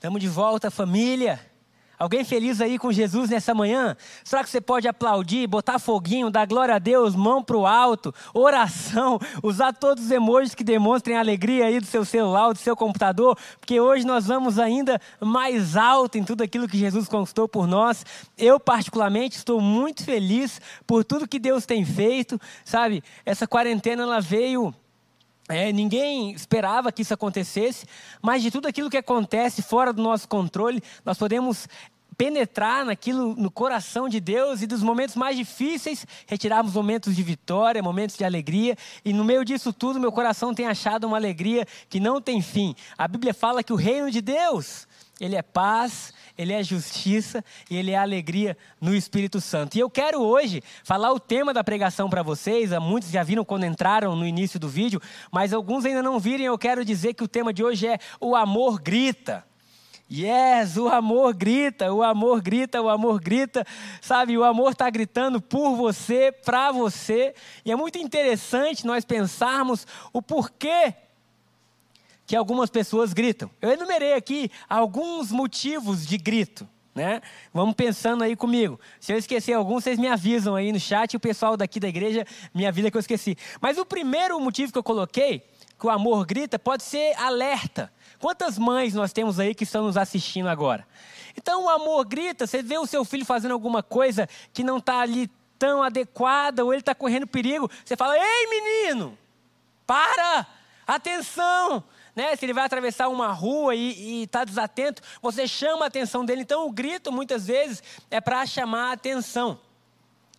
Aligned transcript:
Estamos 0.00 0.18
de 0.18 0.28
volta, 0.28 0.70
família. 0.70 1.38
Alguém 1.98 2.24
feliz 2.24 2.62
aí 2.62 2.78
com 2.78 2.90
Jesus 2.90 3.28
nessa 3.28 3.52
manhã? 3.52 3.94
Será 4.24 4.42
que 4.42 4.48
você 4.48 4.58
pode 4.58 4.88
aplaudir, 4.88 5.46
botar 5.46 5.78
foguinho, 5.78 6.30
dar 6.30 6.46
glória 6.46 6.76
a 6.76 6.78
Deus, 6.78 7.14
mão 7.14 7.42
para 7.44 7.58
o 7.58 7.66
alto, 7.66 8.10
oração, 8.32 9.20
usar 9.44 9.74
todos 9.74 10.04
os 10.04 10.10
emojis 10.10 10.54
que 10.54 10.64
demonstrem 10.64 11.18
alegria 11.18 11.66
aí 11.66 11.78
do 11.78 11.84
seu 11.84 12.02
celular, 12.02 12.50
do 12.50 12.58
seu 12.58 12.74
computador? 12.74 13.36
Porque 13.58 13.78
hoje 13.78 14.06
nós 14.06 14.26
vamos 14.26 14.58
ainda 14.58 14.98
mais 15.20 15.76
alto 15.76 16.16
em 16.16 16.24
tudo 16.24 16.42
aquilo 16.42 16.66
que 16.66 16.78
Jesus 16.78 17.06
conquistou 17.06 17.46
por 17.46 17.66
nós. 17.66 18.02
Eu, 18.38 18.58
particularmente, 18.58 19.36
estou 19.36 19.60
muito 19.60 20.02
feliz 20.02 20.62
por 20.86 21.04
tudo 21.04 21.28
que 21.28 21.38
Deus 21.38 21.66
tem 21.66 21.84
feito, 21.84 22.40
sabe? 22.64 23.04
Essa 23.26 23.46
quarentena 23.46 24.04
ela 24.04 24.18
veio 24.18 24.74
é, 25.50 25.72
ninguém 25.72 26.30
esperava 26.30 26.92
que 26.92 27.02
isso 27.02 27.12
acontecesse, 27.12 27.84
mas 28.22 28.42
de 28.42 28.50
tudo 28.50 28.68
aquilo 28.68 28.88
que 28.88 28.96
acontece 28.96 29.62
fora 29.62 29.92
do 29.92 30.00
nosso 30.00 30.28
controle, 30.28 30.80
nós 31.04 31.18
podemos 31.18 31.66
penetrar 32.16 32.84
naquilo 32.84 33.34
no 33.34 33.50
coração 33.50 34.08
de 34.08 34.20
Deus 34.20 34.60
e 34.60 34.66
dos 34.66 34.82
momentos 34.82 35.16
mais 35.16 35.36
difíceis 35.36 36.06
retirarmos 36.26 36.74
momentos 36.74 37.16
de 37.16 37.22
vitória, 37.22 37.82
momentos 37.82 38.16
de 38.16 38.24
alegria, 38.24 38.76
e 39.04 39.12
no 39.12 39.24
meio 39.24 39.44
disso 39.44 39.72
tudo 39.72 39.98
meu 39.98 40.12
coração 40.12 40.54
tem 40.54 40.66
achado 40.66 41.06
uma 41.06 41.16
alegria 41.16 41.66
que 41.88 41.98
não 41.98 42.20
tem 42.20 42.42
fim. 42.42 42.76
A 42.96 43.08
Bíblia 43.08 43.32
fala 43.32 43.62
que 43.62 43.72
o 43.72 43.76
reino 43.76 44.10
de 44.10 44.20
Deus, 44.20 44.86
ele 45.18 45.34
é 45.34 45.42
paz, 45.42 46.12
ele 46.40 46.54
é 46.54 46.62
justiça 46.62 47.44
e 47.68 47.76
ele 47.76 47.90
é 47.90 47.98
alegria 47.98 48.56
no 48.80 48.94
Espírito 48.94 49.42
Santo. 49.42 49.76
E 49.76 49.80
eu 49.80 49.90
quero 49.90 50.22
hoje 50.22 50.62
falar 50.82 51.12
o 51.12 51.20
tema 51.20 51.52
da 51.52 51.62
pregação 51.62 52.08
para 52.08 52.22
vocês. 52.22 52.70
Muitos 52.78 53.10
já 53.10 53.22
viram 53.22 53.44
quando 53.44 53.66
entraram 53.66 54.16
no 54.16 54.26
início 54.26 54.58
do 54.58 54.66
vídeo, 54.66 55.02
mas 55.30 55.52
alguns 55.52 55.84
ainda 55.84 56.02
não 56.02 56.18
viram. 56.18 56.42
Eu 56.46 56.56
quero 56.56 56.82
dizer 56.82 57.12
que 57.12 57.22
o 57.22 57.28
tema 57.28 57.52
de 57.52 57.62
hoje 57.62 57.86
é 57.86 57.98
o 58.18 58.34
amor 58.34 58.80
grita. 58.80 59.44
Yes, 60.10 60.78
o 60.78 60.88
amor 60.88 61.34
grita, 61.34 61.92
o 61.92 62.02
amor 62.02 62.40
grita, 62.40 62.80
o 62.80 62.88
amor 62.88 63.20
grita, 63.20 63.66
sabe? 64.00 64.36
O 64.38 64.42
amor 64.42 64.72
está 64.72 64.88
gritando 64.88 65.42
por 65.42 65.76
você, 65.76 66.32
para 66.32 66.72
você. 66.72 67.34
E 67.66 67.70
é 67.70 67.76
muito 67.76 67.98
interessante 67.98 68.86
nós 68.86 69.04
pensarmos 69.04 69.86
o 70.10 70.22
porquê 70.22 70.94
que 72.30 72.36
algumas 72.36 72.70
pessoas 72.70 73.12
gritam. 73.12 73.50
Eu 73.60 73.72
enumerei 73.72 74.14
aqui 74.14 74.52
alguns 74.68 75.32
motivos 75.32 76.06
de 76.06 76.16
grito. 76.16 76.64
Né? 76.94 77.20
Vamos 77.52 77.74
pensando 77.74 78.22
aí 78.22 78.36
comigo. 78.36 78.78
Se 79.00 79.12
eu 79.12 79.18
esquecer 79.18 79.52
algum, 79.52 79.80
vocês 79.80 79.98
me 79.98 80.06
avisam 80.06 80.54
aí 80.54 80.70
no 80.70 80.78
chat. 80.78 81.16
O 81.16 81.18
pessoal 81.18 81.56
daqui 81.56 81.80
da 81.80 81.88
igreja 81.88 82.24
me 82.54 82.64
avisa 82.68 82.88
que 82.88 82.96
eu 82.96 83.00
esqueci. 83.00 83.36
Mas 83.60 83.78
o 83.78 83.84
primeiro 83.84 84.38
motivo 84.38 84.70
que 84.70 84.78
eu 84.78 84.82
coloquei, 84.84 85.42
que 85.76 85.84
o 85.84 85.90
amor 85.90 86.24
grita, 86.24 86.56
pode 86.56 86.84
ser 86.84 87.14
alerta. 87.18 87.92
Quantas 88.20 88.56
mães 88.56 88.94
nós 88.94 89.12
temos 89.12 89.40
aí 89.40 89.52
que 89.52 89.64
estão 89.64 89.82
nos 89.82 89.96
assistindo 89.96 90.48
agora? 90.48 90.86
Então 91.36 91.64
o 91.64 91.68
amor 91.68 92.04
grita, 92.04 92.46
você 92.46 92.62
vê 92.62 92.78
o 92.78 92.86
seu 92.86 93.04
filho 93.04 93.24
fazendo 93.24 93.54
alguma 93.54 93.82
coisa 93.82 94.28
que 94.52 94.62
não 94.62 94.78
está 94.78 95.00
ali 95.00 95.28
tão 95.58 95.82
adequada, 95.82 96.64
ou 96.64 96.72
ele 96.72 96.80
está 96.80 96.94
correndo 96.94 97.26
perigo, 97.26 97.68
você 97.84 97.96
fala: 97.96 98.14
Ei 98.16 98.46
menino, 98.46 99.18
para, 99.84 100.46
atenção, 100.86 101.82
né? 102.14 102.34
Se 102.36 102.44
ele 102.44 102.52
vai 102.52 102.64
atravessar 102.64 103.08
uma 103.08 103.28
rua 103.28 103.74
e 103.74 104.24
está 104.24 104.44
desatento, 104.44 105.02
você 105.22 105.46
chama 105.46 105.84
a 105.84 105.88
atenção 105.88 106.24
dele. 106.24 106.42
Então, 106.42 106.66
o 106.66 106.72
grito, 106.72 107.12
muitas 107.12 107.46
vezes, 107.46 107.82
é 108.10 108.20
para 108.20 108.44
chamar 108.46 108.90
a 108.90 108.92
atenção. 108.92 109.58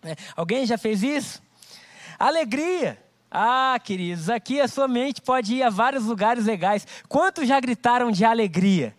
Né? 0.02 0.16
Alguém 0.36 0.66
já 0.66 0.76
fez 0.76 1.02
isso? 1.02 1.42
Alegria. 2.18 2.98
Ah, 3.30 3.80
queridos, 3.82 4.28
aqui 4.28 4.60
a 4.60 4.68
sua 4.68 4.86
mente 4.86 5.22
pode 5.22 5.54
ir 5.54 5.62
a 5.62 5.70
vários 5.70 6.04
lugares 6.04 6.44
legais. 6.44 6.86
Quantos 7.08 7.48
já 7.48 7.58
gritaram 7.58 8.10
de 8.10 8.26
alegria? 8.26 8.94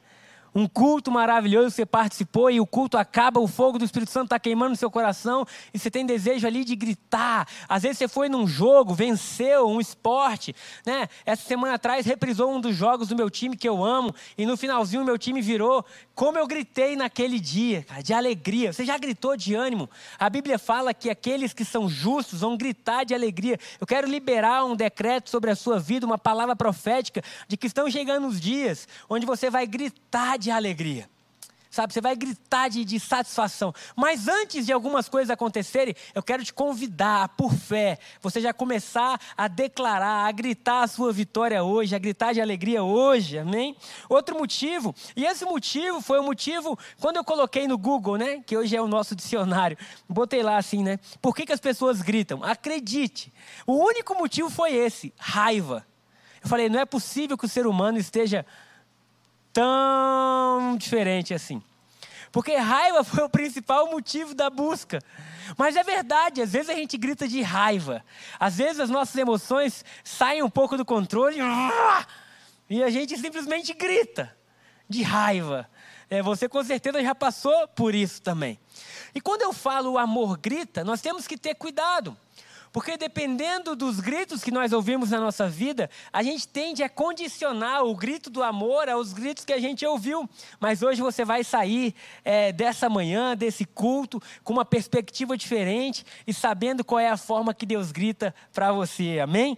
Um 0.55 0.67
culto 0.67 1.11
maravilhoso 1.11 1.71
você 1.71 1.85
participou 1.85 2.49
e 2.51 2.59
o 2.59 2.65
culto 2.65 2.97
acaba, 2.97 3.39
o 3.39 3.47
fogo 3.47 3.79
do 3.79 3.85
Espírito 3.85 4.11
Santo 4.11 4.25
está 4.25 4.39
queimando 4.39 4.71
no 4.71 4.75
seu 4.75 4.91
coração 4.91 5.45
e 5.73 5.79
você 5.79 5.89
tem 5.89 6.05
desejo 6.05 6.45
ali 6.45 6.63
de 6.63 6.75
gritar. 6.75 7.47
Às 7.67 7.83
vezes 7.83 7.97
você 7.97 8.07
foi 8.07 8.29
num 8.29 8.47
jogo, 8.47 8.93
venceu 8.93 9.67
um 9.67 9.79
esporte, 9.79 10.55
né? 10.85 11.07
Essa 11.25 11.43
semana 11.43 11.75
atrás 11.75 12.05
reprisou 12.05 12.51
um 12.51 12.61
dos 12.61 12.75
jogos 12.75 13.07
do 13.07 13.15
meu 13.15 13.29
time 13.29 13.57
que 13.57 13.67
eu 13.67 13.83
amo 13.83 14.13
e 14.37 14.45
no 14.45 14.55
finalzinho 14.55 15.01
o 15.01 15.05
meu 15.05 15.17
time 15.17 15.41
virou. 15.41 15.83
Como 16.13 16.37
eu 16.37 16.45
gritei 16.45 16.95
naquele 16.95 17.39
dia, 17.39 17.83
cara, 17.83 18.03
de 18.03 18.13
alegria. 18.13 18.71
Você 18.71 18.85
já 18.85 18.97
gritou 18.97 19.35
de 19.35 19.55
ânimo? 19.55 19.89
A 20.19 20.29
Bíblia 20.29 20.59
fala 20.59 20.93
que 20.93 21.09
aqueles 21.09 21.53
que 21.53 21.65
são 21.65 21.89
justos 21.89 22.41
vão 22.41 22.55
gritar 22.55 23.03
de 23.03 23.15
alegria. 23.15 23.59
Eu 23.81 23.87
quero 23.87 24.07
liberar 24.07 24.65
um 24.65 24.75
decreto 24.75 25.29
sobre 25.29 25.49
a 25.49 25.55
sua 25.55 25.79
vida, 25.79 26.05
uma 26.05 26.17
palavra 26.17 26.55
profética 26.55 27.23
de 27.47 27.57
que 27.57 27.67
estão 27.67 27.89
chegando 27.89 28.27
os 28.27 28.39
dias 28.39 28.87
onde 29.09 29.25
você 29.25 29.49
vai 29.49 29.65
gritar 29.65 30.37
de 30.43 30.51
alegria. 30.51 31.09
Sabe, 31.73 31.91
você 31.91 32.01
vai 32.01 32.15
gritar 32.15 32.69
de, 32.69 32.85
de 32.85 32.99
satisfação. 32.99 33.73
Mas 33.95 34.27
antes 34.27 34.63
de 34.63 34.71
algumas 34.71 35.09
coisas 35.09 35.31
acontecerem, 35.31 35.95
eu 36.13 36.21
quero 36.21 36.43
te 36.43 36.53
convidar, 36.53 37.29
por 37.29 37.51
fé, 37.51 37.97
você 38.21 38.39
já 38.39 38.53
começar 38.53 39.19
a 39.35 39.47
declarar, 39.47 40.27
a 40.27 40.31
gritar 40.31 40.83
a 40.83 40.87
sua 40.87 41.11
vitória 41.11 41.63
hoje, 41.63 41.95
a 41.95 41.97
gritar 41.97 42.31
de 42.31 42.39
alegria 42.39 42.83
hoje, 42.83 43.39
amém? 43.39 43.75
Outro 44.07 44.37
motivo, 44.37 44.93
e 45.15 45.25
esse 45.25 45.45
motivo 45.45 45.99
foi 45.99 46.19
o 46.19 46.23
motivo, 46.23 46.77
quando 47.01 47.17
eu 47.17 47.23
coloquei 47.23 47.67
no 47.67 47.75
Google, 47.75 48.17
né, 48.17 48.43
que 48.45 48.55
hoje 48.55 48.75
é 48.75 48.81
o 48.81 48.87
nosso 48.87 49.15
dicionário, 49.15 49.75
botei 50.07 50.43
lá 50.43 50.57
assim, 50.57 50.83
né, 50.83 50.99
por 51.19 51.35
que, 51.35 51.43
que 51.43 51.53
as 51.53 51.59
pessoas 51.59 52.03
gritam? 52.03 52.43
Acredite, 52.43 53.33
o 53.65 53.73
único 53.73 54.13
motivo 54.13 54.47
foi 54.47 54.75
esse, 54.75 55.11
raiva. 55.17 55.83
Eu 56.43 56.47
falei, 56.47 56.69
não 56.69 56.79
é 56.79 56.85
possível 56.85 57.35
que 57.35 57.45
o 57.45 57.49
ser 57.49 57.65
humano 57.65 57.97
esteja 57.97 58.45
tão 59.53 60.75
diferente 60.75 61.33
assim. 61.33 61.61
Porque 62.31 62.55
raiva 62.55 63.03
foi 63.05 63.23
o 63.23 63.29
principal 63.29 63.89
motivo 63.89 64.33
da 64.33 64.49
busca. 64.49 64.99
Mas 65.57 65.75
é 65.75 65.83
verdade, 65.83 66.41
às 66.41 66.51
vezes 66.51 66.69
a 66.69 66.73
gente 66.73 66.97
grita 66.97 67.27
de 67.27 67.41
raiva. 67.41 68.03
Às 68.39 68.57
vezes 68.57 68.79
as 68.79 68.89
nossas 68.89 69.15
emoções 69.15 69.85
saem 70.03 70.41
um 70.41 70.49
pouco 70.49 70.75
do 70.75 70.83
controle 70.83 71.37
e 72.69 72.83
a 72.83 72.89
gente 72.89 73.17
simplesmente 73.17 73.73
grita 73.73 74.35
de 74.89 75.03
raiva. 75.03 75.69
É, 76.09 76.21
você 76.21 76.49
com 76.49 76.63
certeza 76.63 77.01
já 77.01 77.13
passou 77.13 77.67
por 77.69 77.93
isso 77.93 78.21
também. 78.21 78.59
E 79.13 79.21
quando 79.21 79.43
eu 79.43 79.53
falo 79.53 79.91
o 79.91 79.97
amor 79.97 80.37
grita, 80.37 80.83
nós 80.83 81.01
temos 81.01 81.27
que 81.27 81.37
ter 81.37 81.55
cuidado. 81.55 82.17
Porque 82.73 82.97
dependendo 82.97 83.75
dos 83.75 83.99
gritos 83.99 84.43
que 84.43 84.49
nós 84.49 84.73
ouvimos 84.73 85.11
na 85.11 85.19
nossa 85.19 85.47
vida, 85.47 85.91
a 86.11 86.23
gente 86.23 86.47
tende 86.47 86.81
a 86.81 86.89
condicionar 86.89 87.83
o 87.83 87.95
grito 87.95 88.31
do 88.31 88.41
amor 88.41 88.89
aos 88.89 89.13
gritos 89.13 89.45
que 89.45 89.53
a 89.53 89.59
gente 89.59 89.85
ouviu. 89.85 90.27
Mas 90.59 90.81
hoje 90.81 90.99
você 90.99 91.23
vai 91.23 91.43
sair 91.43 91.93
é, 92.25 92.51
dessa 92.51 92.89
manhã, 92.89 93.37
desse 93.37 93.63
culto, 93.63 94.19
com 94.43 94.53
uma 94.53 94.65
perspectiva 94.65 95.37
diferente 95.37 96.03
e 96.25 96.33
sabendo 96.33 96.83
qual 96.83 96.97
é 96.97 97.11
a 97.11 97.15
forma 97.15 97.53
que 97.53 97.67
Deus 97.67 97.91
grita 97.91 98.33
para 98.51 98.71
você. 98.71 99.19
Amém? 99.19 99.55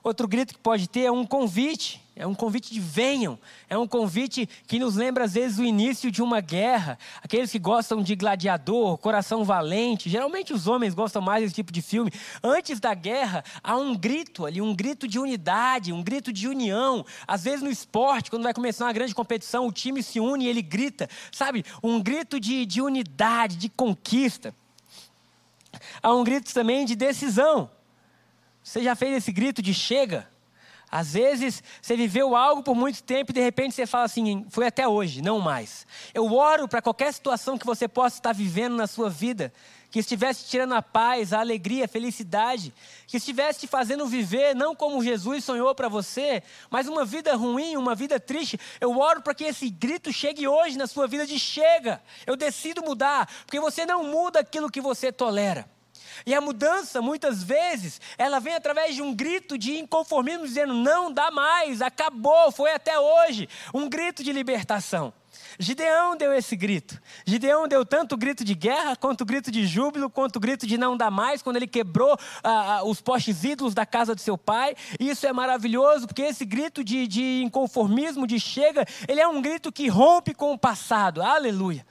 Outro 0.00 0.28
grito 0.28 0.54
que 0.54 0.60
pode 0.60 0.88
ter 0.88 1.06
é 1.06 1.10
um 1.10 1.26
convite. 1.26 2.05
É 2.18 2.26
um 2.26 2.34
convite 2.34 2.72
de 2.72 2.80
venham. 2.80 3.38
É 3.68 3.76
um 3.76 3.86
convite 3.86 4.48
que 4.66 4.78
nos 4.78 4.96
lembra, 4.96 5.24
às 5.24 5.34
vezes, 5.34 5.58
o 5.58 5.64
início 5.64 6.10
de 6.10 6.22
uma 6.22 6.40
guerra. 6.40 6.98
Aqueles 7.22 7.52
que 7.52 7.58
gostam 7.58 8.02
de 8.02 8.16
gladiador, 8.16 8.96
coração 8.96 9.44
valente. 9.44 10.08
Geralmente 10.08 10.54
os 10.54 10.66
homens 10.66 10.94
gostam 10.94 11.20
mais 11.20 11.42
desse 11.42 11.54
tipo 11.54 11.70
de 11.70 11.82
filme. 11.82 12.10
Antes 12.42 12.80
da 12.80 12.94
guerra, 12.94 13.44
há 13.62 13.76
um 13.76 13.94
grito 13.94 14.46
ali, 14.46 14.62
um 14.62 14.74
grito 14.74 15.06
de 15.06 15.18
unidade, 15.18 15.92
um 15.92 16.02
grito 16.02 16.32
de 16.32 16.48
união. 16.48 17.04
Às 17.28 17.44
vezes 17.44 17.60
no 17.60 17.70
esporte, 17.70 18.30
quando 18.30 18.44
vai 18.44 18.54
começar 18.54 18.86
uma 18.86 18.94
grande 18.94 19.14
competição, 19.14 19.66
o 19.66 19.72
time 19.72 20.02
se 20.02 20.18
une 20.18 20.46
e 20.46 20.48
ele 20.48 20.62
grita. 20.62 21.10
Sabe? 21.30 21.66
Um 21.82 22.02
grito 22.02 22.40
de, 22.40 22.64
de 22.64 22.80
unidade, 22.80 23.56
de 23.56 23.68
conquista. 23.68 24.54
Há 26.02 26.14
um 26.14 26.24
grito 26.24 26.50
também 26.54 26.86
de 26.86 26.96
decisão. 26.96 27.70
Você 28.62 28.82
já 28.82 28.96
fez 28.96 29.18
esse 29.18 29.30
grito 29.30 29.60
de 29.60 29.74
chega? 29.74 30.26
Às 30.90 31.14
vezes 31.14 31.62
você 31.82 31.96
viveu 31.96 32.36
algo 32.36 32.62
por 32.62 32.74
muito 32.74 33.02
tempo 33.02 33.32
e 33.32 33.34
de 33.34 33.40
repente 33.40 33.74
você 33.74 33.86
fala 33.86 34.04
assim: 34.04 34.46
foi 34.48 34.66
até 34.66 34.86
hoje, 34.86 35.20
não 35.20 35.40
mais. 35.40 35.86
Eu 36.14 36.32
oro 36.32 36.68
para 36.68 36.80
qualquer 36.80 37.12
situação 37.12 37.58
que 37.58 37.66
você 37.66 37.88
possa 37.88 38.18
estar 38.18 38.32
vivendo 38.32 38.76
na 38.76 38.86
sua 38.86 39.10
vida, 39.10 39.52
que 39.90 39.98
estivesse 39.98 40.44
tirando 40.44 40.74
a 40.74 40.82
paz, 40.82 41.32
a 41.32 41.40
alegria, 41.40 41.86
a 41.86 41.88
felicidade, 41.88 42.72
que 43.06 43.16
estivesse 43.16 43.60
te 43.60 43.66
fazendo 43.66 44.06
viver 44.06 44.54
não 44.54 44.76
como 44.76 45.02
Jesus 45.02 45.44
sonhou 45.44 45.74
para 45.74 45.88
você, 45.88 46.42
mas 46.70 46.86
uma 46.86 47.04
vida 47.04 47.34
ruim, 47.34 47.76
uma 47.76 47.94
vida 47.94 48.20
triste. 48.20 48.58
Eu 48.80 48.96
oro 48.96 49.22
para 49.22 49.34
que 49.34 49.44
esse 49.44 49.68
grito 49.68 50.12
chegue 50.12 50.46
hoje 50.46 50.78
na 50.78 50.86
sua 50.86 51.08
vida 51.08 51.26
de 51.26 51.38
chega. 51.38 52.00
Eu 52.24 52.36
decido 52.36 52.82
mudar, 52.82 53.28
porque 53.44 53.58
você 53.58 53.84
não 53.84 54.04
muda 54.04 54.38
aquilo 54.40 54.70
que 54.70 54.80
você 54.80 55.10
tolera. 55.10 55.75
E 56.24 56.34
a 56.34 56.40
mudança, 56.40 57.02
muitas 57.02 57.42
vezes, 57.42 58.00
ela 58.16 58.40
vem 58.40 58.54
através 58.54 58.94
de 58.94 59.02
um 59.02 59.14
grito 59.14 59.58
de 59.58 59.78
inconformismo, 59.78 60.46
dizendo: 60.46 60.74
não 60.74 61.12
dá 61.12 61.30
mais, 61.30 61.82
acabou, 61.82 62.50
foi 62.52 62.72
até 62.72 62.98
hoje. 62.98 63.48
Um 63.74 63.88
grito 63.88 64.22
de 64.22 64.32
libertação. 64.32 65.12
Gideão 65.58 66.16
deu 66.16 66.32
esse 66.32 66.54
grito. 66.54 67.00
Gideão 67.24 67.66
deu 67.66 67.84
tanto 67.84 68.14
o 68.14 68.18
grito 68.18 68.44
de 68.44 68.54
guerra, 68.54 68.96
quanto 68.96 69.22
o 69.22 69.24
grito 69.24 69.50
de 69.50 69.66
júbilo, 69.66 70.10
quanto 70.10 70.36
o 70.36 70.40
grito 70.40 70.66
de 70.66 70.76
não 70.76 70.96
dar 70.96 71.10
mais, 71.10 71.42
quando 71.42 71.56
ele 71.56 71.66
quebrou 71.66 72.18
ah, 72.42 72.78
ah 72.78 72.84
os 72.84 73.00
postes 73.00 73.42
ídolos 73.44 73.74
da 73.74 73.86
casa 73.86 74.14
de 74.14 74.20
seu 74.20 74.36
pai. 74.36 74.74
Isso 74.98 75.26
é 75.26 75.32
maravilhoso, 75.32 76.06
porque 76.06 76.22
esse 76.22 76.44
grito 76.44 76.84
de, 76.84 77.06
de 77.06 77.42
inconformismo, 77.42 78.26
de 78.26 78.38
chega, 78.38 78.86
ele 79.08 79.20
é 79.20 79.28
um 79.28 79.40
grito 79.40 79.72
que 79.72 79.88
rompe 79.88 80.34
com 80.34 80.52
o 80.52 80.58
passado. 80.58 81.22
Aleluia. 81.22 81.86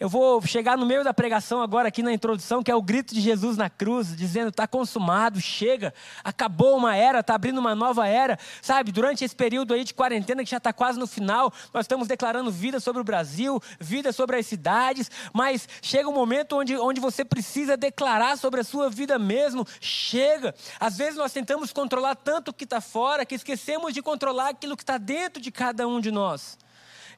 Eu 0.00 0.08
vou 0.08 0.40
chegar 0.42 0.76
no 0.76 0.86
meio 0.86 1.04
da 1.04 1.14
pregação 1.14 1.62
agora, 1.62 1.88
aqui 1.88 2.02
na 2.02 2.12
introdução, 2.12 2.62
que 2.62 2.70
é 2.70 2.74
o 2.74 2.82
grito 2.82 3.14
de 3.14 3.20
Jesus 3.20 3.56
na 3.56 3.70
cruz, 3.70 4.16
dizendo: 4.16 4.48
está 4.48 4.66
consumado, 4.66 5.40
chega, 5.40 5.94
acabou 6.24 6.76
uma 6.76 6.96
era, 6.96 7.20
está 7.20 7.34
abrindo 7.34 7.58
uma 7.58 7.74
nova 7.74 8.06
era. 8.08 8.38
Sabe, 8.60 8.90
durante 8.90 9.24
esse 9.24 9.34
período 9.34 9.74
aí 9.74 9.84
de 9.84 9.94
quarentena, 9.94 10.42
que 10.44 10.50
já 10.50 10.56
está 10.56 10.72
quase 10.72 10.98
no 10.98 11.06
final, 11.06 11.52
nós 11.72 11.84
estamos 11.84 12.08
declarando 12.08 12.50
vida 12.50 12.80
sobre 12.80 13.00
o 13.00 13.04
Brasil, 13.04 13.60
vida 13.78 14.12
sobre 14.12 14.36
as 14.36 14.46
cidades, 14.46 15.10
mas 15.32 15.68
chega 15.80 16.08
um 16.08 16.14
momento 16.14 16.56
onde, 16.56 16.76
onde 16.76 17.00
você 17.00 17.24
precisa 17.24 17.76
declarar 17.76 18.36
sobre 18.38 18.60
a 18.60 18.64
sua 18.64 18.90
vida 18.90 19.18
mesmo: 19.18 19.66
chega. 19.80 20.54
Às 20.80 20.96
vezes 20.96 21.16
nós 21.16 21.32
tentamos 21.32 21.72
controlar 21.72 22.16
tanto 22.16 22.48
o 22.48 22.54
que 22.54 22.64
está 22.64 22.80
fora, 22.80 23.24
que 23.24 23.34
esquecemos 23.34 23.92
de 23.94 24.02
controlar 24.02 24.48
aquilo 24.50 24.76
que 24.76 24.82
está 24.82 24.98
dentro 24.98 25.40
de 25.40 25.50
cada 25.50 25.86
um 25.86 26.00
de 26.00 26.10
nós. 26.10 26.58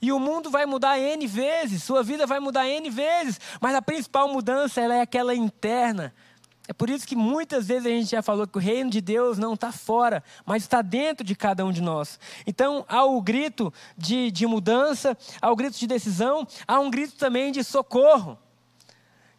E 0.05 0.13
o 0.13 0.21
mundo 0.21 0.51
vai 0.51 0.67
mudar 0.67 0.99
N 0.99 1.27
vezes, 1.27 1.83
sua 1.83 2.03
vida 2.03 2.27
vai 2.27 2.39
mudar 2.39 2.69
N 2.69 2.91
vezes, 2.91 3.41
mas 3.59 3.75
a 3.75 3.81
principal 3.81 4.29
mudança 4.29 4.83
é 4.83 5.01
aquela 5.01 5.35
interna. 5.35 6.15
É 6.69 6.75
por 6.75 6.91
isso 6.91 7.07
que 7.07 7.17
muitas 7.17 7.69
vezes 7.69 7.87
a 7.87 7.89
gente 7.89 8.11
já 8.11 8.21
falou 8.21 8.47
que 8.47 8.59
o 8.59 8.61
reino 8.61 8.91
de 8.91 9.01
Deus 9.01 9.39
não 9.39 9.55
está 9.55 9.73
fora, 9.73 10.23
mas 10.45 10.63
está 10.63 10.83
dentro 10.83 11.25
de 11.25 11.35
cada 11.35 11.65
um 11.65 11.73
de 11.73 11.81
nós. 11.81 12.21
Então, 12.47 12.85
há 12.87 13.03
o 13.03 13.19
grito 13.23 13.73
de, 13.97 14.31
de 14.31 14.47
mudança, 14.47 15.17
há 15.41 15.51
o 15.51 15.57
grito 15.57 15.79
de 15.79 15.87
decisão, 15.87 16.47
há 16.69 16.79
um 16.79 16.91
grito 16.91 17.17
também 17.17 17.51
de 17.51 17.65
socorro. 17.65 18.39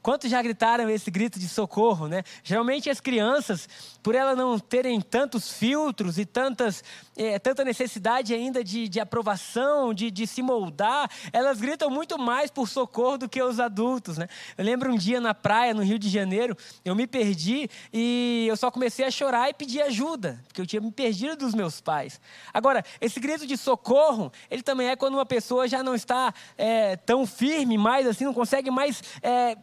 Quantos 0.06 0.30
já 0.30 0.40
gritaram 0.40 0.88
esse 0.88 1.10
grito 1.10 1.40
de 1.40 1.50
socorro, 1.50 2.08
né? 2.08 2.22
Geralmente 2.44 2.92
as 2.92 3.00
crianças, 3.00 3.68
por 4.04 4.14
elas 4.14 4.38
não 4.38 4.60
terem 4.60 5.02
tantos 5.02 5.52
filtros 5.52 6.20
e 6.20 6.28
tantas, 6.28 6.84
é, 7.18 7.40
tanta 7.40 7.66
necessidade 7.66 8.32
ainda 8.32 8.64
de, 8.64 8.88
de 8.88 9.00
aprovação, 9.00 9.96
de, 9.96 10.12
de, 10.12 10.28
se 10.28 10.44
moldar, 10.44 11.10
elas 11.34 11.60
gritam 11.60 11.90
muito 11.90 12.20
mais 12.20 12.52
por 12.52 12.70
socorro 12.70 13.18
do 13.18 13.28
que 13.28 13.42
os 13.42 13.60
adultos, 13.60 14.20
né? 14.20 14.28
Eu 14.56 14.64
lembro 14.64 14.94
um 14.94 14.96
dia 14.96 15.20
na 15.20 15.34
praia, 15.34 15.74
no 15.74 15.82
Rio 15.82 15.98
de 15.98 16.08
Janeiro, 16.08 16.56
eu 16.86 16.94
me 16.94 17.08
perdi 17.08 17.68
e 17.92 18.46
eu 18.48 18.56
só 18.56 18.70
comecei 18.70 19.06
a 19.06 19.10
chorar 19.10 19.50
e 19.50 19.56
pedir 19.56 19.82
ajuda, 19.82 20.40
porque 20.48 20.62
eu 20.62 20.68
tinha 20.68 20.84
me 20.84 20.92
perdido 20.92 21.38
dos 21.38 21.56
meus 21.56 21.82
pais. 21.82 22.22
Agora, 22.54 22.86
esse 23.02 23.20
grito 23.20 23.48
de 23.48 23.58
socorro, 23.58 24.32
ele 24.52 24.62
também 24.62 24.88
é 24.88 24.96
quando 24.96 25.16
uma 25.16 25.26
pessoa 25.26 25.68
já 25.68 25.82
não 25.82 25.96
está 25.96 26.32
é, 26.56 26.96
tão 26.96 27.26
firme 27.26 27.76
mais 27.76 28.06
assim, 28.06 28.24
não 28.24 28.36
consegue 28.36 28.70
mais... 28.70 29.02
É, 29.24 29.58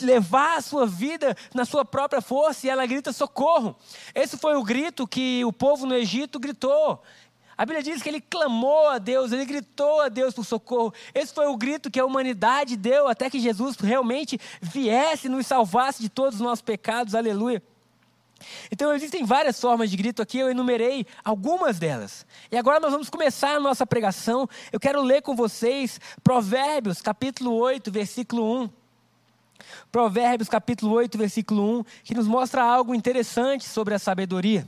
levar 0.00 0.58
a 0.58 0.60
sua 0.60 0.86
vida 0.86 1.36
na 1.54 1.64
sua 1.64 1.84
própria 1.84 2.20
força 2.20 2.66
e 2.66 2.70
ela 2.70 2.86
grita 2.86 3.12
socorro. 3.12 3.76
Esse 4.14 4.36
foi 4.36 4.56
o 4.56 4.62
grito 4.62 5.06
que 5.06 5.44
o 5.44 5.52
povo 5.52 5.86
no 5.86 5.94
Egito 5.94 6.38
gritou. 6.38 7.02
A 7.56 7.66
Bíblia 7.66 7.82
diz 7.82 8.02
que 8.02 8.08
ele 8.08 8.20
clamou 8.20 8.88
a 8.88 8.98
Deus, 8.98 9.30
ele 9.30 9.44
gritou 9.44 10.00
a 10.00 10.08
Deus 10.08 10.34
por 10.34 10.44
socorro. 10.44 10.92
Esse 11.14 11.32
foi 11.32 11.46
o 11.46 11.56
grito 11.56 11.90
que 11.90 12.00
a 12.00 12.04
humanidade 12.04 12.76
deu 12.76 13.06
até 13.06 13.28
que 13.28 13.38
Jesus 13.38 13.76
realmente 13.76 14.38
viesse 14.60 15.26
e 15.26 15.30
nos 15.30 15.46
salvasse 15.46 16.02
de 16.02 16.08
todos 16.08 16.36
os 16.36 16.40
nossos 16.40 16.62
pecados. 16.62 17.14
Aleluia. 17.14 17.62
Então 18.70 18.92
existem 18.92 19.24
várias 19.24 19.60
formas 19.60 19.90
de 19.90 19.96
grito 19.96 20.20
aqui, 20.20 20.38
eu 20.38 20.50
enumerei 20.50 21.06
algumas 21.24 21.78
delas. 21.78 22.26
E 22.50 22.56
agora 22.56 22.80
nós 22.80 22.90
vamos 22.90 23.08
começar 23.08 23.54
a 23.54 23.60
nossa 23.60 23.86
pregação. 23.86 24.48
Eu 24.72 24.80
quero 24.80 25.00
ler 25.00 25.22
com 25.22 25.36
vocês 25.36 26.00
Provérbios, 26.24 27.00
capítulo 27.00 27.54
8, 27.54 27.92
versículo 27.92 28.64
1. 28.64 28.81
Provérbios 29.90 30.48
capítulo 30.48 30.94
8, 30.94 31.18
versículo 31.18 31.80
1, 31.80 31.84
que 32.04 32.14
nos 32.14 32.26
mostra 32.26 32.62
algo 32.62 32.94
interessante 32.94 33.64
sobre 33.68 33.94
a 33.94 33.98
sabedoria. 33.98 34.66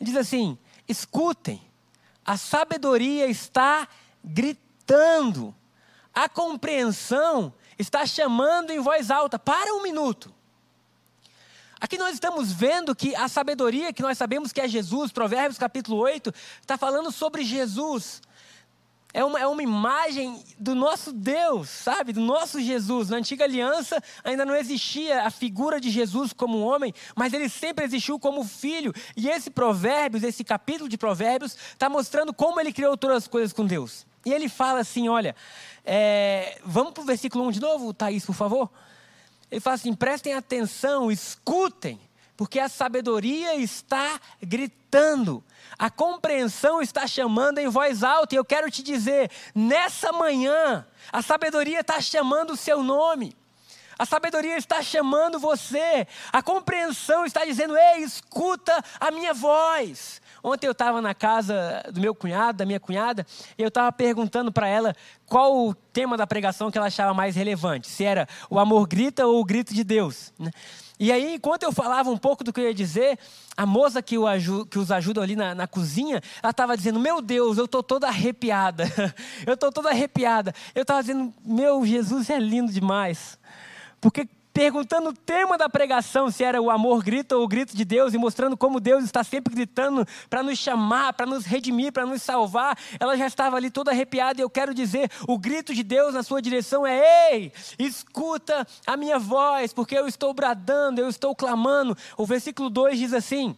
Diz 0.00 0.16
assim: 0.16 0.56
escutem, 0.86 1.60
a 2.24 2.36
sabedoria 2.36 3.26
está 3.26 3.88
gritando, 4.22 5.54
a 6.14 6.28
compreensão 6.28 7.52
está 7.78 8.04
chamando 8.06 8.70
em 8.70 8.80
voz 8.80 9.10
alta. 9.10 9.38
Para 9.38 9.74
um 9.74 9.82
minuto. 9.82 10.34
Aqui 11.80 11.96
nós 11.96 12.14
estamos 12.14 12.52
vendo 12.52 12.94
que 12.94 13.14
a 13.14 13.28
sabedoria, 13.28 13.92
que 13.92 14.02
nós 14.02 14.18
sabemos 14.18 14.52
que 14.52 14.60
é 14.60 14.66
Jesus, 14.66 15.12
Provérbios 15.12 15.58
capítulo 15.58 15.98
8, 15.98 16.34
está 16.60 16.76
falando 16.76 17.12
sobre 17.12 17.44
Jesus. 17.44 18.20
É 19.12 19.24
uma, 19.24 19.40
é 19.40 19.46
uma 19.46 19.62
imagem 19.62 20.44
do 20.58 20.74
nosso 20.74 21.12
Deus, 21.12 21.70
sabe? 21.70 22.12
Do 22.12 22.20
nosso 22.20 22.60
Jesus. 22.60 23.08
Na 23.08 23.16
antiga 23.16 23.44
aliança 23.44 24.02
ainda 24.22 24.44
não 24.44 24.54
existia 24.54 25.22
a 25.22 25.30
figura 25.30 25.80
de 25.80 25.90
Jesus 25.90 26.32
como 26.32 26.60
homem, 26.60 26.92
mas 27.16 27.32
ele 27.32 27.48
sempre 27.48 27.84
existiu 27.84 28.18
como 28.18 28.44
filho. 28.44 28.92
E 29.16 29.28
esse 29.28 29.50
Provérbios, 29.50 30.22
esse 30.22 30.44
capítulo 30.44 30.88
de 30.88 30.98
Provérbios, 30.98 31.56
está 31.72 31.88
mostrando 31.88 32.34
como 32.34 32.60
ele 32.60 32.72
criou 32.72 32.96
todas 32.96 33.18
as 33.18 33.28
coisas 33.28 33.52
com 33.52 33.64
Deus. 33.64 34.06
E 34.26 34.32
ele 34.32 34.48
fala 34.48 34.80
assim: 34.80 35.08
olha, 35.08 35.34
é, 35.84 36.60
vamos 36.62 36.92
para 36.92 37.02
o 37.02 37.06
versículo 37.06 37.46
1 37.46 37.52
de 37.52 37.60
novo, 37.60 37.94
Thaís, 37.94 38.26
por 38.26 38.34
favor. 38.34 38.70
Ele 39.50 39.60
fala 39.60 39.74
assim: 39.74 39.94
prestem 39.94 40.34
atenção, 40.34 41.10
escutem, 41.10 41.98
porque 42.38 42.60
a 42.60 42.68
sabedoria 42.68 43.56
está 43.56 44.20
gritando. 44.40 45.42
A 45.76 45.90
compreensão 45.90 46.80
está 46.80 47.04
chamando 47.04 47.58
em 47.58 47.66
voz 47.66 48.04
alta, 48.04 48.32
e 48.32 48.38
eu 48.38 48.44
quero 48.44 48.70
te 48.70 48.80
dizer, 48.80 49.28
nessa 49.52 50.12
manhã, 50.12 50.86
a 51.12 51.20
sabedoria 51.20 51.80
está 51.80 52.00
chamando 52.00 52.52
o 52.52 52.56
seu 52.56 52.80
nome. 52.80 53.36
A 53.98 54.06
sabedoria 54.06 54.56
está 54.56 54.80
chamando 54.80 55.40
você. 55.40 56.06
A 56.32 56.40
compreensão 56.40 57.26
está 57.26 57.44
dizendo: 57.44 57.76
ei, 57.76 58.04
escuta 58.04 58.72
a 59.00 59.10
minha 59.10 59.34
voz. 59.34 60.22
Ontem 60.40 60.68
eu 60.68 60.72
estava 60.72 61.02
na 61.02 61.14
casa 61.14 61.82
do 61.92 62.00
meu 62.00 62.14
cunhado, 62.14 62.58
da 62.58 62.64
minha 62.64 62.78
cunhada, 62.78 63.26
e 63.58 63.62
eu 63.62 63.66
estava 63.66 63.90
perguntando 63.90 64.52
para 64.52 64.68
ela 64.68 64.94
qual 65.26 65.66
o 65.66 65.74
tema 65.74 66.16
da 66.16 66.28
pregação 66.28 66.70
que 66.70 66.78
ela 66.78 66.86
achava 66.86 67.12
mais 67.12 67.34
relevante: 67.34 67.88
se 67.88 68.04
era 68.04 68.28
o 68.48 68.60
amor 68.60 68.86
grita 68.86 69.26
ou 69.26 69.40
o 69.40 69.44
grito 69.44 69.74
de 69.74 69.82
Deus. 69.82 70.32
Né? 70.38 70.52
E 70.98 71.12
aí, 71.12 71.34
enquanto 71.34 71.62
eu 71.62 71.72
falava 71.72 72.10
um 72.10 72.16
pouco 72.16 72.42
do 72.42 72.52
que 72.52 72.60
eu 72.60 72.64
ia 72.64 72.74
dizer, 72.74 73.18
a 73.56 73.64
moça 73.64 74.02
que, 74.02 74.16
que 74.68 74.78
os 74.78 74.90
ajuda 74.90 75.22
ali 75.22 75.36
na, 75.36 75.54
na 75.54 75.66
cozinha, 75.66 76.20
ela 76.42 76.50
estava 76.50 76.76
dizendo: 76.76 76.98
Meu 76.98 77.22
Deus, 77.22 77.56
eu 77.56 77.66
estou 77.66 77.82
toda 77.84 78.08
arrepiada. 78.08 78.84
eu 79.46 79.54
estou 79.54 79.70
toda 79.70 79.90
arrepiada. 79.90 80.54
Eu 80.74 80.82
estava 80.82 81.00
dizendo: 81.00 81.32
Meu 81.44 81.84
Jesus 81.86 82.28
é 82.30 82.38
lindo 82.38 82.72
demais. 82.72 83.38
Porque 84.00 84.28
perguntando 84.58 85.10
o 85.10 85.12
tema 85.12 85.56
da 85.56 85.68
pregação, 85.68 86.32
se 86.32 86.42
era 86.42 86.60
o 86.60 86.68
amor 86.68 87.04
grita 87.04 87.36
ou 87.36 87.44
o 87.44 87.48
grito 87.48 87.76
de 87.76 87.84
Deus, 87.84 88.12
e 88.12 88.18
mostrando 88.18 88.56
como 88.56 88.80
Deus 88.80 89.04
está 89.04 89.22
sempre 89.22 89.54
gritando 89.54 90.04
para 90.28 90.42
nos 90.42 90.58
chamar, 90.58 91.12
para 91.12 91.26
nos 91.26 91.44
redimir, 91.44 91.92
para 91.92 92.04
nos 92.04 92.22
salvar. 92.22 92.76
Ela 92.98 93.16
já 93.16 93.28
estava 93.28 93.56
ali 93.56 93.70
toda 93.70 93.92
arrepiada, 93.92 94.40
e 94.40 94.42
eu 94.42 94.50
quero 94.50 94.74
dizer: 94.74 95.12
o 95.28 95.38
grito 95.38 95.72
de 95.72 95.84
Deus 95.84 96.12
na 96.12 96.24
sua 96.24 96.42
direção 96.42 96.84
é: 96.84 97.30
ei, 97.30 97.52
escuta 97.78 98.66
a 98.84 98.96
minha 98.96 99.16
voz, 99.16 99.72
porque 99.72 99.96
eu 99.96 100.08
estou 100.08 100.34
bradando, 100.34 101.00
eu 101.00 101.08
estou 101.08 101.36
clamando. 101.36 101.96
O 102.16 102.26
versículo 102.26 102.68
2 102.68 102.98
diz 102.98 103.12
assim. 103.12 103.56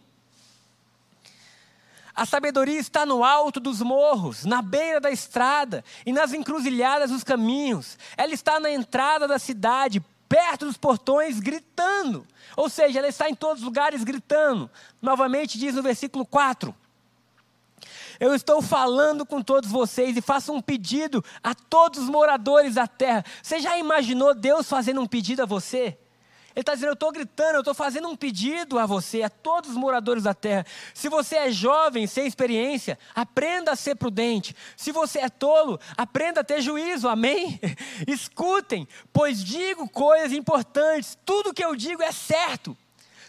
A 2.13 2.27
sabedoria 2.27 2.77
está 2.77 3.07
no 3.07 3.23
alto 3.23 3.59
dos 3.59 3.81
morros, 3.81 4.45
na 4.45 4.61
beira 4.61 4.99
da 4.99 5.09
estrada 5.09 5.83
e 6.05 6.11
nas 6.11 6.31
encruzilhadas 6.31 7.09
dos 7.09 7.23
caminhos. 7.23 7.97
Ela 8.15 8.33
está 8.33 8.59
na 8.59 8.69
entrada 8.69 9.27
da 9.27 9.39
cidade, 9.39 10.03
perto 10.31 10.65
dos 10.65 10.77
portões, 10.77 11.41
gritando. 11.41 12.25
Ou 12.55 12.69
seja, 12.69 12.99
ela 12.99 13.09
está 13.09 13.29
em 13.29 13.35
todos 13.35 13.57
os 13.57 13.65
lugares 13.65 14.01
gritando. 14.01 14.71
Novamente 15.01 15.59
diz 15.59 15.75
no 15.75 15.83
versículo 15.83 16.25
4. 16.25 16.73
Eu 18.17 18.33
estou 18.33 18.61
falando 18.61 19.25
com 19.25 19.41
todos 19.41 19.69
vocês 19.69 20.15
e 20.15 20.21
faço 20.21 20.53
um 20.53 20.61
pedido 20.61 21.21
a 21.43 21.53
todos 21.53 22.03
os 22.03 22.07
moradores 22.07 22.75
da 22.75 22.87
terra. 22.87 23.25
Você 23.43 23.59
já 23.59 23.77
imaginou 23.77 24.33
Deus 24.33 24.69
fazendo 24.69 25.01
um 25.01 25.05
pedido 25.05 25.41
a 25.41 25.45
você? 25.45 25.97
Ele 26.55 26.61
está 26.61 26.73
dizendo: 26.73 26.89
Eu 26.89 26.93
estou 26.93 27.11
gritando, 27.11 27.55
eu 27.55 27.61
estou 27.61 27.73
fazendo 27.73 28.07
um 28.07 28.15
pedido 28.15 28.77
a 28.77 28.85
você, 28.85 29.21
a 29.21 29.29
todos 29.29 29.71
os 29.71 29.75
moradores 29.75 30.23
da 30.23 30.33
terra. 30.33 30.65
Se 30.93 31.09
você 31.09 31.35
é 31.35 31.51
jovem, 31.51 32.07
sem 32.07 32.25
experiência, 32.25 32.97
aprenda 33.13 33.71
a 33.71 33.75
ser 33.75 33.95
prudente. 33.95 34.55
Se 34.75 34.91
você 34.91 35.19
é 35.19 35.29
tolo, 35.29 35.79
aprenda 35.97 36.41
a 36.41 36.43
ter 36.43 36.61
juízo, 36.61 37.07
amém? 37.07 37.59
Escutem, 38.07 38.87
pois 39.11 39.43
digo 39.43 39.89
coisas 39.89 40.31
importantes, 40.31 41.17
tudo 41.25 41.53
que 41.53 41.63
eu 41.63 41.75
digo 41.75 42.01
é 42.01 42.11
certo. 42.11 42.77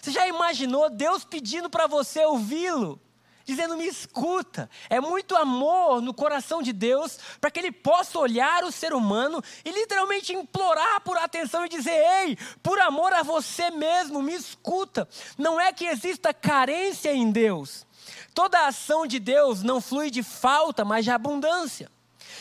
Você 0.00 0.10
já 0.10 0.26
imaginou 0.26 0.90
Deus 0.90 1.24
pedindo 1.24 1.70
para 1.70 1.86
você 1.86 2.24
ouvi-lo? 2.24 3.00
Dizendo: 3.44 3.76
me 3.76 3.86
escuta. 3.86 4.68
É 4.88 5.00
muito 5.00 5.36
amor 5.36 6.00
no 6.00 6.14
coração 6.14 6.62
de 6.62 6.72
Deus 6.72 7.18
para 7.40 7.50
que 7.50 7.60
Ele 7.60 7.72
possa 7.72 8.18
olhar 8.18 8.64
o 8.64 8.72
ser 8.72 8.92
humano 8.92 9.42
e 9.64 9.70
literalmente 9.70 10.32
implorar 10.32 11.00
por 11.02 11.16
atenção 11.18 11.64
e 11.64 11.68
dizer: 11.68 12.02
ei, 12.24 12.38
por 12.62 12.78
amor 12.80 13.12
a 13.12 13.22
você 13.22 13.70
mesmo, 13.70 14.22
me 14.22 14.34
escuta. 14.34 15.08
Não 15.36 15.60
é 15.60 15.72
que 15.72 15.86
exista 15.86 16.32
carência 16.34 17.12
em 17.12 17.30
Deus. 17.30 17.86
Toda 18.34 18.66
ação 18.66 19.06
de 19.06 19.18
Deus 19.18 19.62
não 19.62 19.80
flui 19.80 20.10
de 20.10 20.22
falta, 20.22 20.84
mas 20.84 21.04
de 21.04 21.10
abundância. 21.10 21.90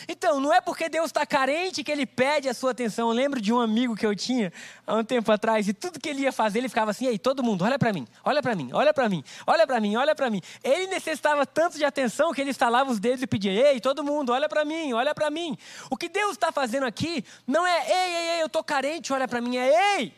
Então, 0.07 0.39
não 0.39 0.53
é 0.53 0.61
porque 0.61 0.89
Deus 0.89 1.07
está 1.07 1.25
carente 1.25 1.83
que 1.83 1.91
ele 1.91 2.05
pede 2.05 2.49
a 2.49 2.53
sua 2.53 2.71
atenção. 2.71 3.09
Eu 3.09 3.13
lembro 3.13 3.41
de 3.41 3.53
um 3.53 3.59
amigo 3.59 3.95
que 3.95 4.05
eu 4.05 4.15
tinha 4.15 4.51
há 4.85 4.95
um 4.95 5.03
tempo 5.03 5.31
atrás, 5.31 5.67
e 5.67 5.73
tudo 5.73 5.99
que 5.99 6.09
ele 6.09 6.21
ia 6.21 6.31
fazer, 6.31 6.59
ele 6.59 6.69
ficava 6.69 6.91
assim: 6.91 7.07
ei, 7.07 7.17
todo 7.17 7.43
mundo, 7.43 7.63
olha 7.63 7.77
para 7.77 7.93
mim, 7.93 8.07
olha 8.23 8.41
para 8.41 8.55
mim, 8.55 8.69
olha 8.73 8.93
para 8.93 9.09
mim, 9.09 9.23
olha 9.45 9.67
para 9.67 9.79
mim, 9.79 9.95
olha 9.95 10.15
para 10.15 10.29
mim. 10.29 10.41
Ele 10.63 10.87
necessitava 10.87 11.45
tanto 11.45 11.77
de 11.77 11.85
atenção 11.85 12.33
que 12.33 12.41
ele 12.41 12.51
estalava 12.51 12.91
os 12.91 12.99
dedos 12.99 13.21
e 13.21 13.27
pedia: 13.27 13.51
ei, 13.51 13.79
todo 13.79 14.03
mundo, 14.03 14.31
olha 14.31 14.47
para 14.47 14.65
mim, 14.65 14.93
olha 14.93 15.13
para 15.13 15.29
mim. 15.29 15.57
O 15.89 15.97
que 15.97 16.09
Deus 16.09 16.31
está 16.31 16.51
fazendo 16.51 16.85
aqui 16.85 17.23
não 17.45 17.65
é: 17.65 17.87
ei, 17.87 18.15
ei, 18.15 18.29
ei, 18.35 18.41
eu 18.41 18.47
estou 18.47 18.63
carente, 18.63 19.13
olha 19.13 19.27
para 19.27 19.41
mim, 19.41 19.57
é: 19.57 19.97
ei, 19.97 20.13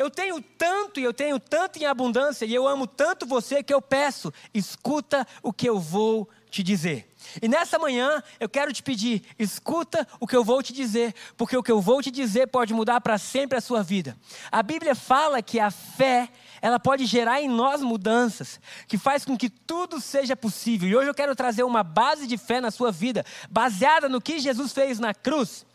eu 0.00 0.08
tenho 0.08 0.40
tanto 0.40 0.98
e 0.98 1.04
eu 1.04 1.12
tenho 1.12 1.38
tanto 1.38 1.78
em 1.78 1.84
abundância 1.84 2.46
e 2.46 2.54
eu 2.54 2.66
amo 2.66 2.86
tanto 2.86 3.26
você 3.26 3.62
que 3.62 3.74
eu 3.74 3.82
peço, 3.82 4.32
escuta 4.54 5.26
o 5.42 5.52
que 5.52 5.68
eu 5.68 5.78
vou 5.78 6.26
te 6.50 6.62
dizer. 6.62 7.09
E 7.42 7.48
nessa 7.48 7.78
manhã 7.78 8.22
eu 8.38 8.48
quero 8.48 8.72
te 8.72 8.82
pedir, 8.82 9.22
escuta 9.38 10.06
o 10.18 10.26
que 10.26 10.36
eu 10.36 10.44
vou 10.44 10.62
te 10.62 10.72
dizer, 10.72 11.14
porque 11.36 11.56
o 11.56 11.62
que 11.62 11.72
eu 11.72 11.80
vou 11.80 12.02
te 12.02 12.10
dizer 12.10 12.46
pode 12.48 12.74
mudar 12.74 13.00
para 13.00 13.18
sempre 13.18 13.58
a 13.58 13.60
sua 13.60 13.82
vida. 13.82 14.16
A 14.50 14.62
Bíblia 14.62 14.94
fala 14.94 15.42
que 15.42 15.60
a 15.60 15.70
fé, 15.70 16.28
ela 16.60 16.78
pode 16.78 17.06
gerar 17.06 17.40
em 17.40 17.48
nós 17.48 17.82
mudanças, 17.82 18.60
que 18.86 18.98
faz 18.98 19.24
com 19.24 19.36
que 19.36 19.48
tudo 19.48 20.00
seja 20.00 20.36
possível. 20.36 20.88
E 20.88 20.96
hoje 20.96 21.08
eu 21.08 21.14
quero 21.14 21.34
trazer 21.34 21.62
uma 21.62 21.82
base 21.82 22.26
de 22.26 22.36
fé 22.36 22.60
na 22.60 22.70
sua 22.70 22.90
vida, 22.90 23.24
baseada 23.50 24.08
no 24.08 24.20
que 24.20 24.38
Jesus 24.38 24.72
fez 24.72 24.98
na 24.98 25.14
cruz. 25.14 25.66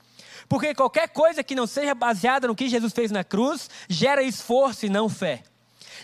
Porque 0.48 0.76
qualquer 0.76 1.10
coisa 1.10 1.44
que 1.44 1.56
não 1.56 1.66
seja 1.66 1.96
baseada 1.96 2.48
no 2.48 2.56
que 2.56 2.70
Jesus 2.70 2.94
fez 2.94 3.10
na 3.10 3.24
cruz, 3.24 3.70
gera 3.90 4.22
esforço 4.22 4.86
e 4.86 4.90
não 4.90 5.10
fé. 5.10 5.44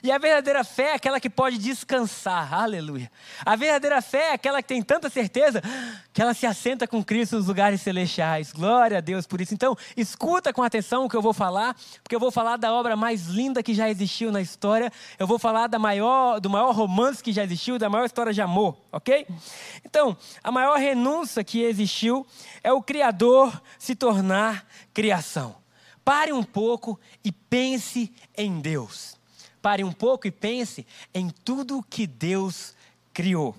E 0.03 0.11
a 0.11 0.17
verdadeira 0.17 0.63
fé 0.63 0.91
é 0.91 0.93
aquela 0.95 1.19
que 1.19 1.29
pode 1.29 1.57
descansar, 1.57 2.53
aleluia. 2.53 3.11
A 3.45 3.55
verdadeira 3.55 4.01
fé 4.01 4.29
é 4.29 4.33
aquela 4.33 4.61
que 4.61 4.67
tem 4.67 4.81
tanta 4.81 5.09
certeza 5.09 5.61
que 6.13 6.21
ela 6.21 6.33
se 6.33 6.45
assenta 6.45 6.87
com 6.87 7.03
Cristo 7.03 7.35
nos 7.35 7.47
lugares 7.47 7.81
celestiais. 7.81 8.51
Glória 8.51 8.97
a 8.97 9.01
Deus 9.01 9.25
por 9.27 9.39
isso. 9.39 9.53
Então, 9.53 9.75
escuta 9.95 10.51
com 10.51 10.63
atenção 10.63 11.05
o 11.05 11.09
que 11.09 11.15
eu 11.15 11.21
vou 11.21 11.33
falar, 11.33 11.75
porque 12.03 12.15
eu 12.15 12.19
vou 12.19 12.31
falar 12.31 12.57
da 12.57 12.73
obra 12.73 12.95
mais 12.95 13.27
linda 13.27 13.63
que 13.63 13.73
já 13.73 13.89
existiu 13.89 14.31
na 14.31 14.41
história. 14.41 14.91
Eu 15.17 15.27
vou 15.27 15.39
falar 15.39 15.67
da 15.67 15.79
maior, 15.79 16.39
do 16.39 16.49
maior 16.49 16.73
romance 16.73 17.23
que 17.23 17.31
já 17.31 17.43
existiu, 17.43 17.77
da 17.77 17.89
maior 17.89 18.05
história 18.05 18.33
de 18.33 18.41
amor, 18.41 18.77
ok? 18.91 19.27
Então, 19.85 20.17
a 20.43 20.51
maior 20.51 20.77
renúncia 20.77 21.43
que 21.43 21.61
existiu 21.61 22.25
é 22.63 22.71
o 22.71 22.81
Criador 22.81 23.61
se 23.77 23.95
tornar 23.95 24.65
criação. 24.93 25.55
Pare 26.03 26.33
um 26.33 26.43
pouco 26.43 26.99
e 27.23 27.31
pense 27.31 28.11
em 28.35 28.59
Deus. 28.59 29.20
Pare 29.61 29.83
um 29.83 29.91
pouco 29.91 30.27
e 30.27 30.31
pense 30.31 30.85
em 31.13 31.29
tudo 31.29 31.85
que 31.89 32.07
Deus 32.07 32.73
criou. 33.13 33.55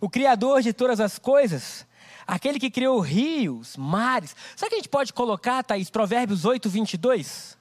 O 0.00 0.08
Criador 0.08 0.62
de 0.62 0.72
todas 0.72 1.00
as 1.00 1.18
coisas, 1.18 1.86
aquele 2.26 2.58
que 2.58 2.70
criou 2.70 2.98
rios, 3.00 3.76
mares. 3.76 4.34
Sabe 4.56 4.70
que 4.70 4.74
a 4.76 4.78
gente 4.78 4.88
pode 4.88 5.12
colocar, 5.12 5.62
Thaís, 5.62 5.90
Provérbios 5.90 6.44
8, 6.44 6.68
22? 6.68 7.56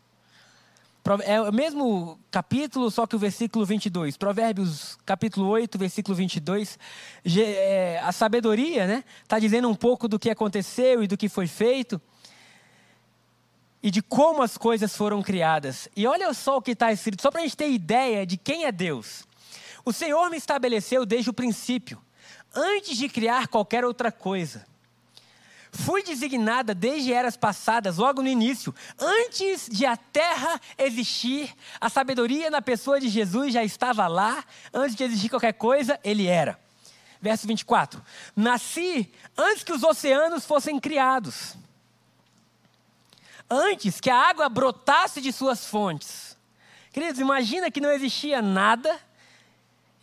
É 1.23 1.39
o 1.39 1.53
mesmo 1.53 2.17
capítulo, 2.31 2.89
só 2.89 3.05
que 3.05 3.15
o 3.15 3.19
versículo 3.19 3.63
22. 3.63 4.17
Provérbios, 4.17 4.97
capítulo 5.05 5.47
8, 5.49 5.77
versículo 5.77 6.15
22. 6.15 6.79
É, 7.37 7.99
a 8.03 8.11
sabedoria, 8.11 8.87
né? 8.87 9.03
Está 9.21 9.37
dizendo 9.37 9.69
um 9.69 9.75
pouco 9.75 10.07
do 10.07 10.17
que 10.17 10.31
aconteceu 10.31 11.03
e 11.03 11.07
do 11.07 11.15
que 11.15 11.29
foi 11.29 11.45
feito 11.45 12.01
e 13.85 13.91
de 13.91 14.01
como 14.01 14.41
as 14.41 14.57
coisas 14.57 14.97
foram 14.97 15.21
criadas. 15.21 15.87
E 15.95 16.07
olha 16.07 16.33
só 16.33 16.57
o 16.57 16.61
que 16.61 16.71
está 16.71 16.91
escrito, 16.91 17.21
só 17.21 17.29
para 17.29 17.41
a 17.41 17.43
gente 17.43 17.55
ter 17.55 17.69
ideia 17.69 18.25
de 18.25 18.35
quem 18.35 18.65
é 18.65 18.71
Deus. 18.71 19.25
O 19.85 19.93
Senhor 19.93 20.27
me 20.31 20.37
estabeleceu 20.37 21.05
desde 21.05 21.29
o 21.29 21.33
princípio, 21.33 22.01
antes 22.51 22.97
de 22.97 23.07
criar 23.07 23.47
qualquer 23.47 23.85
outra 23.85 24.11
coisa. 24.11 24.65
Fui 25.71 26.01
designada 26.01 26.73
desde 26.73 27.13
eras 27.13 27.37
passadas, 27.37 27.97
logo 27.97 28.23
no 28.23 28.27
início, 28.27 28.73
antes 28.97 29.69
de 29.69 29.85
a 29.85 29.95
terra 29.95 30.59
existir, 30.79 31.53
a 31.79 31.87
sabedoria 31.87 32.49
na 32.49 32.63
pessoa 32.63 32.99
de 32.99 33.07
Jesus 33.07 33.53
já 33.53 33.63
estava 33.63 34.07
lá, 34.07 34.43
antes 34.73 34.95
de 34.95 35.03
existir 35.03 35.29
qualquer 35.29 35.53
coisa, 35.53 35.99
ele 36.03 36.25
era. 36.25 36.59
Verso 37.21 37.45
24: 37.45 38.01
Nasci 38.35 39.13
antes 39.37 39.63
que 39.63 39.73
os 39.73 39.83
oceanos 39.83 40.43
fossem 40.43 40.79
criados 40.79 41.55
antes 43.49 43.99
que 43.99 44.09
a 44.09 44.29
água 44.29 44.49
brotasse 44.49 45.21
de 45.21 45.31
suas 45.31 45.65
fontes. 45.65 46.37
Queridos, 46.91 47.19
imagina 47.19 47.69
que 47.69 47.81
não 47.81 47.91
existia 47.91 48.41
nada, 48.41 48.99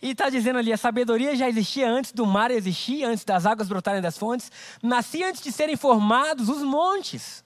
e 0.01 0.11
está 0.11 0.29
dizendo 0.29 0.59
ali: 0.59 0.71
a 0.71 0.77
sabedoria 0.77 1.35
já 1.35 1.47
existia 1.47 1.89
antes 1.89 2.11
do 2.11 2.25
mar 2.25 2.51
existir, 2.51 3.05
antes 3.05 3.23
das 3.23 3.45
águas 3.45 3.69
brotarem 3.69 4.01
das 4.01 4.17
fontes, 4.17 4.51
nascia 4.81 5.29
antes 5.29 5.41
de 5.41 5.51
serem 5.51 5.77
formados 5.77 6.49
os 6.49 6.61
montes. 6.61 7.43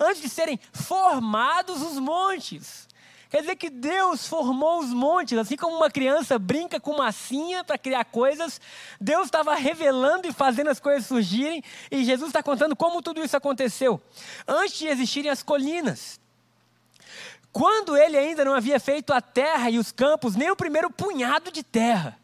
Antes 0.00 0.22
de 0.22 0.28
serem 0.28 0.58
formados 0.72 1.82
os 1.82 1.98
montes. 1.98 2.88
Quer 3.32 3.40
dizer 3.40 3.56
que 3.56 3.70
Deus 3.70 4.26
formou 4.26 4.80
os 4.80 4.92
montes, 4.92 5.38
assim 5.38 5.56
como 5.56 5.74
uma 5.74 5.90
criança 5.90 6.38
brinca 6.38 6.78
com 6.78 6.98
massinha 6.98 7.64
para 7.64 7.78
criar 7.78 8.04
coisas, 8.04 8.60
Deus 9.00 9.24
estava 9.24 9.54
revelando 9.54 10.28
e 10.28 10.32
fazendo 10.34 10.68
as 10.68 10.78
coisas 10.78 11.06
surgirem, 11.06 11.64
e 11.90 12.04
Jesus 12.04 12.28
está 12.28 12.42
contando 12.42 12.76
como 12.76 13.00
tudo 13.00 13.24
isso 13.24 13.34
aconteceu. 13.34 13.98
Antes 14.46 14.80
de 14.80 14.86
existirem 14.86 15.30
as 15.30 15.42
colinas, 15.42 16.20
quando 17.50 17.96
ele 17.96 18.18
ainda 18.18 18.44
não 18.44 18.52
havia 18.52 18.78
feito 18.78 19.14
a 19.14 19.22
terra 19.22 19.70
e 19.70 19.78
os 19.78 19.90
campos, 19.90 20.36
nem 20.36 20.50
o 20.50 20.56
primeiro 20.56 20.90
punhado 20.90 21.50
de 21.50 21.62
terra. 21.62 22.18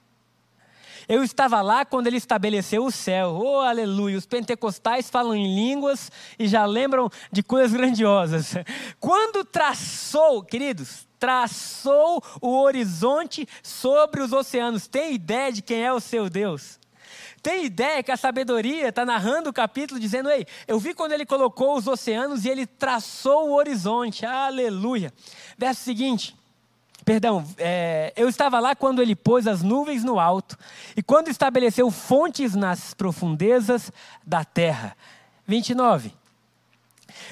Eu 1.09 1.25
estava 1.25 1.63
lá 1.63 1.87
quando 1.87 2.07
ele 2.07 2.19
estabeleceu 2.19 2.85
o 2.85 2.91
céu. 2.91 3.41
Oh, 3.43 3.61
aleluia! 3.61 4.19
Os 4.19 4.27
pentecostais 4.27 5.09
falam 5.09 5.35
em 5.35 5.55
línguas 5.55 6.13
e 6.39 6.47
já 6.47 6.67
lembram 6.67 7.11
de 7.33 7.43
coisas 7.43 7.73
grandiosas. 7.73 8.55
Quando 9.01 9.43
traçou, 9.43 10.43
queridos, 10.43 11.09
traçou 11.19 12.23
o 12.43 12.61
horizonte 12.61 13.49
sobre 13.63 14.21
os 14.21 14.35
oceanos. 14.35 14.87
Tem 14.87 15.15
ideia 15.15 15.51
de 15.51 15.63
quem 15.63 15.83
é 15.83 15.91
o 15.91 15.99
seu 15.99 16.29
Deus? 16.29 16.79
Tem 17.43 17.65
ideia 17.65 18.03
que 18.03 18.13
a 18.13 18.17
sabedoria 18.17 18.89
está 18.89 19.07
narrando 19.07 19.49
o 19.49 19.53
capítulo 19.53 19.99
dizendo: 19.99 20.29
Ei, 20.29 20.47
eu 20.67 20.79
vi 20.79 20.93
quando 20.93 21.13
ele 21.13 21.25
colocou 21.25 21.77
os 21.77 21.87
oceanos 21.87 22.45
e 22.45 22.51
ele 22.51 22.67
traçou 22.67 23.49
o 23.49 23.55
horizonte. 23.55 24.27
Aleluia. 24.27 25.11
Verso 25.57 25.83
seguinte. 25.83 26.38
Perdão, 27.09 27.43
é, 27.57 28.13
eu 28.15 28.29
estava 28.29 28.61
lá 28.61 28.77
quando 28.77 29.01
ele 29.01 29.17
pôs 29.17 29.47
as 29.47 29.63
nuvens 29.63 30.05
no 30.05 30.21
alto 30.21 30.59
e 30.95 31.03
quando 31.03 31.29
estabeleceu 31.29 31.91
fontes 31.91 32.55
nas 32.55 32.93
profundezas 32.93 33.91
da 34.27 34.45
terra. 34.45 34.95
29. 35.47 36.13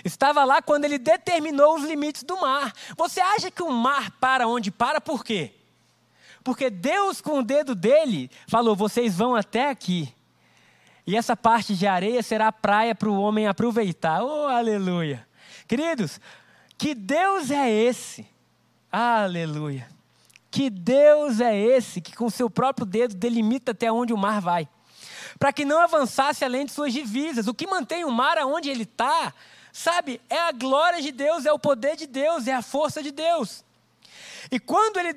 Estava 0.02 0.46
lá 0.46 0.62
quando 0.62 0.86
ele 0.86 0.96
determinou 0.96 1.76
os 1.76 1.84
limites 1.84 2.22
do 2.22 2.40
mar. 2.40 2.72
Você 2.96 3.20
acha 3.20 3.50
que 3.50 3.62
o 3.62 3.70
mar 3.70 4.12
para 4.12 4.48
onde 4.48 4.70
para? 4.70 4.98
Por 4.98 5.22
quê? 5.22 5.52
Porque 6.42 6.70
Deus, 6.70 7.20
com 7.20 7.40
o 7.40 7.44
dedo 7.44 7.74
dele, 7.74 8.30
falou: 8.48 8.74
vocês 8.74 9.18
vão 9.18 9.36
até 9.36 9.68
aqui. 9.68 10.10
E 11.06 11.14
essa 11.14 11.36
parte 11.36 11.76
de 11.76 11.86
areia 11.86 12.22
será 12.22 12.50
praia 12.50 12.94
para 12.94 13.10
o 13.10 13.20
homem 13.20 13.46
aproveitar. 13.46 14.24
Oh, 14.24 14.48
aleluia. 14.48 15.28
Queridos, 15.68 16.18
que 16.78 16.94
Deus 16.94 17.50
é 17.50 17.70
esse? 17.70 18.26
Aleluia. 18.98 19.86
Que 20.50 20.70
Deus 20.70 21.38
é 21.38 21.54
esse 21.54 22.00
que 22.00 22.16
com 22.16 22.30
seu 22.30 22.48
próprio 22.48 22.86
dedo 22.86 23.14
delimita 23.14 23.72
até 23.72 23.92
onde 23.92 24.14
o 24.14 24.16
mar 24.16 24.40
vai? 24.40 24.66
Para 25.38 25.52
que 25.52 25.66
não 25.66 25.78
avançasse 25.82 26.42
além 26.42 26.64
de 26.64 26.72
suas 26.72 26.94
divisas. 26.94 27.46
O 27.46 27.52
que 27.52 27.66
mantém 27.66 28.06
o 28.06 28.10
mar 28.10 28.38
aonde 28.38 28.70
ele 28.70 28.84
está, 28.84 29.34
sabe, 29.70 30.18
é 30.30 30.38
a 30.38 30.50
glória 30.50 31.02
de 31.02 31.12
Deus, 31.12 31.44
é 31.44 31.52
o 31.52 31.58
poder 31.58 31.94
de 31.94 32.06
Deus, 32.06 32.46
é 32.46 32.54
a 32.54 32.62
força 32.62 33.02
de 33.02 33.10
Deus. 33.10 33.62
E 34.50 34.60
quando 34.60 34.98
ele 34.98 35.12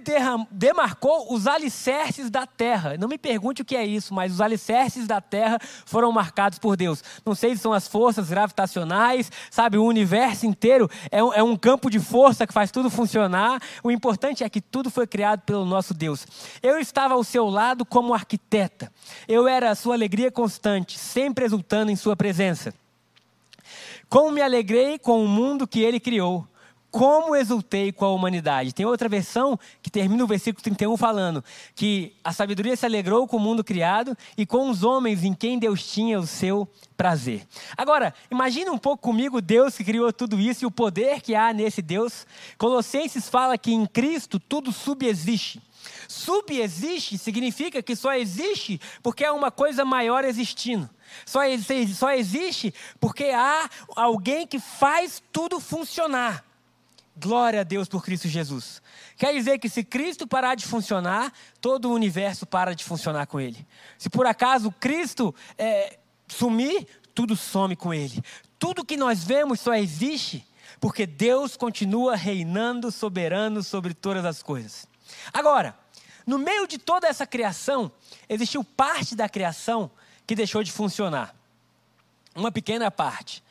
demarcou 0.51 1.33
os 1.33 1.45
alicerces 1.45 2.29
da 2.29 2.47
terra, 2.47 2.97
não 2.97 3.07
me 3.07 3.17
pergunte 3.17 3.61
o 3.61 3.65
que 3.65 3.75
é 3.75 3.85
isso, 3.85 4.13
mas 4.13 4.33
os 4.33 4.41
alicerces 4.41 5.05
da 5.05 5.21
terra 5.21 5.59
foram 5.85 6.11
marcados 6.11 6.57
por 6.57 6.75
Deus. 6.75 7.03
Não 7.25 7.35
sei 7.35 7.55
se 7.55 7.61
são 7.61 7.73
as 7.73 7.87
forças 7.87 8.29
gravitacionais, 8.29 9.31
sabe, 9.51 9.77
o 9.77 9.85
universo 9.85 10.45
inteiro 10.45 10.89
é 11.11 11.23
um, 11.23 11.33
é 11.33 11.43
um 11.43 11.55
campo 11.55 11.89
de 11.89 11.99
força 11.99 12.47
que 12.47 12.53
faz 12.53 12.71
tudo 12.71 12.89
funcionar. 12.89 13.61
O 13.83 13.91
importante 13.91 14.43
é 14.43 14.49
que 14.49 14.61
tudo 14.61 14.89
foi 14.89 15.05
criado 15.05 15.41
pelo 15.41 15.65
nosso 15.65 15.93
Deus. 15.93 16.25
Eu 16.61 16.79
estava 16.79 17.13
ao 17.13 17.23
seu 17.23 17.47
lado 17.47 17.85
como 17.85 18.13
arquiteta, 18.13 18.91
eu 19.27 19.47
era 19.47 19.71
a 19.71 19.75
sua 19.75 19.95
alegria 19.95 20.31
constante, 20.31 20.97
sempre 20.97 21.45
exultando 21.45 21.91
em 21.91 21.95
sua 21.95 22.15
presença. 22.15 22.73
Como 24.09 24.31
me 24.31 24.41
alegrei 24.41 24.97
com 24.97 25.23
o 25.23 25.27
mundo 25.27 25.67
que 25.67 25.81
ele 25.81 25.99
criou 25.99 26.47
como 26.91 27.35
exultei 27.35 27.91
com 27.91 28.05
a 28.05 28.11
humanidade. 28.11 28.73
Tem 28.73 28.85
outra 28.85 29.07
versão 29.07 29.59
que 29.81 29.89
termina 29.89 30.23
o 30.23 30.27
versículo 30.27 30.63
31 30.63 30.97
falando 30.97 31.43
que 31.75 32.15
a 32.23 32.33
sabedoria 32.33 32.75
se 32.75 32.85
alegrou 32.85 33.27
com 33.27 33.37
o 33.37 33.39
mundo 33.39 33.63
criado 33.63 34.17
e 34.37 34.45
com 34.45 34.69
os 34.69 34.83
homens 34.83 35.23
em 35.23 35.33
quem 35.33 35.59
Deus 35.59 35.85
tinha 35.85 36.19
o 36.19 36.27
seu 36.27 36.67
prazer. 36.97 37.47
Agora, 37.77 38.13
imagine 38.29 38.69
um 38.69 38.77
pouco 38.77 39.03
comigo 39.03 39.41
Deus 39.41 39.77
que 39.77 39.83
criou 39.83 40.11
tudo 40.11 40.39
isso 40.39 40.65
e 40.65 40.67
o 40.67 40.71
poder 40.71 41.21
que 41.21 41.35
há 41.35 41.53
nesse 41.53 41.81
Deus. 41.81 42.25
Colossenses 42.57 43.29
fala 43.29 43.57
que 43.57 43.71
em 43.71 43.85
Cristo 43.85 44.39
tudo 44.39 44.71
subexiste. 44.71 45.61
Subexiste 46.07 47.17
significa 47.17 47.81
que 47.81 47.95
só 47.95 48.13
existe 48.13 48.81
porque 49.01 49.23
há 49.23 49.31
uma 49.31 49.51
coisa 49.51 49.85
maior 49.85 50.25
existindo. 50.25 50.89
Só, 51.25 51.43
existe 52.11 52.73
porque 52.99 53.25
há 53.25 53.69
alguém 53.95 54.45
que 54.45 54.59
faz 54.59 55.21
tudo 55.31 55.59
funcionar. 55.59 56.48
Glória 57.19 57.61
a 57.61 57.63
Deus 57.63 57.89
por 57.89 58.03
Cristo 58.03 58.27
Jesus. 58.27 58.81
Quer 59.17 59.33
dizer 59.33 59.59
que 59.59 59.67
se 59.67 59.83
Cristo 59.83 60.25
parar 60.25 60.55
de 60.55 60.65
funcionar, 60.65 61.33
todo 61.59 61.89
o 61.89 61.93
universo 61.93 62.45
para 62.45 62.73
de 62.73 62.83
funcionar 62.83 63.27
com 63.27 63.39
Ele. 63.39 63.67
Se 63.97 64.09
por 64.09 64.25
acaso 64.25 64.71
Cristo 64.79 65.35
é, 65.57 65.99
sumir, 66.27 66.87
tudo 67.13 67.35
some 67.35 67.75
com 67.75 67.93
Ele. 67.93 68.23
Tudo 68.57 68.85
que 68.85 68.95
nós 68.95 69.23
vemos 69.23 69.59
só 69.59 69.73
existe 69.73 70.47
porque 70.79 71.05
Deus 71.05 71.57
continua 71.57 72.15
reinando 72.15 72.91
soberano 72.91 73.61
sobre 73.61 73.93
todas 73.93 74.23
as 74.23 74.41
coisas. 74.41 74.87
Agora, 75.33 75.77
no 76.25 76.37
meio 76.37 76.67
de 76.67 76.77
toda 76.77 77.07
essa 77.07 77.27
criação, 77.27 77.91
existiu 78.29 78.63
parte 78.63 79.15
da 79.15 79.27
criação 79.27 79.91
que 80.25 80.35
deixou 80.35 80.63
de 80.63 80.71
funcionar. 80.71 81.35
Uma 82.35 82.51
pequena 82.51 82.89
parte 82.89 83.43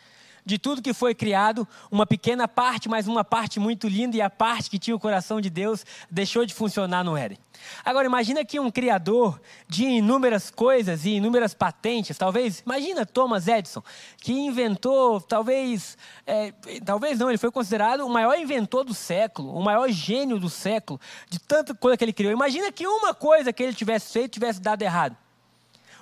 de 0.49 0.59
tudo 0.59 0.81
que 0.81 0.95
foi 0.95 1.15
criado, 1.15 1.69
uma 1.91 2.07
pequena 2.07 2.49
parte, 2.49 2.89
mas 2.89 3.07
uma 3.07 3.23
parte 3.23 3.61
muito 3.61 3.87
linda, 3.87 4.17
e 4.17 4.23
a 4.23 4.31
parte 4.31 4.71
que 4.71 4.79
tinha 4.79 4.97
o 4.97 4.99
coração 4.99 5.43
de 5.43 5.51
Deus 5.51 5.85
deixou 6.11 6.47
de 6.47 6.55
funcionar 6.55 7.05
no 7.05 7.19
Éden. 7.19 7.39
Agora, 7.85 8.07
imagina 8.07 8.43
que 8.47 8.59
um 8.59 8.71
criador 8.71 9.39
de 9.69 9.85
inúmeras 9.85 10.51
coisas 10.51 11.05
e 11.05 11.11
inúmeras 11.11 11.53
patentes, 11.53 12.17
talvez, 12.17 12.63
imagina 12.65 13.05
Thomas 13.05 13.47
Edison, 13.47 13.83
que 14.17 14.33
inventou, 14.33 15.21
talvez, 15.21 15.99
é, 16.27 16.53
talvez 16.83 17.19
não, 17.19 17.29
ele 17.29 17.37
foi 17.37 17.51
considerado 17.51 18.07
o 18.07 18.09
maior 18.09 18.39
inventor 18.39 18.85
do 18.85 18.95
século, 18.95 19.53
o 19.53 19.63
maior 19.63 19.91
gênio 19.91 20.41
do 20.41 20.49
século, 20.49 20.99
de 21.29 21.39
tanta 21.39 21.75
coisa 21.75 21.99
que 21.99 22.05
ele 22.07 22.13
criou. 22.15 22.33
Imagina 22.33 22.73
que 22.73 22.87
uma 22.87 23.13
coisa 23.13 23.53
que 23.53 23.63
ele 23.63 23.75
tivesse 23.75 24.15
feito 24.15 24.33
tivesse 24.33 24.63
dado 24.63 24.81
errado. 24.81 25.15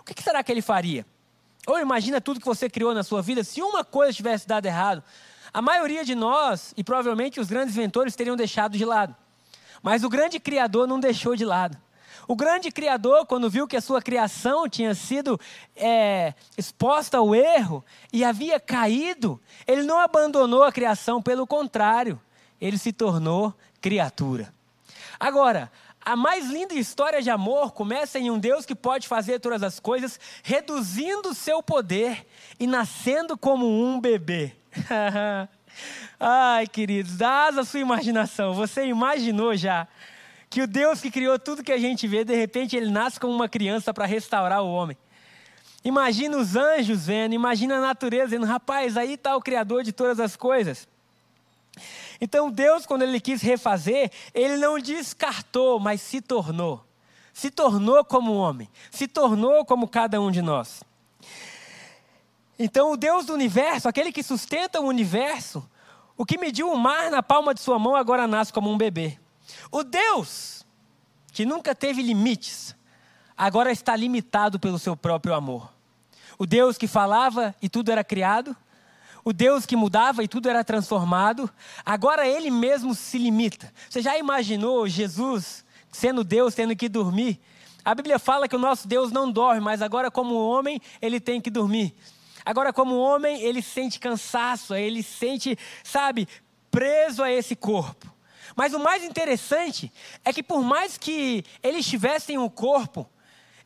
O 0.01 0.05
que, 0.05 0.15
que 0.15 0.23
será 0.23 0.45
que 0.45 0.53
ele 0.53 0.63
faria? 0.63 1.05
Ou 1.67 1.81
imagina 1.81 2.21
tudo 2.21 2.39
que 2.39 2.47
você 2.47 2.71
criou 2.71 2.95
na 2.95 3.03
sua 3.03 3.21
vida, 3.21 3.43
se 3.43 3.61
uma 3.61 3.85
coisa 3.85 4.13
tivesse 4.13 4.47
dado 4.47 4.65
errado. 4.67 5.03
A 5.53 5.61
maioria 5.61 6.05
de 6.05 6.15
nós, 6.15 6.73
e 6.77 6.85
provavelmente 6.85 7.41
os 7.41 7.49
grandes 7.49 7.77
inventores, 7.77 8.15
teriam 8.15 8.37
deixado 8.37 8.79
de 8.79 8.85
lado. 8.85 9.15
Mas 9.83 10.05
o 10.05 10.09
grande 10.09 10.39
Criador 10.39 10.87
não 10.87 11.01
deixou 11.01 11.35
de 11.35 11.45
lado. 11.45 11.77
O 12.29 12.35
grande 12.35 12.71
Criador, 12.71 13.25
quando 13.27 13.49
viu 13.49 13.69
que 13.69 13.77
a 13.77 13.81
sua 13.81 14.03
criação 14.03 14.69
tinha 14.69 14.95
sido 14.95 15.41
é, 15.77 16.35
exposta 16.59 17.19
ao 17.19 17.35
erro 17.35 17.85
e 18.13 18.25
havia 18.25 18.59
caído, 18.59 19.41
ele 19.67 19.83
não 19.83 19.99
abandonou 20.01 20.65
a 20.65 20.73
criação, 20.73 21.23
pelo 21.23 21.47
contrário, 21.47 22.21
ele 22.61 22.79
se 22.79 22.93
tornou 22.93 23.55
criatura. 23.81 24.53
Agora, 25.21 25.71
a 26.07 26.15
mais 26.15 26.49
linda 26.49 26.73
história 26.73 27.21
de 27.21 27.29
amor 27.29 27.73
começa 27.73 28.17
em 28.17 28.31
um 28.31 28.39
Deus 28.39 28.65
que 28.65 28.77
pode 28.77 29.09
fazer 29.09 29.41
todas 29.41 29.61
as 29.65 29.81
coisas, 29.81 30.21
reduzindo 30.41 31.35
seu 31.35 31.61
poder 31.61 32.25
e 32.61 32.67
nascendo 32.69 33.37
como 33.37 33.67
um 33.67 34.01
bebê. 34.01 34.53
Ai, 36.21 36.69
queridos, 36.69 37.17
dá 37.17 37.49
a 37.49 37.65
sua 37.65 37.81
imaginação. 37.81 38.55
Você 38.55 38.87
imaginou 38.87 39.57
já 39.57 39.89
que 40.49 40.63
o 40.63 40.67
Deus 40.69 41.01
que 41.01 41.11
criou 41.11 41.41
tudo 41.41 41.65
que 41.65 41.73
a 41.73 41.79
gente 41.79 42.07
vê, 42.07 42.25
de 42.25 42.37
repente 42.37 42.77
ele 42.77 42.89
nasce 42.89 43.19
como 43.19 43.35
uma 43.35 43.49
criança 43.49 43.93
para 43.93 44.07
restaurar 44.07 44.63
o 44.63 44.73
homem? 44.73 44.97
Imagina 45.85 46.37
os 46.37 46.55
anjos 46.55 47.05
vendo, 47.09 47.33
imagina 47.33 47.79
a 47.79 47.81
natureza 47.81 48.29
vendo, 48.29 48.47
rapaz, 48.47 48.97
aí 48.97 49.15
está 49.15 49.35
o 49.35 49.43
Criador 49.43 49.83
de 49.83 49.91
todas 49.91 50.21
as 50.21 50.37
coisas. 50.37 50.87
Então 52.21 52.51
Deus, 52.51 52.87
quando 52.87 53.03
ele 53.03 53.21
quis 53.21 53.43
refazer, 53.43 54.11
ele 54.33 54.57
não 54.57 54.79
descartou, 54.79 55.79
mas 55.79 56.01
se 56.01 56.21
tornou. 56.21 56.85
Se 57.33 57.51
tornou 57.51 58.05
como 58.05 58.35
homem, 58.35 58.69
se 58.91 59.07
tornou 59.07 59.65
como 59.65 59.87
cada 59.87 60.21
um 60.21 60.31
de 60.31 60.41
nós. 60.41 60.83
Então 62.59 62.93
o 62.93 62.97
Deus 62.97 63.27
do 63.27 63.35
universo, 63.35 63.89
aquele 63.89 64.11
que 64.11 64.23
sustenta 64.23 64.81
o 64.81 64.87
universo, 64.87 65.69
o 66.17 66.25
que 66.25 66.39
mediu 66.39 66.73
o 66.73 66.79
mar 66.79 67.11
na 67.11 67.23
palma 67.23 67.53
de 67.53 67.61
sua 67.61 67.79
mão, 67.79 67.95
agora 67.95 68.27
nasce 68.27 68.53
como 68.53 68.71
um 68.71 68.79
bebê. 68.79 69.19
O 69.71 69.85
Deus 69.85 70.65
que 71.31 71.45
nunca 71.45 71.75
teve 71.75 72.01
limites, 72.01 72.75
agora 73.37 73.71
está 73.71 73.95
limitado 73.95 74.59
pelo 74.59 74.79
seu 74.79 74.97
próprio 74.97 75.35
amor. 75.35 75.71
O 76.39 76.47
Deus 76.47 76.79
que 76.79 76.87
falava 76.87 77.55
e 77.61 77.69
tudo 77.69 77.93
era 77.93 78.03
criado, 78.03 78.57
o 79.27 79.33
Deus 79.33 79.67
que 79.67 79.75
mudava 79.75 80.23
e 80.23 80.29
tudo 80.29 80.49
era 80.49 80.63
transformado, 80.63 81.51
agora 81.85 82.29
ele 82.29 82.49
mesmo 82.49 82.95
se 82.95 83.19
limita. 83.19 83.73
Você 83.91 84.01
já 84.01 84.17
imaginou 84.17 84.87
Jesus 84.87 85.65
sendo 85.91 86.23
Deus 86.23 86.55
tendo 86.55 86.77
que 86.77 86.89
dormir? 86.89 87.41
A 87.85 87.93
Bíblia 87.93 88.21
fala 88.21 88.47
que 88.47 88.55
o 88.55 88.59
nosso 88.59 88.87
Deus 88.87 89.11
não 89.11 89.29
dorme, 89.29 89.61
mas 89.61 89.83
agora, 89.83 90.13
como 90.13 90.37
homem, 90.37 90.81
ele 91.03 91.19
tem 91.19 91.41
que 91.41 91.51
dormir. 91.51 91.93
Agora, 92.45 92.73
como 92.73 92.97
homem, 92.99 93.43
ele 93.43 93.63
sente 93.63 93.99
cansaço, 93.99 94.77
ele 94.77 95.03
sente, 95.03 95.59
sabe, 95.83 96.29
preso 96.71 97.21
a 97.21 97.29
esse 97.29 97.57
corpo. 97.57 98.07
Mas 98.55 98.75
o 98.75 98.79
mais 98.79 99.03
interessante 99.03 99.93
é 100.25 100.33
que, 100.33 100.41
por 100.43 100.63
mais 100.63 100.97
que 100.97 101.45
ele 101.65 101.79
estivesse 101.79 102.33
em 102.33 102.39
um 102.39 102.49
corpo, 102.49 103.11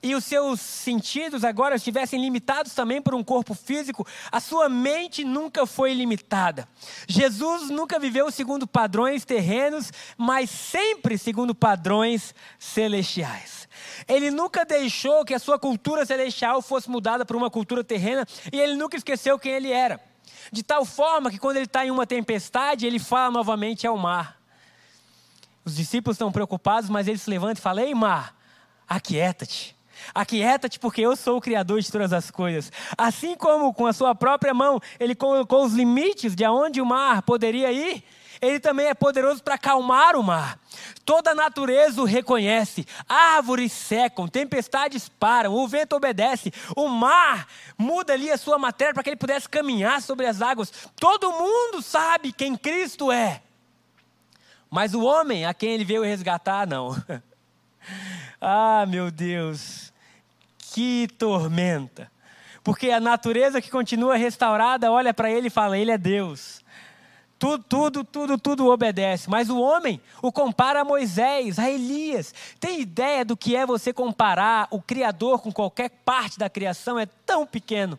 e 0.03 0.15
os 0.15 0.25
seus 0.25 0.61
sentidos 0.61 1.45
agora 1.45 1.77
estivessem 1.77 2.21
limitados 2.21 2.73
também 2.73 3.03
por 3.03 3.15
um 3.15 3.23
corpo 3.23 3.55
físico, 3.55 4.07
a 4.33 4.41
sua 4.41 4.69
mente 4.69 5.25
nunca 5.25 5.67
foi 5.67 5.93
limitada. 5.93 6.67
Jesus 7.07 7.69
nunca 7.69 7.99
viveu 7.99 8.31
segundo 8.31 8.67
padrões 8.67 9.25
terrenos, 9.25 9.93
mas 10.17 10.49
sempre 10.49 11.19
segundo 11.19 11.55
padrões 11.55 12.35
celestiais. 12.59 13.69
Ele 14.09 14.31
nunca 14.31 14.65
deixou 14.65 15.25
que 15.25 15.35
a 15.35 15.39
sua 15.39 15.59
cultura 15.59 16.07
celestial 16.07 16.63
fosse 16.63 16.91
mudada 16.91 17.27
por 17.27 17.37
uma 17.37 17.51
cultura 17.51 17.85
terrena 17.85 18.27
e 18.51 18.59
ele 18.59 18.77
nunca 18.77 18.97
esqueceu 18.97 19.39
quem 19.39 19.53
ele 19.53 19.71
era. 19.71 20.01
De 20.51 20.63
tal 20.63 20.85
forma 20.85 21.31
que 21.31 21.39
quando 21.39 21.57
ele 21.57 21.67
está 21.67 21.85
em 21.85 21.91
uma 21.91 22.07
tempestade, 22.07 22.87
ele 22.87 22.99
fala 22.99 23.31
novamente 23.31 23.87
ao 23.87 23.99
mar. 23.99 24.41
Os 25.63 25.77
discípulos 25.77 26.15
estão 26.15 26.33
preocupados, 26.33 26.89
mas 26.89 27.07
ele 27.07 27.19
se 27.19 27.29
levanta 27.29 27.61
e 27.61 27.63
fala: 27.63 27.83
Ei, 27.83 27.95
mar, 27.95 28.35
aquieta-te 28.89 29.79
Aquieta-te, 30.15 30.79
porque 30.79 31.01
eu 31.01 31.17
sou 31.17 31.37
o 31.39 31.41
Criador 31.41 31.81
de 31.81 31.91
todas 31.91 32.13
as 32.13 32.31
coisas. 32.31 32.73
Assim 32.97 33.35
como 33.37 33.73
com 33.73 33.87
a 33.87 33.93
sua 33.93 34.15
própria 34.15 34.55
mão 34.55 34.81
ele 34.99 35.15
colocou 35.15 35.65
os 35.65 35.73
limites 35.73 36.35
de 36.35 36.45
aonde 36.45 36.81
o 36.81 36.87
mar 36.87 37.23
poderia 37.23 37.73
ir, 37.73 38.05
ele 38.41 38.59
também 38.59 38.87
é 38.87 38.95
poderoso 38.95 39.43
para 39.43 39.57
acalmar 39.57 40.17
o 40.17 40.23
mar. 40.23 40.59
Toda 41.05 41.33
a 41.33 41.35
natureza 41.35 42.01
o 42.01 42.07
reconhece. 42.07 42.87
Árvores 43.07 43.71
secam, 43.71 44.27
tempestades 44.27 45.09
param, 45.09 45.53
o 45.53 45.69
vento 45.69 45.95
obedece. 45.95 46.53
O 46.75 46.89
mar 46.89 47.47
muda 47.77 48.15
ali 48.15 48.31
a 48.31 48.39
sua 48.39 48.59
matéria 48.59 48.95
para 48.95 49.03
que 49.03 49.11
ele 49.11 49.17
pudesse 49.17 49.49
caminhar 49.49 50.01
sobre 50.01 50.27
as 50.27 50.41
águas. 50.41 50.73
Todo 50.97 51.33
mundo 51.33 51.83
sabe 51.83 52.33
quem 52.33 52.57
Cristo 52.57 53.13
é. 53.13 53.43
Mas 54.71 54.95
o 54.95 55.03
homem 55.03 55.45
a 55.45 55.53
quem 55.53 55.73
ele 55.73 55.85
veio 55.85 56.03
resgatar, 56.03 56.67
não. 56.67 56.97
ah, 58.41 58.87
meu 58.89 59.11
Deus 59.11 59.90
que 60.73 61.09
tormenta. 61.19 62.11
Porque 62.63 62.91
a 62.91 63.01
natureza 63.01 63.61
que 63.61 63.71
continua 63.71 64.17
restaurada 64.17 64.91
olha 64.91 65.13
para 65.13 65.31
ele 65.31 65.49
e 65.49 65.51
fala: 65.51 65.79
Ele 65.79 65.91
é 65.91 65.99
Deus. 65.99 66.63
Tudo, 67.39 67.65
tudo, 67.65 68.05
tudo, 68.05 68.39
tudo 68.39 68.67
obedece. 68.67 69.31
Mas 69.31 69.49
o 69.49 69.59
homem 69.59 69.99
o 70.21 70.31
compara 70.31 70.83
a 70.83 70.85
Moisés, 70.85 71.59
a 71.59 71.71
Elias. 71.71 72.35
Tem 72.61 72.83
ideia 72.83 73.25
do 73.25 73.35
que 73.35 73.57
é 73.57 73.65
você 73.65 73.95
comparar 73.95 74.69
o 74.71 74.81
Criador 74.81 75.41
com 75.41 75.51
qualquer 75.51 75.89
parte 76.05 76.39
da 76.39 76.51
criação? 76.51 76.99
É 76.99 77.07
tão 77.07 77.47
pequeno. 77.47 77.99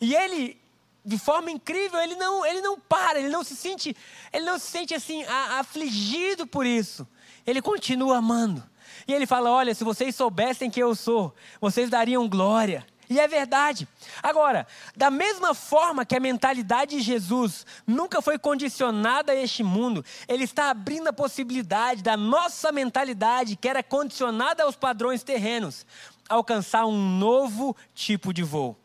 E 0.00 0.14
ele, 0.14 0.56
de 1.04 1.18
forma 1.18 1.50
incrível, 1.50 2.00
ele 2.00 2.14
não, 2.14 2.46
ele 2.46 2.60
não 2.60 2.78
para, 2.78 3.18
ele 3.18 3.30
não 3.30 3.42
se 3.42 3.56
sente, 3.56 3.96
ele 4.32 4.44
não 4.44 4.60
se 4.60 4.66
sente 4.68 4.94
assim 4.94 5.24
afligido 5.58 6.46
por 6.46 6.64
isso. 6.64 7.06
Ele 7.44 7.60
continua 7.60 8.18
amando. 8.18 8.62
E 9.06 9.12
ele 9.12 9.26
fala: 9.26 9.50
Olha, 9.50 9.74
se 9.74 9.84
vocês 9.84 10.14
soubessem 10.14 10.70
quem 10.70 10.82
eu 10.82 10.94
sou, 10.94 11.34
vocês 11.60 11.90
dariam 11.90 12.28
glória. 12.28 12.86
E 13.12 13.20
é 13.20 13.28
verdade. 13.28 13.86
Agora, 14.22 14.66
da 14.96 15.10
mesma 15.10 15.52
forma 15.52 16.04
que 16.04 16.16
a 16.16 16.20
mentalidade 16.20 16.96
de 16.96 17.02
Jesus 17.02 17.66
nunca 17.86 18.22
foi 18.22 18.38
condicionada 18.38 19.32
a 19.32 19.36
este 19.36 19.62
mundo, 19.62 20.02
ele 20.26 20.44
está 20.44 20.70
abrindo 20.70 21.08
a 21.08 21.12
possibilidade 21.12 22.02
da 22.02 22.16
nossa 22.16 22.72
mentalidade, 22.72 23.56
que 23.56 23.68
era 23.68 23.82
condicionada 23.82 24.62
aos 24.62 24.76
padrões 24.76 25.22
terrenos, 25.22 25.84
alcançar 26.26 26.86
um 26.86 27.18
novo 27.18 27.76
tipo 27.94 28.32
de 28.32 28.42
voo. 28.42 28.81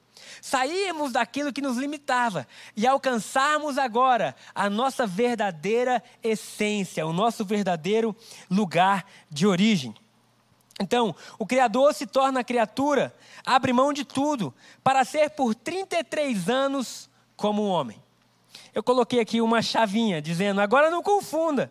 Sairmos 0.48 1.12
daquilo 1.12 1.52
que 1.52 1.62
nos 1.62 1.76
limitava 1.76 2.48
e 2.74 2.88
alcançarmos 2.88 3.78
agora 3.78 4.34
a 4.56 4.70
nossa 4.70 5.06
verdadeira 5.06 6.02
essência, 6.24 7.06
o 7.06 7.12
nosso 7.12 7.44
verdadeiro 7.44 8.16
lugar 8.50 9.06
de 9.30 9.46
origem. 9.46 9.94
Então, 10.80 11.14
o 11.38 11.46
Criador 11.46 11.94
se 11.94 12.08
torna 12.08 12.46
criatura, 12.46 13.14
abre 13.46 13.74
mão 13.74 13.92
de 13.92 14.06
tudo, 14.06 14.54
para 14.82 15.04
ser 15.04 15.32
por 15.32 15.54
33 15.54 16.48
anos 16.48 17.10
como 17.36 17.66
um 17.66 17.70
homem. 17.70 18.02
Eu 18.74 18.82
coloquei 18.82 19.20
aqui 19.20 19.42
uma 19.42 19.62
chavinha 19.62 20.22
dizendo: 20.22 20.62
agora 20.62 20.90
não 20.90 21.04
confunda. 21.04 21.70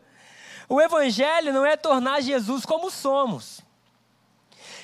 O 0.68 0.82
Evangelho 0.82 1.50
não 1.50 1.64
é 1.64 1.78
tornar 1.78 2.20
Jesus 2.20 2.66
como 2.66 2.90
somos. 2.90 3.62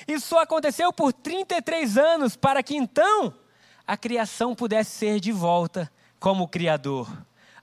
Isso 0.07 0.29
só 0.29 0.39
aconteceu 0.39 0.91
por 0.91 1.13
33 1.13 1.95
anos 1.95 2.35
para 2.35 2.63
que 2.63 2.75
então 2.75 3.42
a 3.85 3.97
criação 3.97 4.55
pudesse 4.55 4.91
ser 4.91 5.19
de 5.19 5.31
volta 5.31 5.91
como 6.19 6.47
Criador. 6.47 7.11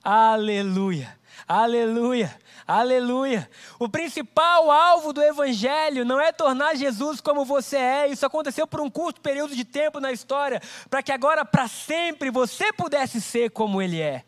Aleluia, 0.02 1.18
aleluia, 1.46 2.34
aleluia. 2.66 3.50
O 3.78 3.88
principal 3.88 4.70
alvo 4.70 5.12
do 5.12 5.22
Evangelho 5.22 6.04
não 6.04 6.20
é 6.20 6.32
tornar 6.32 6.74
Jesus 6.74 7.20
como 7.20 7.44
você 7.44 7.76
é, 7.76 8.08
isso 8.08 8.24
aconteceu 8.24 8.66
por 8.66 8.80
um 8.80 8.88
curto 8.88 9.20
período 9.20 9.54
de 9.54 9.64
tempo 9.64 10.00
na 10.00 10.12
história, 10.12 10.60
para 10.88 11.02
que 11.02 11.12
agora, 11.12 11.44
para 11.44 11.68
sempre, 11.68 12.30
você 12.30 12.72
pudesse 12.72 13.20
ser 13.20 13.50
como 13.50 13.82
Ele 13.82 14.00
é. 14.00 14.24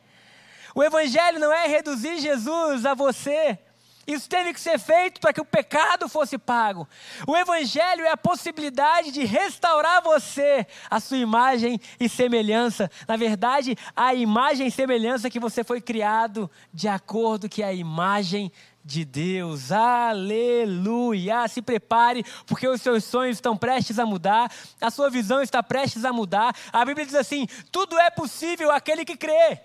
O 0.75 0.83
Evangelho 0.83 1.39
não 1.39 1.53
é 1.53 1.67
reduzir 1.67 2.19
Jesus 2.19 2.87
a 2.87 2.95
você, 2.95 3.59
isso 4.07 4.29
teve 4.29 4.53
que 4.53 4.61
ser 4.61 4.79
feito 4.79 5.21
para 5.21 5.33
que 5.33 5.41
o 5.41 5.45
pecado 5.45 6.09
fosse 6.09 6.37
pago. 6.37 6.89
O 7.27 7.37
Evangelho 7.37 8.05
é 8.05 8.11
a 8.11 8.17
possibilidade 8.17 9.13
de 9.13 9.25
restaurar 9.25 10.03
você, 10.03 10.67
a 10.91 10.99
sua 10.99 11.19
imagem 11.19 11.81
e 12.01 12.09
semelhança. 12.09 12.91
Na 13.07 13.17
verdade, 13.17 13.77
a 13.95 14.15
imagem 14.15 14.67
e 14.67 14.71
semelhança 14.71 15.31
que 15.31 15.39
você 15.39 15.63
foi 15.63 15.81
criado 15.81 16.51
de 16.73 16.89
acordo 16.89 17.49
com 17.49 17.63
a 17.63 17.73
imagem 17.73 18.51
de 18.85 19.05
Deus. 19.05 19.71
Aleluia! 19.71 21.47
Se 21.47 21.63
prepare, 21.63 22.25
porque 22.47 22.67
os 22.67 22.83
seus 22.83 23.05
sonhos 23.05 23.37
estão 23.37 23.57
prestes 23.57 23.99
a 23.99 24.07
mudar, 24.07 24.51
a 24.81 24.91
sua 24.91 25.09
visão 25.09 25.41
está 25.41 25.63
prestes 25.63 26.05
a 26.05 26.13
mudar. 26.13 26.55
A 26.73 26.85
Bíblia 26.85 27.07
diz 27.07 27.15
assim: 27.15 27.47
tudo 27.71 27.99
é 27.99 28.11
possível 28.11 28.71
aquele 28.71 29.05
que 29.05 29.17
crê. 29.17 29.61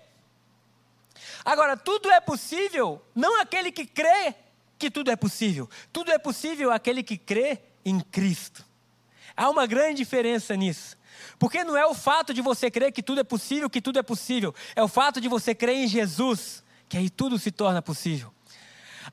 Agora, 1.44 1.76
tudo 1.76 2.10
é 2.10 2.20
possível, 2.20 3.02
não 3.14 3.40
aquele 3.40 3.70
que 3.72 3.86
crê 3.86 4.34
que 4.78 4.90
tudo 4.90 5.10
é 5.10 5.16
possível. 5.16 5.68
Tudo 5.92 6.10
é 6.12 6.18
possível 6.18 6.70
aquele 6.70 7.02
que 7.02 7.18
crê 7.18 7.58
em 7.84 8.00
Cristo. 8.00 8.64
Há 9.36 9.50
uma 9.50 9.66
grande 9.66 9.98
diferença 9.98 10.54
nisso. 10.56 10.96
Porque 11.38 11.64
não 11.64 11.76
é 11.76 11.86
o 11.86 11.94
fato 11.94 12.32
de 12.32 12.40
você 12.40 12.70
crer 12.70 12.92
que 12.92 13.02
tudo 13.02 13.20
é 13.20 13.24
possível, 13.24 13.68
que 13.68 13.80
tudo 13.80 13.98
é 13.98 14.02
possível. 14.02 14.54
É 14.74 14.82
o 14.82 14.88
fato 14.88 15.20
de 15.20 15.28
você 15.28 15.54
crer 15.54 15.76
em 15.76 15.86
Jesus, 15.88 16.62
que 16.88 16.96
aí 16.96 17.10
tudo 17.10 17.38
se 17.38 17.50
torna 17.50 17.82
possível. 17.82 18.32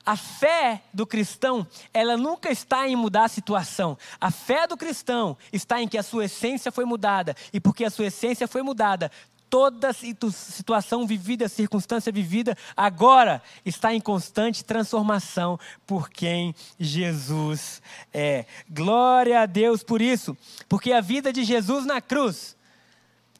A 0.04 0.16
fé 0.16 0.82
do 0.92 1.06
cristão, 1.06 1.66
ela 1.92 2.16
nunca 2.16 2.50
está 2.50 2.86
em 2.86 2.94
mudar 2.94 3.24
a 3.24 3.28
situação. 3.28 3.96
A 4.20 4.30
fé 4.30 4.66
do 4.66 4.76
cristão 4.76 5.36
está 5.52 5.80
em 5.80 5.88
que 5.88 5.98
a 5.98 6.02
sua 6.02 6.26
essência 6.26 6.70
foi 6.70 6.84
mudada. 6.84 7.34
E 7.52 7.60
porque 7.60 7.84
a 7.84 7.90
sua 7.90 8.06
essência 8.06 8.46
foi 8.46 8.62
mudada, 8.62 9.10
toda 9.48 9.92
situação 9.92 11.06
vivida, 11.06 11.48
circunstância 11.48 12.12
vivida, 12.12 12.56
agora 12.76 13.42
está 13.64 13.94
em 13.94 14.00
constante 14.00 14.64
transformação 14.64 15.58
por 15.86 16.10
quem 16.10 16.54
Jesus 16.78 17.80
é. 18.12 18.44
Glória 18.68 19.40
a 19.40 19.46
Deus 19.46 19.82
por 19.82 20.02
isso, 20.02 20.36
porque 20.68 20.92
a 20.92 21.00
vida 21.00 21.32
de 21.32 21.44
Jesus 21.44 21.86
na 21.86 22.00
cruz 22.00 22.56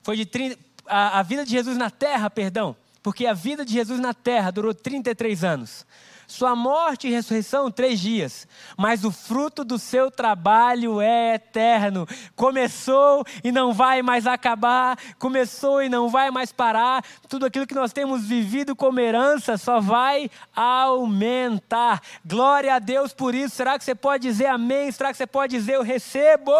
foi 0.03 0.17
de 0.17 0.27
30, 0.27 0.59
a, 0.87 1.19
a 1.19 1.23
vida 1.23 1.45
de 1.45 1.51
Jesus 1.51 1.77
na 1.77 1.91
terra, 1.91 2.31
perdão, 2.31 2.77
porque 3.03 3.27
a 3.27 3.35
vida 3.35 3.65
de 3.65 3.73
Jesus 3.73 4.01
na 4.01 4.15
terra 4.15 4.51
durou 4.51 4.75
33 4.75 5.45
anos. 5.45 5.87
Sua 6.27 6.57
morte 6.57 7.07
e 7.07 7.11
ressurreição, 7.11 7.71
três 7.71 8.01
dias. 8.01 8.49
Mas 8.77 9.05
o 9.05 9.13
fruto 9.13 9.65
do 9.65 9.79
seu 9.79 10.11
trabalho 10.11 11.01
é 11.01 11.35
eterno. 11.35 12.07
Começou 12.35 13.25
e 13.45 13.53
não 13.53 13.73
vai 13.73 14.03
mais 14.03 14.27
acabar. 14.27 14.99
Começou 15.19 15.83
e 15.83 15.89
não 15.89 16.09
vai 16.09 16.31
mais 16.31 16.51
parar. 16.51 17.05
Tudo 17.29 17.47
aquilo 17.47 17.67
que 17.67 17.75
nós 17.75 17.93
temos 17.93 18.25
vivido 18.25 18.75
como 18.75 18.99
herança 18.99 19.57
só 19.57 19.81
vai 19.81 20.29
aumentar. 20.55 22.03
Glória 22.25 22.75
a 22.75 22.79
Deus 22.79 23.13
por 23.13 23.35
isso. 23.35 23.55
Será 23.55 23.79
que 23.79 23.85
você 23.85 23.95
pode 23.95 24.23
dizer 24.23 24.47
amém? 24.47 24.91
Será 24.91 25.13
que 25.13 25.17
você 25.17 25.27
pode 25.27 25.57
dizer 25.57 25.75
eu 25.75 25.83
recebo? 25.83 26.53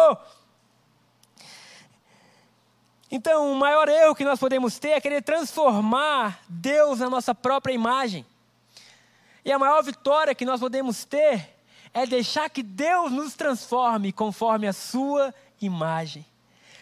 Então, 3.09 3.51
o 3.51 3.55
maior 3.55 3.87
erro 3.87 4.15
que 4.15 4.25
nós 4.25 4.39
podemos 4.39 4.77
ter 4.79 4.89
é 4.89 5.01
querer 5.01 5.21
transformar 5.21 6.39
Deus 6.49 6.99
na 6.99 7.09
nossa 7.09 7.33
própria 7.33 7.73
imagem. 7.73 8.25
E 9.47 9.51
a 9.53 9.57
maior 9.57 9.81
vitória 9.81 10.35
que 10.35 10.43
nós 10.43 10.59
podemos 10.59 11.05
ter 11.05 11.55
é 11.93 12.05
deixar 12.05 12.49
que 12.49 12.61
Deus 12.61 13.13
nos 13.13 13.33
transforme 13.33 14.11
conforme 14.11 14.67
a 14.67 14.73
sua 14.73 15.33
imagem. 15.61 16.25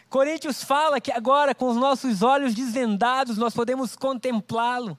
Coríntios 0.10 0.64
fala 0.64 1.00
que 1.00 1.12
agora, 1.12 1.54
com 1.54 1.68
os 1.68 1.78
nossos 1.78 2.24
olhos 2.24 2.56
desvendados, 2.56 3.38
nós 3.38 3.54
podemos 3.54 3.96
contemplá-lo. 3.96 4.98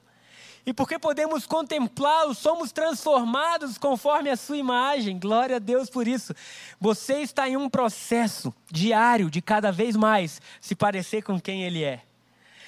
E 0.65 0.73
porque 0.73 0.97
podemos 0.97 1.45
contemplá-lo, 1.45 2.33
somos 2.33 2.71
transformados 2.71 3.77
conforme 3.77 4.29
a 4.29 4.37
sua 4.37 4.55
imagem. 4.55 5.19
Glória 5.19 5.57
a 5.57 5.59
Deus 5.59 5.89
por 5.89 6.07
isso. 6.07 6.33
Você 6.79 7.15
está 7.15 7.49
em 7.49 7.57
um 7.57 7.69
processo 7.69 8.53
diário 8.71 9.29
de 9.29 9.41
cada 9.41 9.73
vez 9.73 9.93
mais 9.97 10.41
se 10.61 10.73
parecer 10.73 11.21
com 11.21 11.37
quem 11.37 11.63
ele 11.63 11.83
é. 11.83 12.06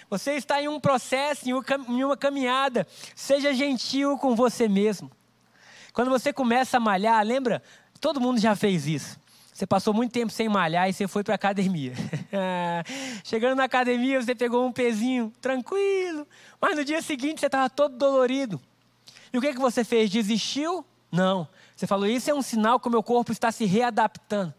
Você 0.09 0.33
está 0.33 0.61
em 0.61 0.67
um 0.67 0.79
processo, 0.79 1.47
em 1.47 2.03
uma 2.03 2.17
caminhada. 2.17 2.87
Seja 3.15 3.53
gentil 3.53 4.17
com 4.17 4.35
você 4.35 4.67
mesmo. 4.67 5.11
Quando 5.93 6.09
você 6.09 6.33
começa 6.33 6.77
a 6.77 6.79
malhar, 6.79 7.23
lembra? 7.23 7.61
Todo 7.99 8.19
mundo 8.19 8.39
já 8.39 8.55
fez 8.55 8.87
isso. 8.87 9.19
Você 9.53 9.67
passou 9.67 9.93
muito 9.93 10.13
tempo 10.13 10.31
sem 10.31 10.47
malhar 10.47 10.89
e 10.89 10.93
você 10.93 11.05
foi 11.05 11.21
para 11.21 11.33
a 11.33 11.35
academia. 11.35 11.93
Chegando 13.25 13.57
na 13.57 13.65
academia, 13.65 14.21
você 14.21 14.33
pegou 14.33 14.65
um 14.65 14.71
pezinho 14.71 15.33
tranquilo, 15.41 16.25
mas 16.61 16.77
no 16.77 16.85
dia 16.85 17.01
seguinte 17.01 17.41
você 17.41 17.47
estava 17.47 17.69
todo 17.69 17.97
dolorido. 17.97 18.61
E 19.33 19.37
o 19.37 19.41
que, 19.41 19.53
que 19.53 19.59
você 19.59 19.83
fez? 19.83 20.09
Desistiu? 20.09 20.85
Não. 21.11 21.45
Você 21.75 21.85
falou: 21.85 22.07
Isso 22.07 22.31
é 22.31 22.33
um 22.33 22.41
sinal 22.41 22.79
que 22.79 22.87
o 22.87 22.91
meu 22.91 23.03
corpo 23.03 23.33
está 23.33 23.51
se 23.51 23.65
readaptando. 23.65 24.53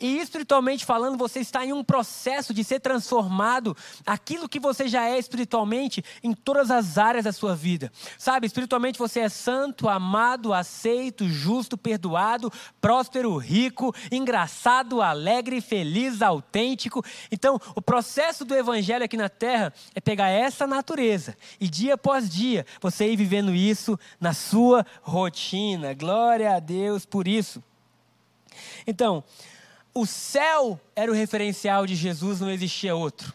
E 0.00 0.18
espiritualmente 0.18 0.84
falando, 0.84 1.18
você 1.18 1.40
está 1.40 1.64
em 1.64 1.72
um 1.72 1.82
processo 1.82 2.54
de 2.54 2.62
ser 2.62 2.78
transformado 2.78 3.76
aquilo 4.06 4.48
que 4.48 4.60
você 4.60 4.86
já 4.86 5.04
é 5.08 5.18
espiritualmente 5.18 6.04
em 6.22 6.32
todas 6.32 6.70
as 6.70 6.98
áreas 6.98 7.24
da 7.24 7.32
sua 7.32 7.56
vida. 7.56 7.90
Sabe, 8.16 8.46
espiritualmente 8.46 8.98
você 8.98 9.20
é 9.20 9.28
santo, 9.28 9.88
amado, 9.88 10.54
aceito, 10.54 11.28
justo, 11.28 11.76
perdoado, 11.76 12.52
próspero, 12.80 13.36
rico, 13.36 13.92
engraçado, 14.12 15.02
alegre, 15.02 15.60
feliz, 15.60 16.22
autêntico. 16.22 17.04
Então, 17.32 17.60
o 17.74 17.82
processo 17.82 18.44
do 18.44 18.54
evangelho 18.54 19.04
aqui 19.04 19.16
na 19.16 19.28
terra 19.28 19.72
é 19.96 20.00
pegar 20.00 20.28
essa 20.28 20.64
natureza 20.64 21.36
e 21.60 21.68
dia 21.68 21.94
após 21.94 22.30
dia 22.30 22.64
você 22.80 23.10
ir 23.10 23.16
vivendo 23.16 23.52
isso 23.52 23.98
na 24.20 24.32
sua 24.32 24.86
rotina. 25.02 25.92
Glória 25.92 26.54
a 26.54 26.60
Deus 26.60 27.04
por 27.04 27.26
isso. 27.26 27.62
Então, 28.86 29.24
o 30.00 30.06
céu 30.06 30.80
era 30.94 31.10
o 31.10 31.14
referencial 31.14 31.84
de 31.84 31.96
Jesus, 31.96 32.40
não 32.40 32.50
existia 32.50 32.94
outro. 32.94 33.34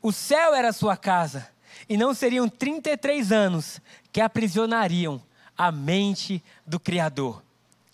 O 0.00 0.10
céu 0.10 0.54
era 0.54 0.70
a 0.70 0.72
sua 0.72 0.96
casa, 0.96 1.48
e 1.86 1.96
não 1.96 2.14
seriam 2.14 2.48
33 2.48 3.30
anos 3.30 3.80
que 4.10 4.20
aprisionariam 4.20 5.22
a 5.56 5.70
mente 5.70 6.42
do 6.66 6.80
Criador. 6.80 7.42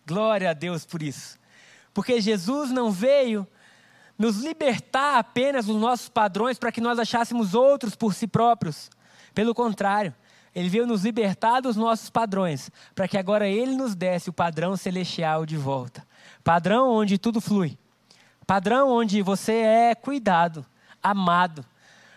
Glória 0.07 0.51
a 0.51 0.53
Deus 0.53 0.85
por 0.85 1.03
isso. 1.03 1.39
Porque 1.93 2.21
Jesus 2.21 2.71
não 2.71 2.93
veio 2.93 3.47
nos 4.17 4.37
libertar 4.37 5.19
apenas 5.19 5.67
dos 5.67 5.77
nossos 5.77 6.09
padrões 6.09 6.59
para 6.59 6.71
que 6.71 6.81
nós 6.81 6.99
achássemos 6.99 7.53
outros 7.53 7.97
por 7.97 8.15
si 8.15 8.29
próprios. 8.29 8.91
Pelo 9.35 9.55
contrário, 9.55 10.15
ele 10.55 10.69
veio 10.69 10.87
nos 10.87 11.03
libertar 11.03 11.61
dos 11.61 11.77
nossos 11.77 12.11
padrões, 12.11 12.71
para 12.95 13.09
que 13.09 13.19
agora 13.19 13.49
ele 13.49 13.75
nos 13.75 13.95
desse 13.95 14.31
o 14.31 14.33
padrão 14.33 14.77
celestial 14.77 15.45
de 15.45 15.57
volta. 15.57 16.07
Padrão 16.43 16.91
onde 16.91 17.19
tudo 17.19 17.41
flui. 17.41 17.79
Padrão 18.47 18.91
onde 18.91 19.23
você 19.23 19.53
é 19.53 19.95
cuidado, 19.95 20.67
amado. 21.03 21.65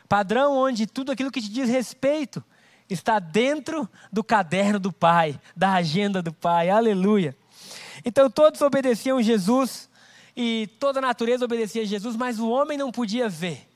Padrão 0.07 0.57
onde 0.57 0.87
tudo 0.87 1.11
aquilo 1.11 1.31
que 1.31 1.41
te 1.41 1.49
diz 1.49 1.69
respeito 1.69 2.43
está 2.89 3.19
dentro 3.19 3.89
do 4.11 4.23
caderno 4.23 4.79
do 4.79 4.91
Pai, 4.91 5.39
da 5.55 5.73
agenda 5.73 6.21
do 6.21 6.33
Pai. 6.33 6.69
Aleluia. 6.69 7.35
Então 8.03 8.29
todos 8.29 8.61
obedeciam 8.61 9.21
Jesus 9.21 9.89
e 10.35 10.67
toda 10.79 10.99
a 10.99 11.01
natureza 11.01 11.45
obedecia 11.45 11.83
a 11.83 11.85
Jesus, 11.85 12.15
mas 12.15 12.39
o 12.39 12.49
homem 12.49 12.77
não 12.77 12.91
podia 12.91 13.29
ver. 13.29 13.67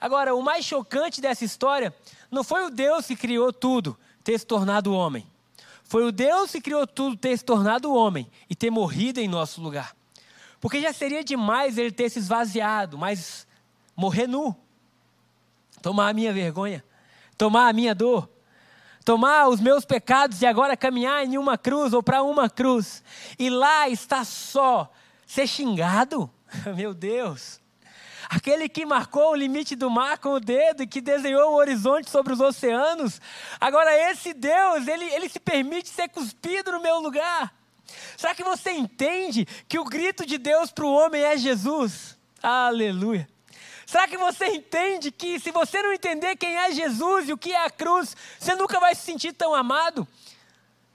Agora, 0.00 0.34
o 0.34 0.42
mais 0.42 0.64
chocante 0.64 1.20
dessa 1.20 1.44
história 1.44 1.94
não 2.30 2.44
foi 2.44 2.64
o 2.64 2.70
Deus 2.70 3.06
que 3.06 3.16
criou 3.16 3.52
tudo 3.52 3.96
ter 4.22 4.38
se 4.38 4.46
tornado 4.46 4.92
homem. 4.92 5.26
Foi 5.88 6.04
o 6.04 6.12
Deus 6.12 6.50
que 6.50 6.60
criou 6.60 6.86
tudo 6.86 7.16
ter 7.16 7.36
se 7.36 7.44
tornado 7.44 7.94
homem 7.94 8.28
e 8.50 8.54
ter 8.54 8.70
morrido 8.70 9.20
em 9.20 9.28
nosso 9.28 9.60
lugar. 9.60 9.94
Porque 10.60 10.80
já 10.80 10.92
seria 10.92 11.22
demais 11.22 11.78
ele 11.78 11.92
ter 11.92 12.10
se 12.10 12.18
esvaziado, 12.18 12.98
mas 12.98 13.46
morrer 13.94 14.26
nu, 14.26 14.56
tomar 15.80 16.08
a 16.08 16.12
minha 16.12 16.32
vergonha, 16.32 16.84
tomar 17.38 17.68
a 17.68 17.72
minha 17.72 17.94
dor, 17.94 18.28
tomar 19.04 19.48
os 19.48 19.60
meus 19.60 19.84
pecados 19.84 20.42
e 20.42 20.46
agora 20.46 20.76
caminhar 20.76 21.24
em 21.24 21.38
uma 21.38 21.56
cruz 21.56 21.92
ou 21.92 22.02
para 22.02 22.22
uma 22.22 22.50
cruz, 22.50 23.02
e 23.38 23.48
lá 23.48 23.88
está 23.88 24.24
só. 24.24 24.92
Ser 25.24 25.46
xingado, 25.46 26.30
meu 26.76 26.94
Deus. 26.94 27.60
Aquele 28.28 28.68
que 28.68 28.84
marcou 28.84 29.32
o 29.32 29.34
limite 29.34 29.74
do 29.74 29.90
mar 29.90 30.18
com 30.18 30.30
o 30.30 30.40
dedo 30.40 30.82
e 30.82 30.86
que 30.86 31.00
desenhou 31.00 31.52
o 31.52 31.56
horizonte 31.56 32.10
sobre 32.10 32.32
os 32.32 32.40
oceanos. 32.40 33.20
Agora, 33.60 33.94
esse 34.10 34.32
Deus, 34.32 34.86
ele, 34.86 35.04
ele 35.06 35.28
se 35.28 35.40
permite 35.40 35.88
ser 35.88 36.08
cuspido 36.08 36.72
no 36.72 36.80
meu 36.80 36.98
lugar. 37.00 37.52
Será 38.16 38.34
que 38.34 38.42
você 38.42 38.72
entende 38.72 39.46
que 39.68 39.78
o 39.78 39.84
grito 39.84 40.26
de 40.26 40.38
Deus 40.38 40.70
para 40.70 40.84
o 40.84 40.92
homem 40.92 41.22
é 41.22 41.36
Jesus? 41.36 42.16
Aleluia. 42.42 43.28
Será 43.86 44.08
que 44.08 44.16
você 44.16 44.46
entende 44.46 45.12
que 45.12 45.38
se 45.38 45.52
você 45.52 45.80
não 45.80 45.92
entender 45.92 46.34
quem 46.36 46.56
é 46.56 46.72
Jesus 46.72 47.28
e 47.28 47.32
o 47.32 47.38
que 47.38 47.52
é 47.52 47.64
a 47.64 47.70
cruz, 47.70 48.16
você 48.38 48.54
nunca 48.56 48.80
vai 48.80 48.94
se 48.96 49.02
sentir 49.02 49.32
tão 49.32 49.54
amado? 49.54 50.06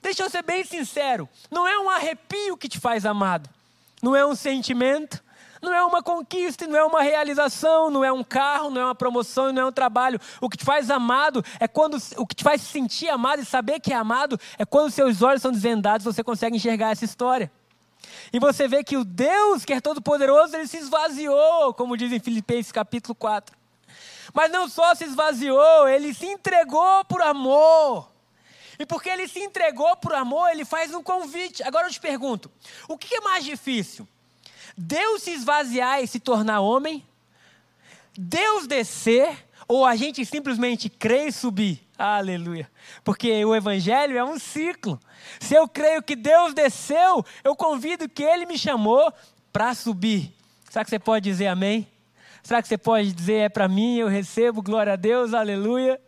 Deixa 0.02 0.22
eu 0.22 0.28
ser 0.28 0.42
bem 0.42 0.62
sincero: 0.62 1.26
não 1.50 1.66
é 1.66 1.78
um 1.78 1.88
arrepio 1.88 2.56
que 2.56 2.68
te 2.68 2.78
faz 2.78 3.06
amado, 3.06 3.48
não 4.02 4.14
é 4.14 4.26
um 4.26 4.34
sentimento, 4.34 5.22
não 5.62 5.72
é 5.72 5.84
uma 5.84 6.02
conquista, 6.02 6.66
não 6.66 6.76
é 6.76 6.84
uma 6.84 7.00
realização, 7.00 7.88
não 7.88 8.04
é 8.04 8.12
um 8.12 8.24
carro, 8.24 8.68
não 8.68 8.80
é 8.80 8.84
uma 8.84 8.94
promoção, 8.94 9.52
não 9.52 9.62
é 9.62 9.66
um 9.66 9.72
trabalho. 9.72 10.20
O 10.40 10.50
que 10.50 10.56
te 10.56 10.64
faz 10.64 10.90
amado 10.90 11.42
é 11.60 11.68
quando 11.68 11.96
o 12.16 12.26
que 12.26 12.34
te 12.34 12.42
faz 12.42 12.60
sentir 12.60 13.08
amado 13.08 13.40
e 13.40 13.44
saber 13.44 13.78
que 13.78 13.92
é 13.92 13.96
amado 13.96 14.38
é 14.58 14.64
quando 14.64 14.90
seus 14.90 15.22
olhos 15.22 15.40
são 15.40 15.52
desvendados, 15.52 16.04
você 16.04 16.24
consegue 16.24 16.56
enxergar 16.56 16.90
essa 16.90 17.04
história. 17.04 17.50
E 18.32 18.40
você 18.40 18.66
vê 18.66 18.82
que 18.82 18.96
o 18.96 19.04
Deus 19.04 19.64
que 19.64 19.72
é 19.72 19.80
todo 19.80 20.02
poderoso, 20.02 20.56
ele 20.56 20.66
se 20.66 20.78
esvaziou, 20.78 21.72
como 21.74 21.96
diz 21.96 22.10
em 22.10 22.18
Filipenses 22.18 22.72
capítulo 22.72 23.14
4. 23.14 23.56
Mas 24.34 24.50
não 24.50 24.68
só 24.68 24.94
se 24.96 25.04
esvaziou, 25.04 25.86
ele 25.88 26.12
se 26.12 26.26
entregou 26.26 27.04
por 27.04 27.22
amor. 27.22 28.10
E 28.78 28.86
porque 28.86 29.08
ele 29.08 29.28
se 29.28 29.38
entregou 29.38 29.96
por 29.96 30.12
amor, 30.12 30.50
ele 30.50 30.64
faz 30.64 30.92
um 30.92 31.02
convite. 31.02 31.62
Agora 31.62 31.86
eu 31.86 31.92
te 31.92 32.00
pergunto: 32.00 32.50
o 32.88 32.98
que 32.98 33.14
é 33.14 33.20
mais 33.20 33.44
difícil? 33.44 34.08
Deus 34.76 35.22
se 35.22 35.30
esvaziar 35.30 36.02
e 36.02 36.06
se 36.06 36.18
tornar 36.18 36.60
homem? 36.60 37.04
Deus 38.16 38.66
descer? 38.66 39.48
Ou 39.68 39.86
a 39.86 39.96
gente 39.96 40.24
simplesmente 40.24 40.88
crer 40.88 41.28
e 41.28 41.32
subir? 41.32 41.86
Aleluia. 41.96 42.70
Porque 43.04 43.44
o 43.44 43.54
Evangelho 43.54 44.18
é 44.18 44.24
um 44.24 44.38
ciclo. 44.38 45.00
Se 45.40 45.54
eu 45.54 45.68
creio 45.68 46.02
que 46.02 46.16
Deus 46.16 46.52
desceu, 46.52 47.24
eu 47.44 47.54
convido 47.54 48.08
que 48.08 48.22
Ele 48.22 48.44
me 48.44 48.58
chamou 48.58 49.12
para 49.52 49.74
subir. 49.74 50.34
Será 50.68 50.84
que 50.84 50.90
você 50.90 50.98
pode 50.98 51.24
dizer 51.24 51.46
amém? 51.46 51.88
Será 52.42 52.60
que 52.60 52.66
você 52.66 52.76
pode 52.76 53.12
dizer 53.12 53.34
é 53.34 53.48
para 53.48 53.68
mim, 53.68 53.98
eu 53.98 54.08
recebo, 54.08 54.62
glória 54.62 54.94
a 54.94 54.96
Deus, 54.96 55.32
aleluia? 55.32 56.00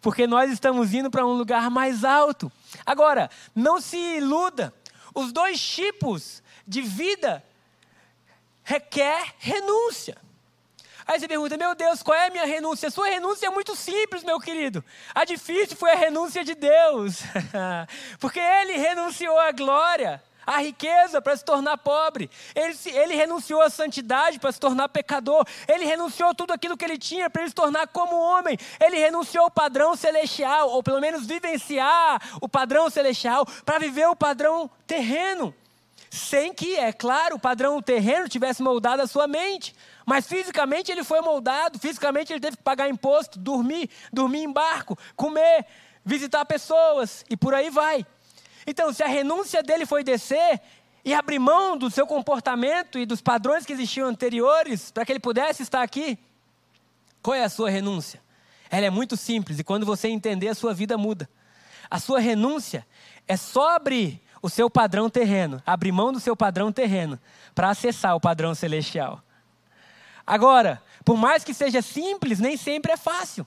Porque 0.00 0.26
nós 0.26 0.50
estamos 0.52 0.94
indo 0.94 1.10
para 1.10 1.26
um 1.26 1.32
lugar 1.32 1.68
mais 1.68 2.04
alto. 2.04 2.50
Agora, 2.86 3.28
não 3.54 3.80
se 3.80 3.96
iluda. 3.96 4.72
Os 5.14 5.32
dois 5.32 5.60
tipos 5.60 6.42
de 6.66 6.80
vida 6.80 7.42
requer 8.62 9.34
renúncia. 9.38 10.16
Aí 11.10 11.18
você 11.18 11.26
pergunta, 11.26 11.56
meu 11.56 11.74
Deus, 11.74 12.04
qual 12.04 12.16
é 12.16 12.28
a 12.28 12.30
minha 12.30 12.44
renúncia? 12.44 12.86
A 12.86 12.90
sua 12.90 13.08
renúncia 13.08 13.46
é 13.46 13.50
muito 13.50 13.74
simples, 13.74 14.22
meu 14.22 14.38
querido. 14.38 14.84
A 15.12 15.24
difícil 15.24 15.76
foi 15.76 15.90
a 15.90 15.96
renúncia 15.96 16.44
de 16.44 16.54
Deus. 16.54 17.22
Porque 18.20 18.38
Ele 18.38 18.76
renunciou 18.76 19.36
à 19.36 19.50
glória, 19.50 20.22
à 20.46 20.58
riqueza 20.58 21.20
para 21.20 21.36
se 21.36 21.44
tornar 21.44 21.78
pobre. 21.78 22.30
Ele, 22.54 22.76
ele 22.94 23.14
renunciou 23.16 23.60
à 23.60 23.68
santidade 23.68 24.38
para 24.38 24.52
se 24.52 24.60
tornar 24.60 24.88
pecador. 24.88 25.44
Ele 25.66 25.84
renunciou 25.84 26.32
tudo 26.32 26.52
aquilo 26.52 26.76
que 26.76 26.84
ele 26.84 26.96
tinha 26.98 27.28
para 27.28 27.46
se 27.48 27.54
tornar 27.54 27.88
como 27.88 28.14
homem. 28.14 28.56
Ele 28.80 28.96
renunciou 28.96 29.44
ao 29.44 29.50
padrão 29.50 29.96
celestial, 29.96 30.70
ou 30.70 30.80
pelo 30.80 31.00
menos 31.00 31.26
vivenciar 31.26 32.20
o 32.40 32.48
padrão 32.48 32.88
celestial, 32.88 33.44
para 33.64 33.80
viver 33.80 34.06
o 34.06 34.14
padrão 34.14 34.70
terreno 34.86 35.52
sem 36.10 36.52
que, 36.52 36.76
é 36.76 36.92
claro, 36.92 37.36
o 37.36 37.38
padrão 37.38 37.80
terreno 37.80 38.28
tivesse 38.28 38.60
moldado 38.60 39.00
a 39.00 39.06
sua 39.06 39.28
mente. 39.28 39.72
Mas 40.04 40.26
fisicamente 40.26 40.90
ele 40.90 41.04
foi 41.04 41.20
moldado, 41.20 41.78
fisicamente 41.78 42.32
ele 42.32 42.40
teve 42.40 42.56
que 42.56 42.62
pagar 42.64 42.88
imposto, 42.88 43.38
dormir, 43.38 43.88
dormir 44.12 44.42
em 44.42 44.52
barco, 44.52 44.98
comer, 45.14 45.64
visitar 46.04 46.44
pessoas 46.44 47.24
e 47.30 47.36
por 47.36 47.54
aí 47.54 47.70
vai. 47.70 48.04
Então, 48.66 48.92
se 48.92 49.04
a 49.04 49.06
renúncia 49.06 49.62
dele 49.62 49.86
foi 49.86 50.02
descer 50.02 50.60
e 51.04 51.14
abrir 51.14 51.38
mão 51.38 51.76
do 51.76 51.88
seu 51.88 52.06
comportamento 52.08 52.98
e 52.98 53.06
dos 53.06 53.20
padrões 53.20 53.64
que 53.64 53.72
existiam 53.72 54.08
anteriores 54.08 54.90
para 54.90 55.06
que 55.06 55.12
ele 55.12 55.20
pudesse 55.20 55.62
estar 55.62 55.80
aqui, 55.80 56.18
qual 57.22 57.36
é 57.36 57.44
a 57.44 57.48
sua 57.48 57.70
renúncia? 57.70 58.20
Ela 58.68 58.86
é 58.86 58.90
muito 58.90 59.16
simples 59.16 59.60
e 59.60 59.64
quando 59.64 59.86
você 59.86 60.08
entender, 60.08 60.48
a 60.48 60.54
sua 60.54 60.74
vida 60.74 60.98
muda. 60.98 61.30
A 61.88 62.00
sua 62.00 62.18
renúncia 62.18 62.86
é 63.28 63.36
só 63.36 63.76
abrir 63.76 64.20
o 64.42 64.48
seu 64.48 64.70
padrão 64.70 65.10
terreno, 65.10 65.62
abrir 65.66 65.92
mão 65.92 66.12
do 66.12 66.20
seu 66.20 66.36
padrão 66.36 66.72
terreno 66.72 67.18
para 67.54 67.70
acessar 67.70 68.16
o 68.16 68.20
padrão 68.20 68.54
celestial. 68.54 69.22
Agora, 70.26 70.82
por 71.04 71.16
mais 71.16 71.44
que 71.44 71.52
seja 71.52 71.82
simples, 71.82 72.38
nem 72.38 72.56
sempre 72.56 72.92
é 72.92 72.96
fácil. 72.96 73.46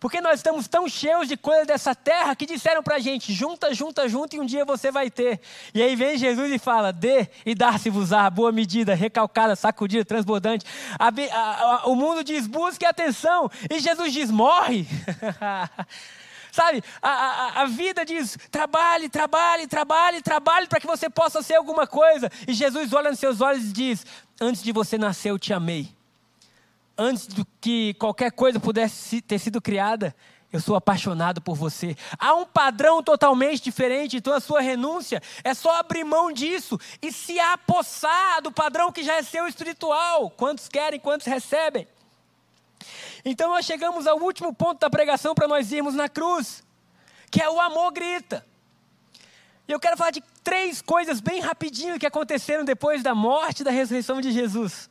Porque 0.00 0.20
nós 0.20 0.36
estamos 0.36 0.66
tão 0.66 0.88
cheios 0.88 1.28
de 1.28 1.36
coisas 1.36 1.66
dessa 1.66 1.94
terra 1.94 2.34
que 2.34 2.46
disseram 2.46 2.82
para 2.82 2.96
a 2.96 2.98
gente: 2.98 3.34
junta, 3.34 3.72
junta, 3.74 4.08
junta 4.08 4.34
e 4.34 4.40
um 4.40 4.46
dia 4.46 4.64
você 4.64 4.90
vai 4.90 5.10
ter. 5.10 5.38
E 5.74 5.82
aí 5.82 5.94
vem 5.94 6.16
Jesus 6.16 6.50
e 6.50 6.58
fala: 6.58 6.90
dê 6.90 7.28
e 7.44 7.54
dar-se-vos-á, 7.54 8.30
boa 8.30 8.50
medida, 8.50 8.94
recalcada, 8.94 9.54
sacudida, 9.54 10.02
transbordante. 10.02 10.64
A, 10.98 11.08
a, 11.08 11.74
a, 11.82 11.86
o 11.86 11.94
mundo 11.94 12.24
diz: 12.24 12.46
busque 12.46 12.86
atenção. 12.86 13.50
E 13.70 13.78
Jesus 13.78 14.10
diz: 14.10 14.30
morre. 14.30 14.86
Sabe, 16.52 16.82
a, 17.00 17.10
a, 17.10 17.62
a 17.62 17.66
vida 17.66 18.04
diz: 18.04 18.36
trabalhe, 18.50 19.08
trabalhe, 19.08 19.66
trabalhe, 19.66 20.22
trabalhe 20.22 20.66
para 20.66 20.80
que 20.80 20.86
você 20.86 21.08
possa 21.08 21.42
ser 21.42 21.54
alguma 21.54 21.86
coisa. 21.86 22.30
E 22.46 22.52
Jesus 22.52 22.92
olha 22.92 23.10
nos 23.10 23.18
seus 23.18 23.40
olhos 23.40 23.64
e 23.64 23.72
diz: 23.72 24.06
Antes 24.40 24.62
de 24.62 24.72
você 24.72 24.98
nascer, 24.98 25.30
eu 25.30 25.38
te 25.38 25.52
amei. 25.52 25.94
Antes 26.96 27.26
do 27.26 27.46
que 27.60 27.94
qualquer 27.94 28.30
coisa 28.32 28.60
pudesse 28.60 29.22
ter 29.22 29.38
sido 29.38 29.60
criada, 29.60 30.14
eu 30.52 30.60
sou 30.60 30.74
apaixonado 30.74 31.40
por 31.40 31.54
você. 31.54 31.96
Há 32.18 32.34
um 32.34 32.44
padrão 32.44 33.02
totalmente 33.02 33.62
diferente, 33.62 34.16
então 34.16 34.32
a 34.34 34.40
sua 34.40 34.60
renúncia 34.60 35.22
é 35.44 35.54
só 35.54 35.78
abrir 35.78 36.04
mão 36.04 36.32
disso 36.32 36.78
e 37.00 37.12
se 37.12 37.38
apossar 37.38 38.42
do 38.42 38.50
padrão 38.50 38.90
que 38.90 39.02
já 39.02 39.14
é 39.16 39.22
seu 39.22 39.46
espiritual. 39.46 40.28
Quantos 40.30 40.68
querem, 40.68 40.98
quantos 40.98 41.26
recebem? 41.26 41.86
Então 43.24 43.50
nós 43.50 43.64
chegamos 43.64 44.06
ao 44.06 44.18
último 44.18 44.54
ponto 44.54 44.80
da 44.80 44.90
pregação 44.90 45.34
para 45.34 45.48
nós 45.48 45.72
irmos 45.72 45.94
na 45.94 46.08
cruz, 46.08 46.62
que 47.30 47.42
é 47.42 47.48
o 47.48 47.60
amor 47.60 47.92
grita. 47.92 48.44
E 49.68 49.72
eu 49.72 49.78
quero 49.78 49.96
falar 49.96 50.10
de 50.10 50.22
três 50.42 50.82
coisas 50.82 51.20
bem 51.20 51.40
rapidinho 51.40 51.98
que 51.98 52.06
aconteceram 52.06 52.64
depois 52.64 53.02
da 53.02 53.14
morte 53.14 53.60
e 53.60 53.64
da 53.64 53.70
ressurreição 53.70 54.20
de 54.20 54.32
Jesus. 54.32 54.90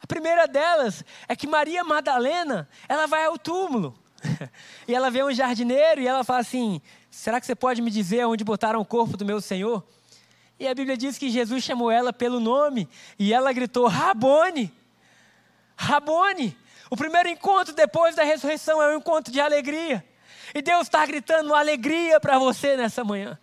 A 0.00 0.06
primeira 0.06 0.46
delas 0.46 1.04
é 1.28 1.36
que 1.36 1.46
Maria 1.46 1.84
Madalena, 1.84 2.68
ela 2.88 3.06
vai 3.06 3.24
ao 3.24 3.38
túmulo. 3.38 3.94
e 4.88 4.94
ela 4.94 5.10
vê 5.10 5.22
um 5.22 5.32
jardineiro 5.32 6.00
e 6.00 6.06
ela 6.06 6.24
fala 6.24 6.40
assim: 6.40 6.80
Será 7.10 7.40
que 7.40 7.46
você 7.46 7.54
pode 7.54 7.82
me 7.82 7.90
dizer 7.90 8.26
onde 8.26 8.44
botaram 8.44 8.80
o 8.80 8.84
corpo 8.84 9.16
do 9.16 9.24
meu 9.24 9.40
Senhor? 9.40 9.86
E 10.58 10.66
a 10.66 10.74
Bíblia 10.74 10.96
diz 10.96 11.18
que 11.18 11.30
Jesus 11.30 11.62
chamou 11.62 11.90
ela 11.90 12.12
pelo 12.12 12.40
nome 12.40 12.88
e 13.18 13.32
ela 13.32 13.52
gritou: 13.52 13.86
Rabone! 13.86 14.72
Rabone! 15.76 16.56
O 16.94 16.96
primeiro 16.96 17.28
encontro 17.28 17.74
depois 17.74 18.14
da 18.14 18.22
ressurreição 18.22 18.80
é 18.80 18.94
um 18.94 18.98
encontro 18.98 19.32
de 19.32 19.40
alegria. 19.40 20.06
E 20.54 20.62
Deus 20.62 20.82
está 20.82 21.04
gritando 21.04 21.52
alegria 21.52 22.20
para 22.20 22.38
você 22.38 22.76
nessa 22.76 23.02
manhã. 23.02 23.36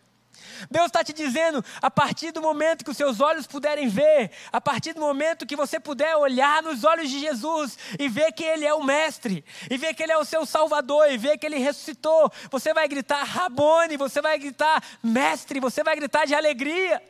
Deus 0.70 0.86
está 0.86 1.04
te 1.04 1.12
dizendo, 1.12 1.62
a 1.82 1.92
partir 1.92 2.32
do 2.32 2.42
momento 2.42 2.86
que 2.86 2.92
os 2.92 2.96
seus 2.96 3.20
olhos 3.20 3.46
puderem 3.46 3.90
ver, 3.90 4.32
a 4.54 4.62
partir 4.62 4.94
do 4.94 5.02
momento 5.02 5.46
que 5.46 5.58
você 5.58 5.82
puder 5.82 6.16
olhar 6.16 6.64
nos 6.64 6.86
olhos 6.86 7.10
de 7.10 7.20
Jesus 7.20 7.78
e 8.00 8.08
ver 8.08 8.32
que 8.32 8.46
Ele 8.46 8.66
é 8.66 8.74
o 8.74 8.82
Mestre, 8.82 9.44
e 9.70 9.78
ver 9.78 9.94
que 9.96 10.04
Ele 10.04 10.14
é 10.14 10.18
o 10.18 10.24
seu 10.24 10.46
Salvador, 10.46 11.12
e 11.12 11.18
ver 11.18 11.38
que 11.38 11.46
Ele 11.46 11.58
ressuscitou, 11.58 12.32
você 12.50 12.74
vai 12.74 12.88
gritar 12.88 13.22
Rabone, 13.24 13.98
você 13.98 14.22
vai 14.22 14.40
gritar 14.40 14.82
Mestre, 15.04 15.60
você 15.60 15.84
vai 15.84 15.98
gritar 15.98 16.26
de 16.26 16.34
alegria. 16.34 17.04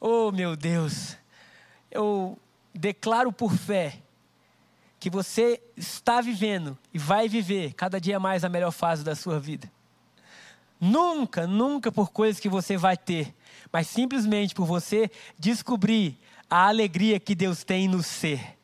Oh 0.00 0.32
meu 0.32 0.56
Deus, 0.56 1.16
eu 1.88 2.36
declaro 2.74 3.32
por 3.32 3.56
fé 3.56 4.01
que 5.02 5.10
você 5.10 5.60
está 5.76 6.20
vivendo 6.20 6.78
e 6.94 6.96
vai 6.96 7.28
viver 7.28 7.74
cada 7.74 8.00
dia 8.00 8.20
mais 8.20 8.44
a 8.44 8.48
melhor 8.48 8.70
fase 8.70 9.02
da 9.02 9.16
sua 9.16 9.40
vida. 9.40 9.68
Nunca, 10.80 11.44
nunca 11.44 11.90
por 11.90 12.12
coisas 12.12 12.38
que 12.38 12.48
você 12.48 12.76
vai 12.76 12.96
ter, 12.96 13.34
mas 13.72 13.88
simplesmente 13.88 14.54
por 14.54 14.64
você 14.64 15.10
descobrir 15.36 16.16
a 16.48 16.68
alegria 16.68 17.18
que 17.18 17.34
Deus 17.34 17.64
tem 17.64 17.88
no 17.88 18.00
ser. 18.00 18.56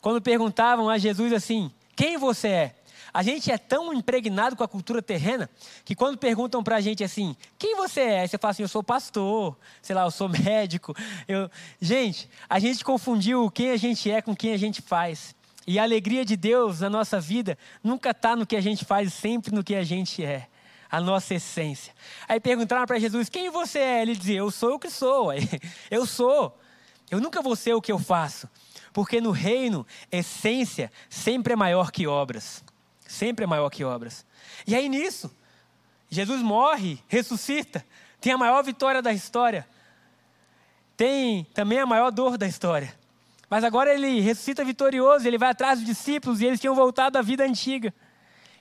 Quando 0.00 0.22
perguntavam 0.22 0.88
a 0.88 0.96
Jesus 0.96 1.32
assim: 1.32 1.72
quem 1.96 2.16
você 2.16 2.46
é? 2.46 2.74
A 3.12 3.24
gente 3.24 3.50
é 3.50 3.58
tão 3.58 3.92
impregnado 3.92 4.54
com 4.54 4.62
a 4.62 4.68
cultura 4.68 5.02
terrena 5.02 5.50
que 5.84 5.96
quando 5.96 6.18
perguntam 6.18 6.62
para 6.62 6.76
a 6.76 6.80
gente 6.80 7.02
assim, 7.02 7.34
quem 7.58 7.74
você 7.74 8.00
é? 8.00 8.20
Aí 8.20 8.28
você 8.28 8.38
fala 8.38 8.52
assim, 8.52 8.62
eu 8.62 8.68
sou 8.68 8.84
pastor, 8.84 9.58
sei 9.82 9.96
lá, 9.96 10.04
eu 10.04 10.10
sou 10.12 10.28
médico. 10.30 10.94
Eu... 11.26 11.50
Gente, 11.80 12.30
a 12.48 12.60
gente 12.60 12.84
confundiu 12.84 13.50
quem 13.50 13.72
a 13.72 13.76
gente 13.76 14.08
é 14.08 14.22
com 14.22 14.36
quem 14.36 14.52
a 14.52 14.56
gente 14.56 14.80
faz. 14.80 15.36
E 15.68 15.78
a 15.78 15.82
alegria 15.82 16.24
de 16.24 16.34
Deus 16.34 16.80
na 16.80 16.88
nossa 16.88 17.20
vida 17.20 17.58
nunca 17.84 18.12
está 18.12 18.34
no 18.34 18.46
que 18.46 18.56
a 18.56 18.60
gente 18.60 18.86
faz, 18.86 19.12
sempre 19.12 19.54
no 19.54 19.62
que 19.62 19.74
a 19.74 19.84
gente 19.84 20.24
é. 20.24 20.48
A 20.90 20.98
nossa 20.98 21.34
essência. 21.34 21.92
Aí 22.26 22.40
perguntaram 22.40 22.86
para 22.86 22.98
Jesus: 22.98 23.28
Quem 23.28 23.50
você 23.50 23.78
é? 23.78 24.00
Ele 24.00 24.16
dizia: 24.16 24.38
Eu 24.38 24.50
sou 24.50 24.76
o 24.76 24.78
que 24.78 24.88
sou. 24.88 25.28
Eu 25.90 26.06
sou. 26.06 26.58
Eu 27.10 27.20
nunca 27.20 27.42
vou 27.42 27.54
ser 27.54 27.74
o 27.74 27.82
que 27.82 27.92
eu 27.92 27.98
faço. 27.98 28.48
Porque 28.94 29.20
no 29.20 29.30
reino, 29.30 29.86
essência 30.10 30.90
sempre 31.10 31.52
é 31.52 31.56
maior 31.56 31.90
que 31.90 32.06
obras. 32.06 32.64
Sempre 33.06 33.44
é 33.44 33.46
maior 33.46 33.68
que 33.68 33.84
obras. 33.84 34.24
E 34.66 34.74
aí 34.74 34.88
nisso, 34.88 35.30
Jesus 36.08 36.40
morre, 36.40 36.98
ressuscita, 37.08 37.84
tem 38.22 38.32
a 38.32 38.38
maior 38.38 38.64
vitória 38.64 39.02
da 39.02 39.12
história. 39.12 39.68
Tem 40.96 41.44
também 41.52 41.78
a 41.78 41.86
maior 41.86 42.10
dor 42.10 42.38
da 42.38 42.46
história. 42.46 42.97
Mas 43.48 43.64
agora 43.64 43.92
ele 43.92 44.20
ressuscita 44.20 44.64
vitorioso, 44.64 45.26
ele 45.26 45.38
vai 45.38 45.50
atrás 45.50 45.78
dos 45.78 45.86
discípulos 45.86 46.40
e 46.40 46.46
eles 46.46 46.60
tinham 46.60 46.74
voltado 46.74 47.16
à 47.16 47.22
vida 47.22 47.44
antiga. 47.44 47.94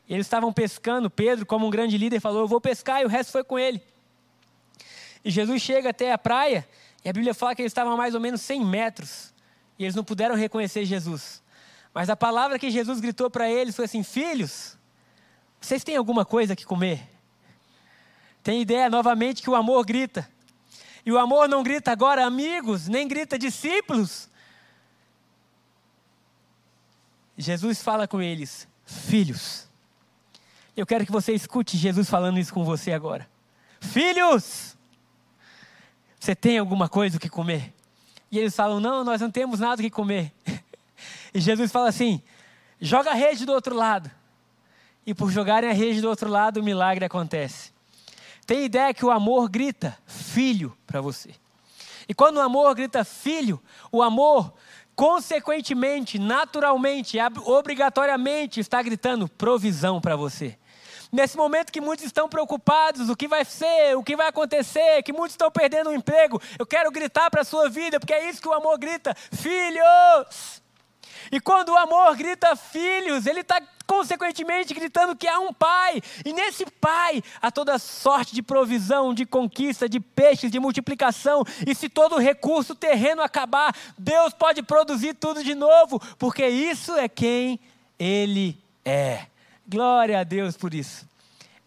Eles 0.08 0.26
estavam 0.26 0.54
pescando, 0.54 1.10
Pedro, 1.10 1.45
como 1.45 1.67
um 1.67 1.69
grande 1.69 1.97
líder, 1.97 2.21
falou: 2.21 2.41
Eu 2.41 2.47
vou 2.47 2.62
pescar, 2.62 3.02
e 3.02 3.06
o 3.06 3.10
resto 3.10 3.32
foi 3.32 3.43
com 3.43 3.60
ele. 3.60 3.82
E 5.23 5.30
Jesus 5.30 5.62
chega 5.62 5.89
até 5.89 6.13
a 6.13 6.17
praia, 6.17 6.67
e 7.04 7.10
a 7.10 7.13
Bíblia 7.13 7.34
fala 7.34 7.54
que 7.54 7.62
eles 7.62 7.71
estavam 7.71 7.93
a 7.93 7.97
mais 7.97 8.15
ou 8.15 8.21
menos 8.21 8.41
100 8.41 8.65
metros, 8.65 9.34
e 9.78 9.84
eles 9.84 9.95
não 9.95 10.04
puderam 10.04 10.36
reconhecer 10.36 10.86
Jesus. 10.86 11.43
Mas 11.93 12.10
a 12.10 12.15
palavra 12.15 12.58
que 12.58 12.71
Jesus 12.71 13.02
gritou 13.02 13.30
para 13.30 13.50
eles 13.50 13.76
foi 13.76 13.84
assim: 13.84 14.04
Filhos, 14.04 14.78
vocês 15.60 15.84
têm 15.84 15.97
alguma 15.97 16.23
coisa 16.23 16.56
que 16.56 16.65
comer? 16.65 17.02
Tem 18.41 18.62
ideia 18.62 18.89
novamente 18.89 19.41
que 19.41 19.50
o 19.50 19.56
amor 19.56 19.86
grita. 19.86 20.30
E 21.06 21.12
o 21.12 21.17
amor 21.17 21.50
não 21.50 21.63
grita 21.63 21.91
agora 21.91 22.26
amigos, 22.26 22.88
nem 22.88 23.06
grita 23.08 23.38
discípulos. 23.38 24.30
Jesus 27.38 27.82
fala 27.82 28.08
com 28.08 28.21
eles: 28.21 28.67
Filhos. 28.86 29.67
Eu 30.76 30.86
quero 30.86 31.06
que 31.06 31.12
você 31.12 31.34
escute 31.34 31.78
Jesus 31.78 32.10
falando 32.10 32.39
isso 32.39 32.54
com 32.54 32.63
você 32.63 32.91
agora. 32.91 33.28
Filhos, 33.80 34.78
você 36.19 36.36
tem 36.36 36.58
alguma 36.58 36.89
coisa 36.89 37.19
que 37.19 37.30
comer? 37.30 37.73
E 38.32 38.39
eles 38.39 38.56
falam: 38.56 38.80
Não, 38.80 39.04
nós 39.04 39.21
não 39.21 39.32
temos 39.32 39.60
nada 39.60 39.82
que 39.82 39.89
comer. 39.89 40.34
E 41.34 41.39
Jesus 41.39 41.71
fala 41.71 41.89
assim: 41.89 42.21
Joga 42.82 43.12
a 43.12 43.13
rede 43.13 43.45
do 43.45 43.52
outro 43.52 43.76
lado. 43.76 44.10
E 45.06 45.13
por 45.13 45.32
jogarem 45.32 45.69
a 45.69 45.73
rede 45.73 46.02
do 46.02 46.10
outro 46.10 46.30
lado, 46.30 46.60
o 46.60 46.63
milagre 46.63 47.06
acontece. 47.06 47.71
Tem 48.45 48.65
ideia 48.65 48.93
que 48.93 49.06
o 49.06 49.12
amor 49.12 49.50
grita 49.50 49.97
filho 50.08 50.76
para 50.88 51.00
você. 51.00 51.36
E 52.10 52.13
quando 52.13 52.38
o 52.38 52.41
amor 52.41 52.73
grita 52.73 53.04
filho, 53.04 53.62
o 53.91 54.02
amor, 54.02 54.54
consequentemente, 54.98 56.18
naturalmente, 56.18 57.20
obrigatoriamente, 57.46 58.60
está 58.60 58.82
gritando 58.82 59.30
provisão 59.30 60.02
para 60.02 60.16
você. 60.16 60.58
Nesse 61.12 61.38
momento 61.38 61.72
que 61.72 61.80
muitos 61.80 62.04
estão 62.04 62.28
preocupados, 62.28 63.08
o 63.08 63.16
que 63.16 63.28
vai 63.28 63.46
ser, 63.46 63.96
o 63.96 64.04
que 64.04 64.16
vai 64.16 64.28
acontecer, 64.28 65.04
que 65.04 65.14
muitos 65.14 65.34
estão 65.34 65.52
perdendo 65.52 65.92
o 65.92 65.94
emprego, 65.94 66.42
eu 66.58 66.66
quero 66.66 66.90
gritar 66.92 67.30
para 67.30 67.42
a 67.42 67.46
sua 67.46 67.70
vida, 67.70 68.00
porque 68.00 68.14
é 68.14 68.28
isso 68.28 68.42
que 68.42 68.50
o 68.50 68.54
amor 68.54 68.80
grita: 68.80 69.16
filhos! 69.32 70.64
E 71.32 71.40
quando 71.40 71.70
o 71.70 71.78
amor 71.78 72.16
grita 72.16 72.56
filhos, 72.56 73.28
ele 73.28 73.42
está 73.42 73.62
consequentemente 73.88 74.73
gritando 74.73 75.15
que 75.15 75.28
há 75.28 75.39
um 75.39 75.54
pai. 75.54 76.02
E 76.26 76.34
nesse 76.34 76.65
pai 76.65 77.23
há 77.41 77.50
toda 77.50 77.80
sorte 77.80 78.36
de 78.36 78.43
provisão, 78.43 79.13
de 79.13 79.26
conquista, 79.26 79.88
de 79.88 80.00
peixes, 80.00 80.52
de 80.52 80.60
multiplicação. 80.60 81.43
E 81.65 81.73
se 81.73 81.88
todo 81.88 82.17
recurso 82.17 82.76
terreno 82.76 83.21
acabar, 83.21 83.73
Deus 83.97 84.34
pode 84.34 84.62
produzir 84.62 85.13
tudo 85.13 85.43
de 85.43 85.56
novo, 85.56 86.00
porque 86.19 86.45
isso 86.47 86.93
é 86.97 87.08
quem 87.08 87.60
ele 87.97 88.62
é. 88.84 89.26
Glória 89.67 90.19
a 90.19 90.23
Deus 90.23 90.58
por 90.58 90.73
isso. 90.73 91.08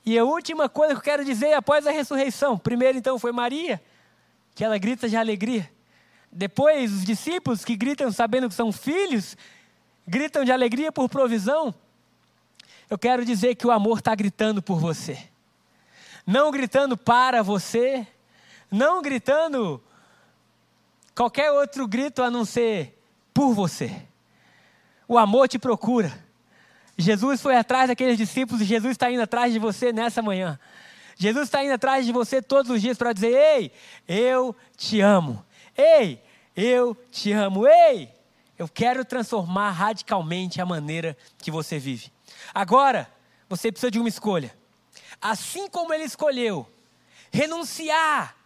E 0.05 0.19
a 0.19 0.25
última 0.25 0.69
coisa 0.69 0.95
que 0.95 1.01
eu 1.01 1.05
quero 1.05 1.25
dizer 1.25 1.55
após 1.55 1.87
a 1.87 1.91
ressurreição: 1.91 2.57
primeiro, 2.57 2.99
então, 2.99 3.19
foi 3.19 3.33
Maria, 3.33 3.81
que 4.55 4.65
ela 4.65 4.79
grita 4.79 5.09
de 5.09 5.17
alegria. 5.17 5.71
Depois, 6.33 6.93
os 6.93 7.05
discípulos 7.05 7.65
que 7.65 7.77
gritam 7.77 8.11
sabendo 8.13 8.49
que 8.49 8.55
são 8.55 8.73
filhos, 8.73 9.37
gritam 10.07 10.45
de 10.45 10.53
alegria 10.53 10.93
por 10.93 11.09
provisão. 11.09 11.75
Eu 12.91 12.99
quero 12.99 13.25
dizer 13.25 13.55
que 13.55 13.65
o 13.65 13.71
amor 13.71 13.99
está 13.99 14.13
gritando 14.17 14.61
por 14.61 14.81
você. 14.81 15.17
Não 16.27 16.51
gritando 16.51 16.97
para 16.97 17.41
você, 17.41 18.05
não 18.69 19.01
gritando 19.01 19.81
qualquer 21.15 21.53
outro 21.53 21.87
grito 21.87 22.21
a 22.21 22.31
não 22.31 22.45
ser 22.45 23.01
por 23.33 23.55
você. 23.55 24.03
O 25.07 25.17
amor 25.17 25.49
te 25.49 25.57
procura. 25.57 26.13
Jesus 26.99 27.41
foi 27.41 27.57
atrás 27.57 27.89
daqueles 27.89 28.19
discípulos 28.19 28.61
e 28.61 28.65
Jesus 28.65 28.93
está 28.93 29.11
indo 29.11 29.23
atrás 29.23 29.53
de 29.53 29.61
você 29.61 29.93
nessa 29.93 30.21
manhã. 30.21 30.59
Jesus 31.17 31.45
está 31.45 31.63
indo 31.63 31.75
atrás 31.75 32.05
de 32.05 32.13
você 32.13 32.43
todos 32.43 32.73
os 32.73 32.81
dias 32.81 32.99
para 32.99 33.13
dizer: 33.13 33.33
Ei, 33.37 33.73
eu 34.09 34.55
te 34.77 35.01
amo. 35.01 35.45
Ei, 35.77 36.21
eu 36.57 36.97
te 37.11 37.33
amo. 37.33 37.67
Ei, 37.67 38.11
eu 38.59 38.69
quero 38.69 39.05
transformar 39.05 39.71
radicalmente 39.71 40.61
a 40.61 40.67
maneira 40.67 41.17
que 41.39 41.51
você 41.51 41.79
vive. 41.79 42.11
Agora, 42.55 43.11
você 43.49 43.71
precisa 43.71 43.91
de 43.91 43.99
uma 43.99 44.09
escolha. 44.09 44.57
Assim 45.21 45.69
como 45.69 45.93
ele 45.93 46.05
escolheu 46.05 46.67
renunciar 47.33 48.37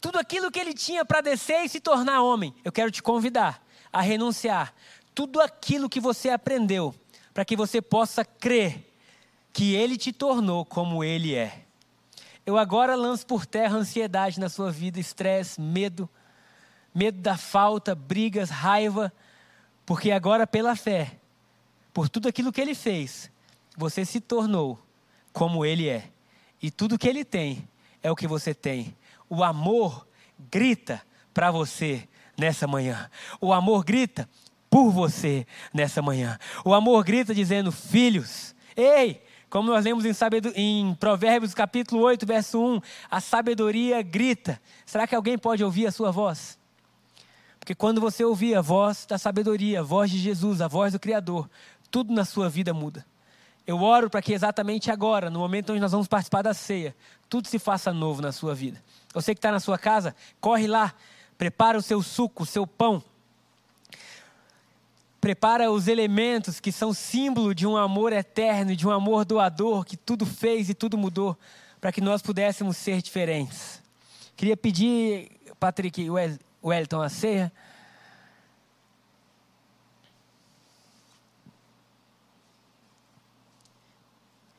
tudo 0.00 0.18
aquilo 0.18 0.50
que 0.50 0.58
ele 0.58 0.74
tinha 0.74 1.04
para 1.04 1.20
descer 1.20 1.64
e 1.64 1.68
se 1.68 1.80
tornar 1.80 2.22
homem, 2.22 2.54
eu 2.64 2.72
quero 2.72 2.90
te 2.90 3.02
convidar 3.02 3.64
a 3.92 4.00
renunciar 4.00 4.74
tudo 5.14 5.40
aquilo 5.40 5.88
que 5.88 6.00
você 6.00 6.30
aprendeu 6.30 6.94
para 7.32 7.44
que 7.44 7.56
você 7.56 7.80
possa 7.80 8.24
crer 8.24 8.92
que 9.52 9.74
Ele 9.74 9.96
te 9.96 10.12
tornou 10.12 10.64
como 10.64 11.04
Ele 11.04 11.34
é. 11.34 11.64
Eu 12.44 12.56
agora 12.58 12.94
lanço 12.96 13.26
por 13.26 13.46
terra 13.46 13.76
ansiedade 13.76 14.40
na 14.40 14.48
sua 14.48 14.70
vida, 14.70 14.98
estresse, 14.98 15.60
medo, 15.60 16.08
medo 16.94 17.20
da 17.20 17.36
falta, 17.36 17.94
brigas, 17.94 18.50
raiva, 18.50 19.12
porque 19.86 20.10
agora, 20.10 20.46
pela 20.46 20.74
fé, 20.74 21.18
por 21.92 22.08
tudo 22.08 22.28
aquilo 22.28 22.52
que 22.52 22.60
Ele 22.60 22.74
fez, 22.74 23.30
você 23.76 24.04
se 24.04 24.20
tornou 24.20 24.78
como 25.32 25.64
Ele 25.64 25.88
é. 25.88 26.10
E 26.60 26.70
tudo 26.70 26.98
que 26.98 27.08
Ele 27.08 27.24
tem 27.24 27.68
é 28.02 28.10
o 28.10 28.16
que 28.16 28.26
você 28.26 28.54
tem. 28.54 28.96
O 29.28 29.42
amor 29.42 30.06
grita 30.50 31.02
para 31.32 31.50
você 31.50 32.08
nessa 32.36 32.66
manhã. 32.66 33.10
O 33.40 33.52
amor 33.52 33.84
grita 33.84 34.28
por 34.70 34.90
você 34.90 35.46
nessa 35.72 36.00
manhã. 36.00 36.38
O 36.64 36.72
amor 36.74 37.04
grita 37.04 37.34
dizendo: 37.34 37.70
Filhos, 37.70 38.54
ei, 38.76 39.22
como 39.50 39.68
nós 39.68 39.84
lemos 39.84 40.04
em, 40.04 40.12
em, 40.54 40.94
Provérbios 40.94 41.52
capítulo 41.52 42.02
8, 42.02 42.24
verso 42.24 42.58
1, 42.58 42.80
a 43.10 43.20
sabedoria 43.20 44.00
grita. 44.00 44.60
Será 44.86 45.06
que 45.06 45.14
alguém 45.14 45.36
pode 45.36 45.62
ouvir 45.62 45.86
a 45.86 45.92
sua 45.92 46.10
voz? 46.10 46.58
Porque 47.58 47.74
quando 47.74 48.00
você 48.00 48.24
ouvir 48.24 48.56
a 48.56 48.60
voz 48.60 49.06
da 49.06 49.18
sabedoria, 49.18 49.80
a 49.80 49.82
voz 49.84 50.10
de 50.10 50.18
Jesus, 50.18 50.60
a 50.60 50.66
voz 50.66 50.94
do 50.94 50.98
Criador, 50.98 51.48
tudo 51.92 52.12
na 52.12 52.24
sua 52.24 52.48
vida 52.48 52.74
muda. 52.74 53.06
Eu 53.64 53.80
oro 53.80 54.10
para 54.10 54.20
que 54.20 54.32
exatamente 54.32 54.90
agora, 54.90 55.30
no 55.30 55.38
momento 55.38 55.70
onde 55.70 55.80
nós 55.80 55.92
vamos 55.92 56.08
participar 56.08 56.42
da 56.42 56.52
ceia, 56.52 56.96
tudo 57.28 57.46
se 57.46 57.58
faça 57.58 57.92
novo 57.92 58.20
na 58.20 58.32
sua 58.32 58.54
vida. 58.54 58.82
Você 59.14 59.34
que 59.34 59.38
está 59.38 59.52
na 59.52 59.60
sua 59.60 59.78
casa, 59.78 60.16
corre 60.40 60.66
lá, 60.66 60.92
prepara 61.38 61.78
o 61.78 61.82
seu 61.82 62.02
suco, 62.02 62.42
o 62.42 62.46
seu 62.46 62.66
pão, 62.66 63.00
prepara 65.20 65.70
os 65.70 65.86
elementos 65.86 66.58
que 66.58 66.72
são 66.72 66.92
símbolo 66.92 67.54
de 67.54 67.64
um 67.64 67.76
amor 67.76 68.12
eterno, 68.12 68.74
de 68.74 68.88
um 68.88 68.90
amor 68.90 69.24
doador 69.24 69.84
que 69.84 69.96
tudo 69.96 70.26
fez 70.26 70.68
e 70.68 70.74
tudo 70.74 70.98
mudou 70.98 71.38
para 71.80 71.92
que 71.92 72.00
nós 72.00 72.22
pudéssemos 72.22 72.76
ser 72.76 73.00
diferentes. 73.00 73.80
Queria 74.34 74.56
pedir, 74.56 75.30
Patrick 75.60 76.08
Wellington, 76.62 77.02
a 77.02 77.08
ceia. 77.08 77.52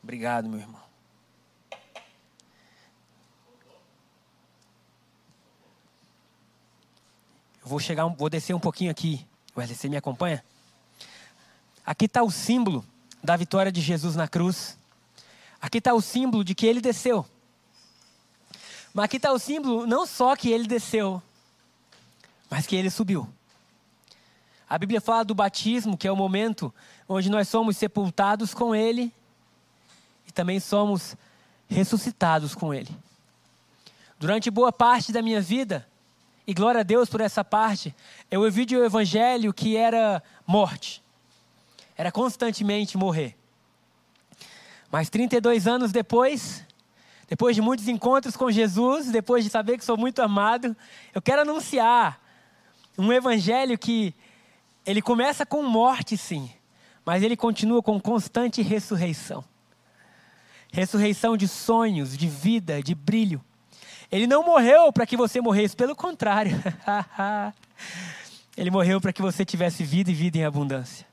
Obrigado, 0.04 0.50
meu 0.50 0.60
irmão. 0.60 0.82
Eu 7.62 7.70
vou 7.70 7.80
chegar, 7.80 8.06
vou 8.08 8.30
descer 8.30 8.54
um 8.54 8.60
pouquinho 8.60 8.92
aqui. 8.92 9.26
Wesley, 9.56 9.78
você 9.78 9.88
me 9.88 9.96
acompanha? 9.96 10.44
Aqui 11.86 12.06
está 12.06 12.22
o 12.22 12.30
símbolo 12.30 12.86
da 13.24 13.38
vitória 13.38 13.72
de 13.72 13.80
Jesus 13.80 14.18
na 14.18 14.28
cruz. 14.28 14.78
Aqui 15.62 15.78
está 15.78 15.94
o 15.94 16.02
símbolo 16.02 16.44
de 16.44 16.54
que 16.54 16.66
ele 16.66 16.82
desceu. 16.82 17.26
Mas 18.94 19.06
aqui 19.06 19.16
está 19.16 19.32
o 19.32 19.40
símbolo 19.40 19.88
não 19.88 20.06
só 20.06 20.36
que 20.36 20.52
ele 20.52 20.68
desceu, 20.68 21.24
mas 22.50 22.68
que 22.68 22.76
ele 22.76 22.90
subiu. 22.90 23.28
A 24.70 24.78
Bíblia 24.78 25.00
fala 25.00 25.24
do 25.24 25.34
batismo, 25.34 25.98
que 25.98 26.08
é 26.08 26.12
o 26.12 26.16
momento 26.18 26.74
onde 27.08 27.30
nós 27.30 27.48
somos 27.48 27.78
sepultados 27.78 28.54
com 28.54 28.76
ele 28.76 29.14
e 30.28 30.32
também 30.32 30.60
somos 30.60 31.16
ressuscitados 31.68 32.56
com 32.56 32.74
ele. 32.74 32.90
Durante 34.20 34.50
boa 34.50 34.72
parte 34.72 35.12
da 35.12 35.22
minha 35.22 35.42
vida, 35.42 35.88
e 36.46 36.54
glória 36.54 36.82
a 36.82 36.84
Deus 36.84 37.10
por 37.10 37.22
essa 37.22 37.44
parte, 37.44 37.96
eu 38.30 38.42
ouvi 38.42 38.66
de 38.66 38.76
um 38.78 38.84
evangelho 38.84 39.54
que 39.54 39.78
era 39.78 40.22
morte 40.46 41.04
era 41.96 42.12
constantemente 42.12 42.98
morrer. 42.98 43.36
Mas 44.92 45.10
32 45.10 45.68
anos 45.68 45.92
depois, 45.92 46.64
depois 47.28 47.56
de 47.56 47.62
muitos 47.62 47.88
encontros 47.88 48.36
com 48.36 48.52
Jesus, 48.52 49.12
depois 49.12 49.44
de 49.44 49.50
saber 49.50 49.78
que 49.78 49.86
sou 49.86 49.98
muito 49.98 50.22
amado, 50.22 50.76
eu 51.14 51.22
quero 51.22 51.42
anunciar 51.42 52.20
um 52.98 53.12
evangelho 53.12 53.78
que 53.78 54.14
ele 54.86 55.02
começa 55.02 55.46
com 55.46 55.64
morte, 55.64 56.18
sim, 56.18 56.52
mas 57.06 57.24
ele 57.24 57.36
continua 57.36 57.82
com 57.82 58.00
constante 58.00 58.62
ressurreição 58.62 59.44
ressurreição 60.74 61.38
de 61.38 61.48
sonhos, 61.48 62.18
de 62.18 62.28
vida, 62.28 62.82
de 62.82 62.96
brilho. 62.96 63.40
Ele 64.12 64.26
não 64.26 64.44
morreu 64.44 64.92
para 64.92 65.06
que 65.06 65.16
você 65.16 65.40
morresse, 65.40 65.76
pelo 65.76 65.96
contrário. 65.96 66.60
ele 68.58 68.72
morreu 68.72 69.00
para 69.00 69.14
que 69.14 69.22
você 69.22 69.46
tivesse 69.46 69.84
vida 69.84 70.10
e 70.10 70.16
vida 70.16 70.40
em 70.40 70.44
abundância. 70.44 71.06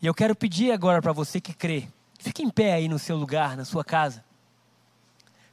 E 0.00 0.06
eu 0.06 0.12
quero 0.12 0.36
pedir 0.36 0.72
agora 0.72 1.00
para 1.00 1.10
você 1.10 1.40
que 1.40 1.54
crê, 1.54 1.88
fique 2.18 2.42
em 2.42 2.50
pé 2.50 2.74
aí 2.74 2.86
no 2.86 2.98
seu 2.98 3.16
lugar, 3.16 3.56
na 3.56 3.64
sua 3.64 3.82
casa, 3.82 4.22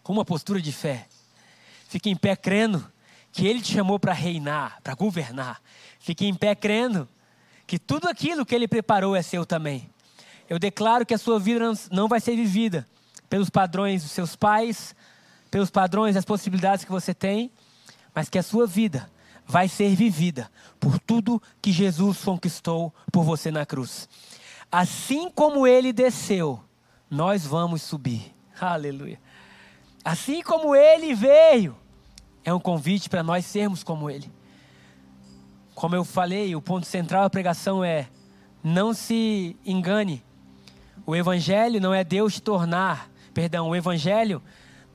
com 0.03 0.11
uma 0.11 0.25
postura 0.25 0.61
de 0.61 0.73
fé. 0.73 1.07
Fique 1.87 2.09
em 2.09 2.15
pé 2.15 2.35
crendo 2.35 2.85
que 3.31 3.47
Ele 3.47 3.61
te 3.61 3.73
chamou 3.73 3.97
para 3.97 4.11
reinar, 4.11 4.81
para 4.83 4.93
governar. 4.95 5.61
Fique 5.97 6.25
em 6.25 6.35
pé 6.35 6.53
crendo 6.55 7.07
que 7.65 7.79
tudo 7.79 8.09
aquilo 8.09 8.45
que 8.45 8.53
Ele 8.53 8.67
preparou 8.67 9.15
é 9.15 9.21
seu 9.21 9.45
também. 9.45 9.89
Eu 10.49 10.57
declaro 10.57 11.05
que 11.05 11.13
a 11.13 11.17
sua 11.17 11.39
vida 11.39 11.71
não 11.91 12.07
vai 12.07 12.19
ser 12.19 12.35
vivida 12.35 12.87
pelos 13.29 13.49
padrões 13.49 14.03
dos 14.03 14.11
seus 14.11 14.35
pais, 14.35 14.95
pelos 15.51 15.69
padrões 15.69 16.15
das 16.15 16.25
possibilidades 16.25 16.85
que 16.85 16.91
você 16.91 17.13
tem, 17.13 17.51
mas 18.13 18.29
que 18.29 18.37
a 18.37 18.43
sua 18.43 18.65
vida 18.65 19.09
vai 19.45 19.67
ser 19.67 19.95
vivida 19.95 20.49
por 20.79 20.99
tudo 20.99 21.41
que 21.61 21.71
Jesus 21.71 22.23
conquistou 22.23 22.93
por 23.11 23.23
você 23.23 23.49
na 23.51 23.65
cruz. 23.65 24.07
Assim 24.71 25.29
como 25.29 25.65
ele 25.65 25.93
desceu, 25.93 26.59
nós 27.09 27.45
vamos 27.45 27.81
subir. 27.81 28.33
Aleluia. 28.59 29.19
Assim 30.03 30.41
como 30.41 30.75
ele 30.75 31.13
veio, 31.13 31.75
é 32.43 32.53
um 32.53 32.59
convite 32.59 33.09
para 33.09 33.23
nós 33.23 33.45
sermos 33.45 33.83
como 33.83 34.09
ele. 34.09 34.31
Como 35.75 35.95
eu 35.95 36.03
falei, 36.03 36.55
o 36.55 36.61
ponto 36.61 36.85
central 36.87 37.23
da 37.23 37.29
pregação 37.29 37.83
é: 37.83 38.07
não 38.63 38.93
se 38.93 39.55
engane. 39.65 40.23
O 41.07 41.15
evangelho 41.15 41.81
não 41.81 41.91
é 41.91 42.03
Deus 42.03 42.35
te 42.35 42.41
tornar 42.43 43.09
perdão, 43.37 43.69
o 43.69 43.75
evangelho 43.75 44.41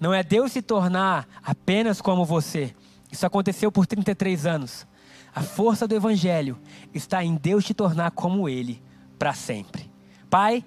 não 0.01 0.13
é 0.13 0.21
Deus 0.21 0.51
se 0.51 0.61
tornar 0.61 1.29
apenas 1.45 2.01
como 2.01 2.25
você. 2.25 2.75
Isso 3.09 3.25
aconteceu 3.25 3.71
por 3.71 3.87
33 3.87 4.47
anos. 4.47 4.85
A 5.33 5.43
força 5.43 5.87
do 5.87 5.95
evangelho 5.95 6.59
está 6.93 7.23
em 7.23 7.37
Deus 7.37 7.65
te 7.65 7.73
tornar 7.73 8.11
como 8.11 8.49
ele 8.49 8.83
para 9.17 9.33
sempre. 9.33 9.89
Pai, 10.29 10.65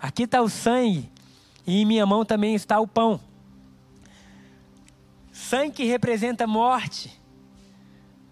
aqui 0.00 0.22
está 0.22 0.40
o 0.40 0.48
sangue 0.48 1.10
e 1.66 1.82
em 1.82 1.84
minha 1.84 2.06
mão 2.06 2.24
também 2.24 2.54
está 2.54 2.78
o 2.78 2.86
pão. 2.86 3.20
Sangue 5.32 5.72
que 5.72 5.84
representa 5.86 6.46
morte, 6.46 7.20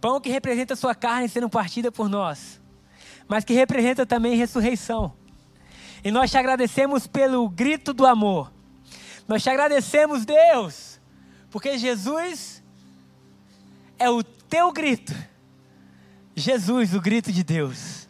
pão 0.01 0.21
que 0.21 0.31
representa 0.31 0.77
sua 0.77 0.95
carne 0.95 1.29
sendo 1.29 1.51
partida 1.51 1.91
por 1.91 2.09
nós, 2.09 2.61
mas 3.27 3.45
que 3.45 3.53
representa 3.53 4.07
também 4.07 4.37
ressurreição. 4.37 5.13
E 6.07 6.11
nós 6.11 6.31
te 6.31 6.39
agradecemos 6.39 7.07
pelo 7.07 7.49
grito 7.49 7.93
do 7.93 8.07
amor 8.07 8.51
nós 9.29 9.43
te 9.43 9.51
agradecemos, 9.51 10.25
Deus, 10.25 11.01
porque 11.51 11.77
Jesus 11.77 12.63
é 13.99 14.09
o 14.09 14.23
teu 14.23 14.73
grito. 14.73 15.15
Jesus, 16.35 16.95
o 16.95 17.01
grito 17.01 17.33
de 17.33 17.43
Deus. 17.43 18.09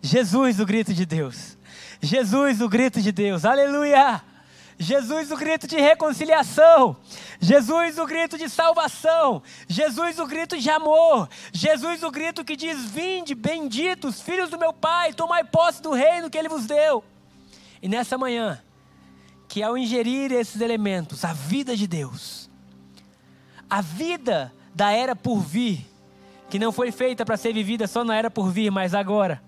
Jesus, 0.00 0.60
o 0.60 0.64
grito 0.64 0.94
de 0.94 1.04
Deus. 1.04 1.58
Jesus, 2.00 2.60
o 2.60 2.68
grito 2.68 3.00
de 3.00 3.12
Deus. 3.12 3.44
Aleluia! 3.44 4.22
Jesus, 4.76 5.30
o 5.30 5.36
grito 5.36 5.66
de 5.66 5.76
reconciliação. 5.76 6.96
Jesus, 7.40 7.98
o 7.98 8.06
grito 8.06 8.38
de 8.38 8.48
salvação. 8.48 9.42
Jesus, 9.68 10.18
o 10.18 10.26
grito 10.26 10.58
de 10.58 10.70
amor. 10.70 11.28
Jesus, 11.52 12.02
o 12.02 12.10
grito 12.10 12.44
que 12.44 12.56
diz: 12.56 12.84
Vinde, 12.90 13.34
benditos, 13.34 14.20
filhos 14.20 14.50
do 14.50 14.58
meu 14.58 14.72
Pai, 14.72 15.12
tomai 15.12 15.44
posse 15.44 15.82
do 15.82 15.92
reino 15.92 16.30
que 16.30 16.38
Ele 16.38 16.48
vos 16.48 16.66
deu. 16.66 17.04
E 17.84 17.88
nessa 17.88 18.16
manhã, 18.16 18.58
que 19.46 19.62
ao 19.62 19.76
ingerir 19.76 20.32
esses 20.32 20.62
elementos, 20.62 21.22
a 21.22 21.34
vida 21.34 21.76
de 21.76 21.86
Deus, 21.86 22.48
a 23.68 23.82
vida 23.82 24.50
da 24.74 24.90
era 24.90 25.14
por 25.14 25.40
vir, 25.40 25.86
que 26.48 26.58
não 26.58 26.72
foi 26.72 26.90
feita 26.90 27.26
para 27.26 27.36
ser 27.36 27.52
vivida 27.52 27.86
só 27.86 28.02
na 28.02 28.16
era 28.16 28.30
por 28.30 28.50
vir, 28.50 28.70
mas 28.70 28.94
agora, 28.94 29.42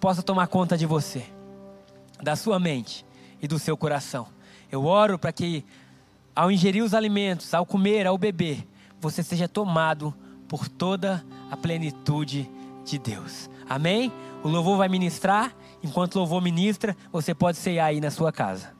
possa 0.00 0.20
tomar 0.20 0.48
conta 0.48 0.76
de 0.76 0.84
você, 0.84 1.24
da 2.20 2.34
sua 2.34 2.58
mente 2.58 3.06
e 3.40 3.46
do 3.46 3.56
seu 3.56 3.76
coração. 3.76 4.26
Eu 4.68 4.84
oro 4.84 5.16
para 5.16 5.32
que, 5.32 5.64
ao 6.34 6.50
ingerir 6.50 6.82
os 6.82 6.92
alimentos, 6.92 7.54
ao 7.54 7.64
comer, 7.64 8.04
ao 8.04 8.18
beber, 8.18 8.66
você 9.00 9.22
seja 9.22 9.46
tomado 9.46 10.12
por 10.48 10.66
toda 10.68 11.24
a 11.48 11.56
plenitude 11.56 12.50
de 12.84 12.98
Deus. 12.98 13.48
Amém? 13.68 14.12
O 14.42 14.48
louvor 14.48 14.76
vai 14.76 14.88
ministrar. 14.88 15.54
Enquanto 15.82 16.16
louvor 16.16 16.42
ministra, 16.42 16.96
você 17.12 17.34
pode 17.34 17.56
ceiar 17.56 17.86
aí 17.86 18.00
na 18.00 18.10
sua 18.10 18.30
casa. 18.32 18.79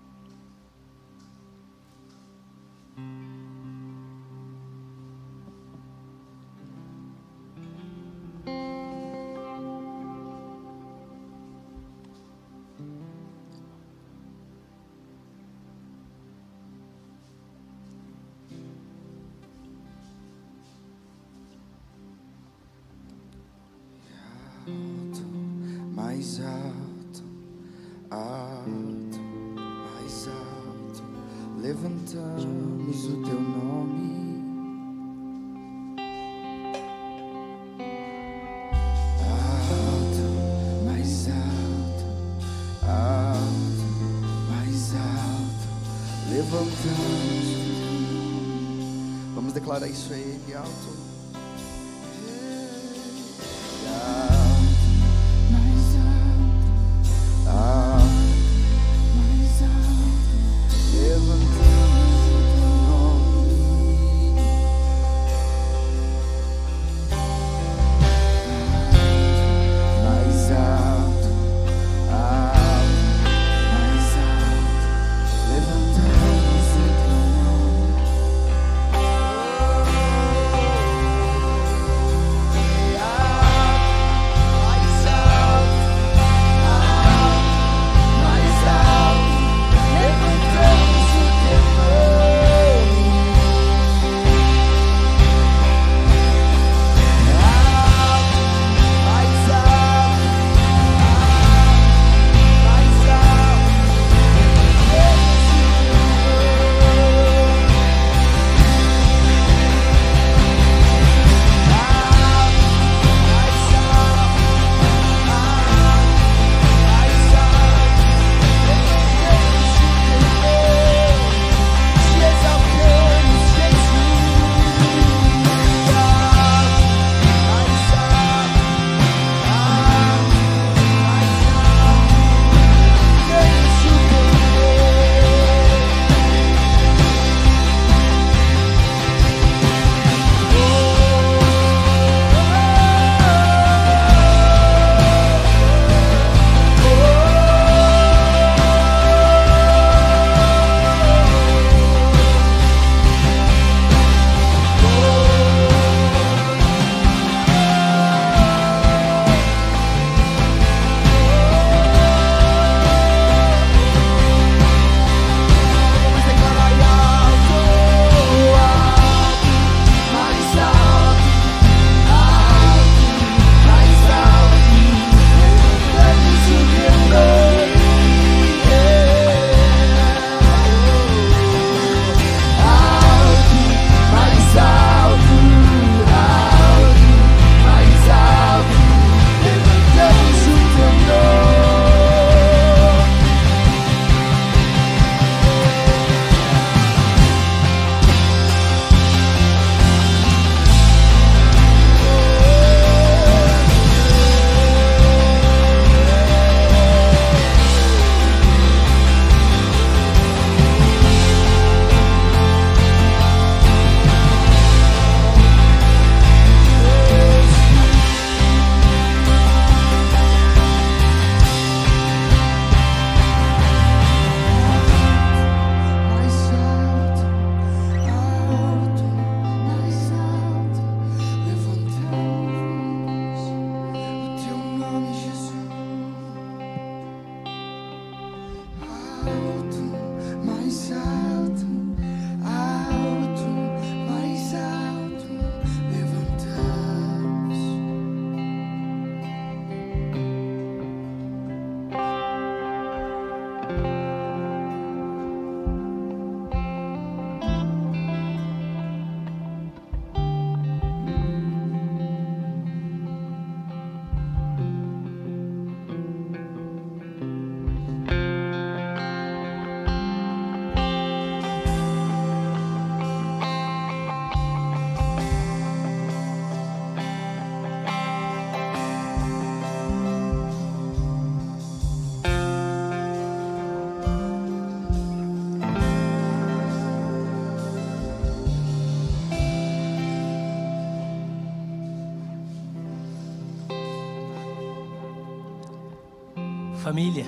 Família, 296.91 297.24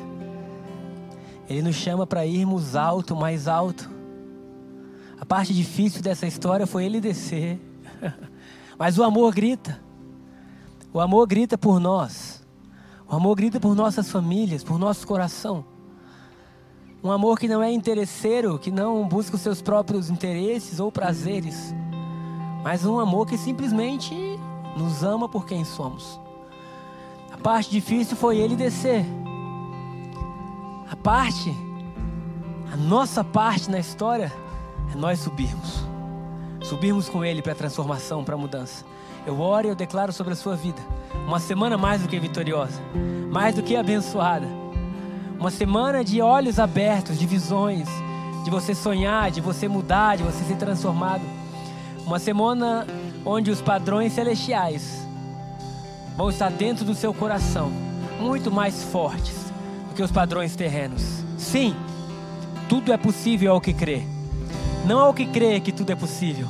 Ele 1.49 1.63
nos 1.63 1.77
chama 1.77 2.05
para 2.05 2.27
irmos 2.27 2.75
alto, 2.75 3.15
mais 3.15 3.47
alto. 3.47 3.89
A 5.21 5.25
parte 5.25 5.55
difícil 5.55 6.03
dessa 6.03 6.27
história 6.27 6.67
foi 6.67 6.85
Ele 6.85 7.01
descer, 7.01 7.61
mas 8.77 8.99
o 8.99 9.05
amor 9.05 9.33
grita. 9.33 9.81
O 10.93 10.99
amor 10.99 11.29
grita 11.29 11.57
por 11.57 11.79
nós. 11.79 12.45
O 13.09 13.15
amor 13.15 13.37
grita 13.37 13.61
por 13.61 13.77
nossas 13.77 14.11
famílias, 14.11 14.65
por 14.65 14.81
nosso 14.81 15.07
coração. 15.07 15.65
Um 17.01 17.13
amor 17.13 17.39
que 17.39 17.47
não 17.47 17.63
é 17.63 17.71
interesseiro, 17.71 18.59
que 18.59 18.73
não 18.73 19.07
busca 19.07 19.37
os 19.37 19.43
seus 19.43 19.63
próprios 19.63 20.11
interesses 20.11 20.81
ou 20.81 20.91
prazeres, 20.91 21.73
mas 22.65 22.85
um 22.85 22.99
amor 22.99 23.29
que 23.29 23.39
simplesmente 23.39 24.13
nos 24.77 25.05
ama 25.05 25.29
por 25.29 25.47
quem 25.47 25.65
somos. 25.65 26.19
A 27.31 27.37
parte 27.37 27.71
difícil 27.71 28.17
foi 28.17 28.39
ele 28.39 28.57
descer 28.57 29.22
a 30.93 30.97
parte, 30.97 31.57
a 32.71 32.77
nossa 32.77 33.25
parte 33.25 33.71
na 33.71 33.79
história 33.79 34.31
é 34.93 34.95
nós 34.95 35.21
subirmos. 35.21 35.87
Subirmos 36.63 37.09
com 37.09 37.25
Ele 37.25 37.41
para 37.41 37.53
a 37.53 37.55
transformação, 37.55 38.23
para 38.23 38.35
a 38.35 38.39
mudança. 38.39 38.85
Eu 39.27 39.41
oro 39.41 39.69
e 39.69 39.71
eu 39.71 39.75
declaro 39.75 40.13
sobre 40.13 40.35
a 40.35 40.37
sua 40.37 40.55
vida 40.55 40.83
uma 41.27 41.41
semana 41.41 41.79
mais 41.79 42.03
do 42.03 42.09
que 42.09 42.21
vitoriosa, 42.21 42.79
mais 43.31 43.55
do 43.55 43.63
que 43.63 43.75
abençoada. 43.75 44.47
Uma 45.41 45.51
semana 45.51 46.05
de 46.05 46.21
olhos 46.21 46.59
abertos, 46.59 47.19
de 47.19 47.27
visões, 47.27 47.89
de 48.45 48.51
você 48.51 48.75
sonhar, 48.75 49.31
de 49.31 49.41
você 49.41 49.67
mudar, 49.69 50.19
de 50.19 50.23
você 50.23 50.45
ser 50.45 50.57
transformado. 50.57 51.23
Uma 52.05 52.19
semana 52.19 52.87
onde 53.25 53.51
os 53.51 53.63
padrões 53.63 54.13
celestiais 54.13 55.07
vão 56.19 56.29
estar 56.29 56.51
dentro 56.51 56.85
do 56.85 56.95
seu 56.95 57.15
coração, 57.15 57.73
muito 58.21 58.51
mais 58.51 58.85
fortes 58.85 59.42
do 59.93 59.95
que 59.95 60.03
os 60.03 60.11
padrões 60.11 60.57
terrenos. 60.57 61.03
Sim, 61.37 61.77
tudo 62.69 62.93
é 62.93 62.97
possível 62.97 63.53
ao 63.53 63.61
que 63.61 63.75
crê. 63.75 64.03
Não 64.87 64.99
ao 64.99 65.15
que 65.15 65.27
crê 65.27 65.61
que 65.61 65.71
tudo 65.71 65.93
é 65.93 65.95
possível, 65.95 66.49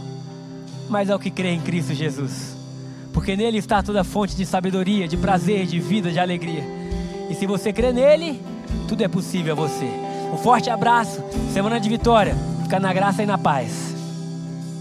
mas 0.88 1.10
ao 1.10 1.18
que 1.18 1.30
crê 1.30 1.50
em 1.50 1.60
Cristo 1.60 1.92
Jesus. 1.92 2.56
Porque 3.12 3.36
nele 3.36 3.58
está 3.58 3.82
toda 3.82 4.00
a 4.00 4.04
fonte 4.04 4.36
de 4.36 4.46
sabedoria, 4.46 5.06
de 5.08 5.16
prazer, 5.16 5.66
de 5.66 5.80
vida, 5.80 6.10
de 6.10 6.18
alegria. 6.18 6.64
E 7.28 7.34
se 7.34 7.44
você 7.46 7.72
crê 7.72 7.92
nele, 7.92 8.40
tudo 8.88 9.02
é 9.02 9.08
possível 9.08 9.52
a 9.52 9.56
você. 9.56 9.90
Um 10.32 10.38
forte 10.38 10.70
abraço, 10.70 11.22
semana 11.52 11.78
de 11.78 11.88
vitória. 11.88 12.34
Fica 12.62 12.78
na 12.78 12.92
graça 12.92 13.22
e 13.22 13.26
na 13.26 13.36
paz. 13.36 13.91